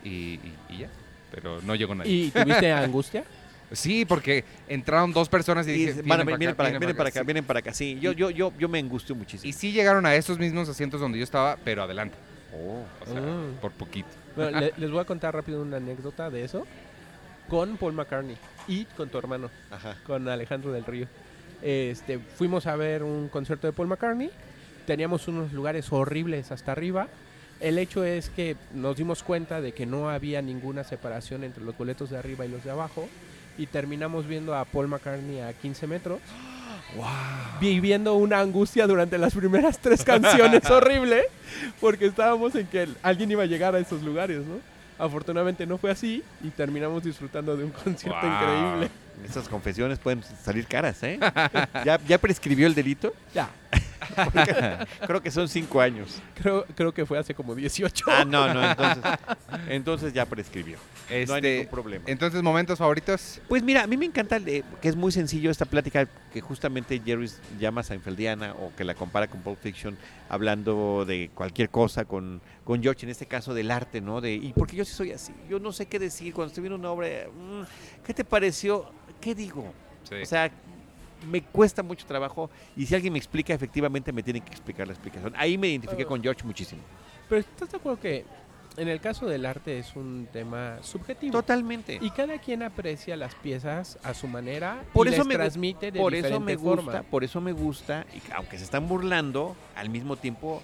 y, 0.03 0.10
y- 0.10 0.55
y 0.69 0.77
ya. 0.79 0.89
Pero 1.31 1.62
no 1.63 1.75
llegó 1.75 1.93
nadie. 1.95 2.12
¿Y 2.12 2.31
tuviste 2.31 2.71
angustia? 2.71 3.23
Sí, 3.71 4.05
porque 4.05 4.45
entraron 4.69 5.12
dos 5.12 5.27
personas 5.27 5.67
y, 5.67 5.71
y 5.71 5.73
dije, 5.73 5.88
dices, 5.88 6.08
"Van 6.08 6.21
a- 6.21 6.23
"Vienen 6.23 6.39
vienen, 6.39 6.55
para, 6.55 6.69
vienen 6.69 6.79
vienen 6.81 6.95
para 6.95 7.10
acá, 7.10 7.19
sí". 7.21 7.25
vienen 7.25 7.43
para 7.45 7.60
acá. 7.60 7.73
Sí, 7.73 7.97
yo, 7.99 8.12
yo, 8.12 8.29
yo, 8.29 8.53
yo 8.60 8.69
me 8.69 8.77
angustio 8.77 9.15
muchísimo. 9.15 9.49
Y 9.49 9.53
sí 9.53 9.71
llegaron 9.71 10.05
a 10.05 10.13
esos 10.15 10.38
mismos 10.38 10.69
asientos 10.69 11.01
donde 11.01 11.17
yo 11.17 11.23
estaba, 11.23 11.58
pero 11.65 11.81
adelante. 11.81 12.15
Oh, 12.53 12.84
O 13.01 13.12
sea, 13.12 13.19
Mm. 13.19 13.55
por 13.60 13.71
poquito. 13.71 14.08
Bueno, 14.36 14.60
le- 14.60 14.71
les 14.77 14.91
voy 14.91 14.99
a 14.99 15.05
contar 15.05 15.34
rápido 15.34 15.63
una 15.63 15.77
anécdota 15.77 16.29
de 16.29 16.43
eso. 16.45 16.65
Con 17.47 17.77
Paul 17.77 17.93
McCartney 17.93 18.38
y 18.67 18.86
con 18.86 19.10
tu 19.10 19.17
hermano. 19.17 19.49
ajá. 19.71 19.97
con 20.05 20.27
Alejandro 20.27 20.71
del 20.71 20.86
Río. 20.86 21.08
Este, 21.62 22.19
fuimos 22.19 22.67
a 22.67 22.75
ver 22.75 23.03
un 23.03 23.27
concierto 23.29 23.67
de 23.67 23.73
Paul 23.73 23.88
McCartney. 23.88 24.29
Teníamos 24.86 25.27
unos 25.27 25.51
lugares 25.53 25.91
horribles 25.91 26.51
hasta 26.51 26.71
arriba. 26.71 27.08
El 27.60 27.79
hecho 27.79 28.03
es 28.03 28.29
que 28.29 28.55
nos 28.73 28.97
dimos 28.97 29.23
cuenta 29.23 29.62
de 29.62 29.71
que 29.71 29.86
no 29.86 30.10
había 30.10 30.41
ninguna 30.41 30.84
separación 30.84 31.43
entre 31.43 31.63
los 31.63 31.77
boletos 31.77 32.10
de 32.10 32.17
arriba 32.17 32.45
y 32.45 32.49
los 32.49 32.63
de 32.63 32.71
abajo. 32.71 33.08
Y 33.58 33.67
terminamos 33.67 34.27
viendo 34.27 34.53
a 34.53 34.65
Paul 34.65 34.88
McCartney 34.89 35.39
a 35.39 35.53
15 35.53 35.88
metros. 35.88 36.19
Viviendo 37.60 38.13
una 38.15 38.39
angustia 38.41 38.86
durante 38.86 39.17
las 39.17 39.34
primeras 39.34 39.79
tres 39.79 40.03
canciones 40.03 40.65
horrible. 40.69 41.23
Porque 41.79 42.05
estábamos 42.05 42.53
en 42.55 42.67
que 42.67 42.88
alguien 43.01 43.31
iba 43.31 43.43
a 43.43 43.47
llegar 43.47 43.73
a 43.75 43.79
esos 43.79 44.03
lugares, 44.03 44.45
¿no? 44.45 44.74
Afortunadamente 44.97 45.65
no 45.65 45.77
fue 45.77 45.91
así 45.91 46.23
y 46.43 46.49
terminamos 46.49 47.03
disfrutando 47.03 47.55
de 47.58 47.63
un 47.65 47.71
concierto 47.71 48.19
Wow. 48.21 48.31
increíble. 48.34 48.89
Estas 49.25 49.47
confesiones 49.47 49.97
pueden 49.99 50.21
salir 50.43 50.67
caras, 50.67 51.01
¿eh? 51.03 51.19
¿Ya, 51.86 51.99
ya 52.08 52.17
prescribió 52.17 52.67
el 52.67 52.75
delito? 52.75 53.13
Ya, 53.34 53.49
creo 55.06 55.21
que 55.21 55.32
son 55.32 55.47
cinco 55.47 55.82
años. 55.82 56.21
creo, 56.36 56.65
creo 56.75 56.93
que 56.93 57.06
fue 57.06 57.17
hace 57.17 57.34
como 57.34 57.56
18. 57.56 58.06
Ah, 58.08 58.25
no, 58.25 58.54
no, 58.54 58.63
entonces, 58.69 59.04
entonces 59.69 60.13
ya 60.13 60.25
prescribió. 60.25 60.78
No 61.10 61.13
hay 61.15 61.21
Este, 61.23 61.54
ningún 61.58 61.71
problema. 61.71 62.04
entonces, 62.08 62.41
momentos 62.41 62.80
favoritos. 62.80 63.39
Pues 63.47 63.62
mira, 63.63 63.84
a 63.84 63.88
mí 63.88 63.95
me 63.97 64.06
encanta 64.06 64.38
eh, 64.38 64.63
que 64.82 64.88
es 64.89 64.95
muy 64.95 65.12
sencillo 65.12 65.51
esta 65.51 65.65
plática 65.65 66.08
que 66.34 66.41
justamente 66.41 66.99
Jerry 67.06 67.30
llama 67.60 67.84
Seinfeldiana 67.84 68.54
o 68.54 68.71
que 68.75 68.84
la 68.84 68.95
compara 68.95 69.28
con 69.28 69.41
Pulp 69.41 69.60
Fiction, 69.62 69.97
hablando 70.30 71.06
de 71.06 71.30
cualquier 71.34 71.69
cosa 71.69 72.06
con, 72.06 72.41
con 72.63 72.82
George, 72.82 73.06
en 73.06 73.10
este 73.12 73.25
caso 73.28 73.54
del 73.54 73.71
arte, 73.71 74.01
¿no? 74.01 74.21
De, 74.21 74.34
y 74.34 74.54
porque 74.54 74.75
yo 74.75 74.86
sí 74.86 74.93
soy 74.93 75.12
así, 75.12 75.34
yo 75.49 75.60
no 75.60 75.71
sé 75.71 75.86
qué 75.86 75.99
decir 75.99 76.34
cuando 76.34 76.49
estoy 76.49 76.62
viendo 76.63 76.78
una 76.78 76.89
obra, 76.91 77.08
mm, 77.34 78.04
¿qué 78.04 78.13
te 78.13 78.23
pareció? 78.23 78.89
¿Qué 79.21 79.36
digo? 79.36 79.71
Sí. 80.10 80.15
O 80.21 80.25
sea, 80.25 80.51
me 81.25 81.41
cuesta 81.41 81.83
mucho 81.83 82.05
trabajo 82.05 82.50
y 82.75 82.85
si 82.85 82.95
alguien 82.95 83.13
me 83.13 83.19
explica, 83.19 83.54
efectivamente 83.54 84.12
me 84.12 84.23
tiene 84.23 84.41
que 84.41 84.52
explicar 84.52 84.87
la 84.87 84.93
explicación. 84.93 85.33
Ahí 85.35 85.58
me 85.58 85.67
identifiqué 85.67 86.06
con 86.06 86.21
George 86.21 86.43
muchísimo. 86.43 86.81
Pero 87.27 87.41
¿estás 87.41 87.71
de 87.71 87.77
acuerdo 87.77 88.00
que 88.00 88.25
en 88.77 88.87
el 88.87 89.00
caso 89.00 89.25
del 89.25 89.45
arte 89.45 89.79
es 89.79 89.95
un 89.95 90.27
tema 90.31 90.79
subjetivo. 90.81 91.31
Totalmente. 91.31 91.97
Y 92.02 92.10
cada 92.10 92.37
quien 92.39 92.63
aprecia 92.63 93.15
las 93.15 93.33
piezas 93.35 93.97
a 94.04 94.13
su 94.13 94.27
manera 94.27 94.83
Por 94.93 95.08
y 95.08 95.12
eso 95.12 95.19
les 95.19 95.27
me 95.27 95.35
transmite 95.35 95.91
de 95.91 96.00
por 96.00 96.13
diferente 96.13 96.35
eso 96.35 96.39
me 96.41 96.58
forma. 96.58 96.91
gusta, 96.91 97.04
por 97.04 97.23
eso 97.23 97.41
me 97.41 97.52
gusta, 97.52 98.06
y 98.13 98.21
aunque 98.33 98.58
se 98.58 98.65
están 98.65 98.87
burlando, 98.87 99.56
al 99.75 99.89
mismo 99.89 100.17
tiempo 100.17 100.62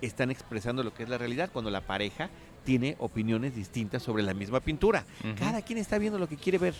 están 0.00 0.30
expresando 0.30 0.82
lo 0.82 0.94
que 0.94 1.02
es 1.02 1.08
la 1.08 1.18
realidad 1.18 1.50
cuando 1.52 1.70
la 1.70 1.82
pareja 1.82 2.30
tiene 2.64 2.96
opiniones 2.98 3.54
distintas 3.54 4.02
sobre 4.02 4.22
la 4.22 4.34
misma 4.34 4.60
pintura. 4.60 5.04
Cada 5.38 5.62
quien 5.62 5.78
está 5.78 5.98
viendo 5.98 6.18
lo 6.18 6.28
que 6.28 6.36
quiere 6.36 6.58
ver. 6.58 6.74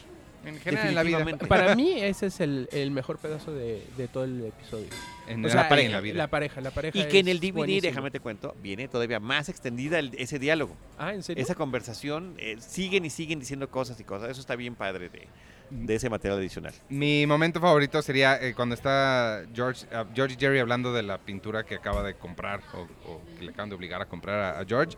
En 0.45 0.59
general 0.59 0.89
en 0.89 0.95
la 0.95 1.03
vida. 1.03 1.25
Para 1.49 1.75
mí 1.75 1.93
ese 2.01 2.27
es 2.27 2.41
el, 2.41 2.69
el 2.73 2.91
mejor 2.91 3.19
pedazo 3.19 3.53
de, 3.53 3.85
de 3.97 4.09
todo 4.09 4.25
el 4.25 4.47
episodio. 4.47 4.87
En 5.29 5.45
O 5.45 5.49
la 5.49 5.53
sea, 5.53 5.69
pareja, 5.69 5.87
en 5.87 5.93
la 5.93 6.01
vida. 6.01 6.15
La 6.17 6.29
pareja, 6.29 6.61
la 6.61 6.71
pareja 6.71 6.99
Y 6.99 7.05
que 7.09 7.19
en 7.19 7.29
el 7.29 7.41
DVD, 7.41 7.53
buenísimo. 7.53 7.83
déjame 7.91 8.11
te 8.11 8.21
cuento, 8.21 8.57
viene 8.63 8.89
todavía 8.89 9.21
más 9.21 9.49
extendida 9.49 9.99
el- 9.99 10.15
ese 10.19 10.39
diálogo. 10.39 10.77
Ah, 10.99 11.13
¿en 11.15 11.23
serio? 11.23 11.43
Esa 11.43 11.55
conversación, 11.55 12.35
eh, 12.39 12.57
siguen 12.59 13.05
y 13.05 13.11
siguen 13.11 13.39
diciendo 13.39 13.69
cosas 13.69 14.01
y 14.01 14.05
cosas. 14.05 14.31
Eso 14.31 14.41
está 14.41 14.57
bien 14.57 14.75
padre 14.75 15.09
de, 15.11 15.29
de 15.71 15.95
ese 15.95 16.09
material 16.11 16.39
adicional. 16.39 16.73
Mi 16.89 17.27
momento 17.27 17.61
favorito 17.61 18.01
sería 18.03 18.43
eh, 18.43 18.55
cuando 18.55 18.75
está 18.75 19.43
George, 19.55 19.87
ah, 19.93 20.07
George 20.15 20.35
y 20.37 20.41
Jerry 20.41 20.59
hablando 20.59 20.93
de 20.93 21.03
la 21.03 21.19
pintura 21.19 21.65
que 21.65 21.75
acaba 21.77 22.03
de 22.03 22.15
comprar 22.15 22.61
o, 22.75 22.89
o 23.11 23.21
que 23.39 23.45
le 23.45 23.51
acaban 23.53 23.69
de 23.69 23.77
obligar 23.77 24.01
a 24.03 24.07
comprar 24.07 24.41
a, 24.57 24.61
a 24.61 24.65
George. 24.65 24.97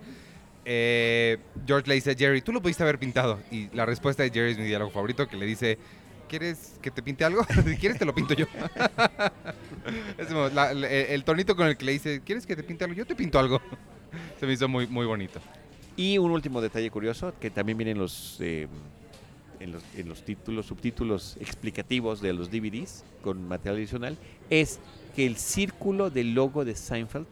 Eh, 0.65 1.39
George 1.67 1.89
le 1.89 1.95
dice 1.95 2.13
a 2.13 2.15
Jerry, 2.15 2.41
tú 2.41 2.53
lo 2.53 2.63
pudiste 2.63 2.83
haber 2.83 2.99
pintado. 2.99 3.41
Y 3.51 3.69
la 3.75 3.87
respuesta 3.87 4.23
de 4.23 4.31
Jerry 4.31 4.53
es 4.53 4.59
mi 4.59 4.65
diálogo 4.65 4.91
favorito 4.91 5.27
que 5.27 5.37
le 5.37 5.47
dice, 5.47 5.79
¿quieres 6.29 6.79
que 6.81 6.91
te 6.91 7.03
pinte 7.03 7.25
algo? 7.25 7.45
si 7.67 7.77
quieres 7.77 7.99
te 7.99 8.05
lo 8.05 8.15
pinto 8.15 8.35
yo. 8.35 8.47
Es 10.17 10.29
el 11.11 11.25
tonito 11.25 11.57
con 11.57 11.67
el 11.67 11.77
que 11.77 11.85
le 11.85 11.93
dice, 11.93 12.23
¿quieres 12.25 12.47
que 12.47 12.55
te 12.55 12.63
pinte 12.63 12.85
algo? 12.85 12.97
Yo 12.97 13.05
te 13.05 13.17
pinto 13.17 13.39
algo. 13.39 13.61
Se 14.41 14.47
me 14.47 14.53
hizo 14.53 14.69
muy, 14.69 14.87
muy 14.87 15.07
bonito. 15.07 15.41
Y 15.97 16.19
un 16.19 16.31
último 16.31 16.61
detalle 16.61 16.91
curioso, 16.91 17.35
que 17.41 17.51
también 17.51 17.77
viene 17.77 17.91
en 17.91 17.99
los, 17.99 18.39
eh, 18.41 18.69
en 19.61 19.73
los, 19.73 19.83
en 19.97 20.09
los 20.09 20.25
títulos, 20.25 20.67
subtítulos 20.67 21.37
explicativos 21.41 22.21
de 22.21 22.33
los 22.33 22.51
DVDs 22.51 23.05
con 23.23 23.47
material 23.49 23.77
adicional, 23.77 24.17
es 24.49 24.79
que 25.17 25.27
el 25.27 25.37
círculo 25.37 26.11
del 26.11 26.35
logo 26.35 26.65
de 26.65 26.75
Seinfeld 26.75 27.27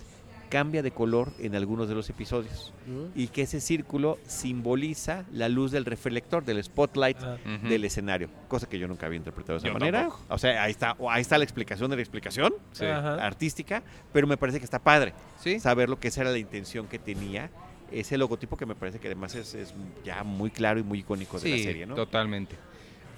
cambia 0.51 0.83
de 0.83 0.91
color 0.91 1.33
en 1.39 1.55
algunos 1.55 1.89
de 1.89 1.95
los 1.95 2.11
episodios 2.11 2.75
Mm. 2.87 3.05
y 3.15 3.29
que 3.29 3.43
ese 3.43 3.61
círculo 3.61 4.19
simboliza 4.27 5.25
la 5.33 5.49
luz 5.49 5.71
del 5.71 5.85
reflector, 5.87 6.45
del 6.45 6.63
spotlight 6.63 7.17
Ah. 7.23 7.37
Del 7.69 7.85
escenario, 7.85 8.29
cosa 8.49 8.69
que 8.69 8.79
yo 8.79 8.87
nunca 8.89 9.07
había 9.07 9.17
interpretado 9.17 9.55
de 9.55 9.59
esa 9.59 9.69
Yo 9.69 9.73
manera. 9.75 10.01
tampoco. 10.03 10.23
O 10.29 10.39
sea, 10.39 10.63
ahí 10.65 10.71
está, 10.73 10.97
o 10.99 11.11
ahí 11.11 11.23
está 11.23 11.39
la 11.39 11.45
explicación 11.45 11.89
de 11.91 11.97
la 11.97 12.03
explicación 12.03 12.53
Sí. 12.73 12.85
Artística, 12.85 13.83
pero 14.13 14.27
me 14.27 14.37
parece 14.37 14.59
que 14.59 14.65
está 14.65 14.79
padre 14.79 15.15
¿Sí? 15.39 15.61
saber 15.61 15.89
lo 15.89 15.99
que 15.99 16.09
esa 16.09 16.23
era 16.23 16.31
la 16.31 16.39
intención 16.39 16.87
que 16.87 16.99
tenía 16.99 17.51
ese 17.93 18.17
logotipo 18.19 18.57
que 18.57 18.67
me 18.67 18.75
parece 18.75 18.99
que 19.01 19.09
además 19.09 19.35
es, 19.35 19.55
es 19.55 19.75
ya 20.05 20.23
muy 20.23 20.51
claro 20.51 20.79
y 20.79 20.83
muy 20.83 21.01
icónico 21.01 21.41
de 21.41 21.51
la 21.51 21.57
serie, 21.63 21.87
¿no? 21.87 21.95
totalmente. 21.97 22.57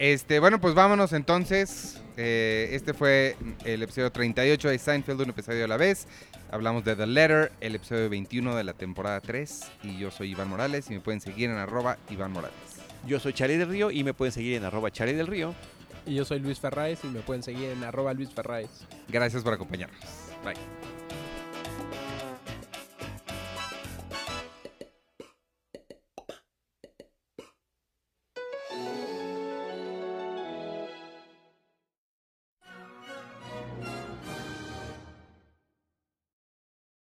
Este, 0.03 0.40
bueno, 0.40 0.61
pues 0.61 0.74
vámonos 0.74 1.12
entonces. 1.12 2.03
Eh, 2.16 2.70
este 2.72 2.92
fue 2.92 3.36
el 3.64 3.84
episodio 3.84 4.11
38 4.11 4.70
de 4.70 4.76
Seinfeld, 4.76 5.20
un 5.20 5.30
episodio 5.30 5.64
a 5.64 5.68
la 5.68 5.76
vez. 5.76 6.09
Hablamos 6.50 6.84
de 6.84 6.96
The 6.96 7.07
Letter, 7.07 7.53
el 7.61 7.76
episodio 7.76 8.11
21 8.11 8.57
de 8.57 8.64
la 8.64 8.72
temporada 8.72 9.20
3. 9.20 9.61
Y 9.84 9.98
yo 9.98 10.11
soy 10.11 10.32
Iván 10.32 10.48
Morales 10.48 10.90
y 10.90 10.94
me 10.94 11.00
pueden 11.00 11.20
seguir 11.20 11.50
en 11.50 11.57
arroba 11.57 11.98
Iván 12.11 12.32
Morales. 12.32 12.57
Yo 13.07 13.20
soy 13.20 13.32
Charlie 13.32 13.59
del 13.59 13.68
Río 13.68 13.92
y 13.92 14.03
me 14.03 14.12
pueden 14.12 14.32
seguir 14.32 14.57
en 14.57 14.64
arroba 14.64 14.90
Charlie 14.90 15.14
del 15.14 15.28
Río. 15.28 15.55
Y 16.05 16.16
yo 16.16 16.24
soy 16.24 16.40
Luis 16.40 16.59
Ferraes 16.59 16.98
y 17.05 17.07
me 17.07 17.20
pueden 17.20 17.44
seguir 17.44 17.70
en 17.70 17.84
arroba 17.84 18.12
Luis 18.12 18.30
Ferraes. 18.30 18.70
Gracias 19.07 19.44
por 19.44 19.55
acompañarnos. 19.55 20.00
Bye. 20.44 20.91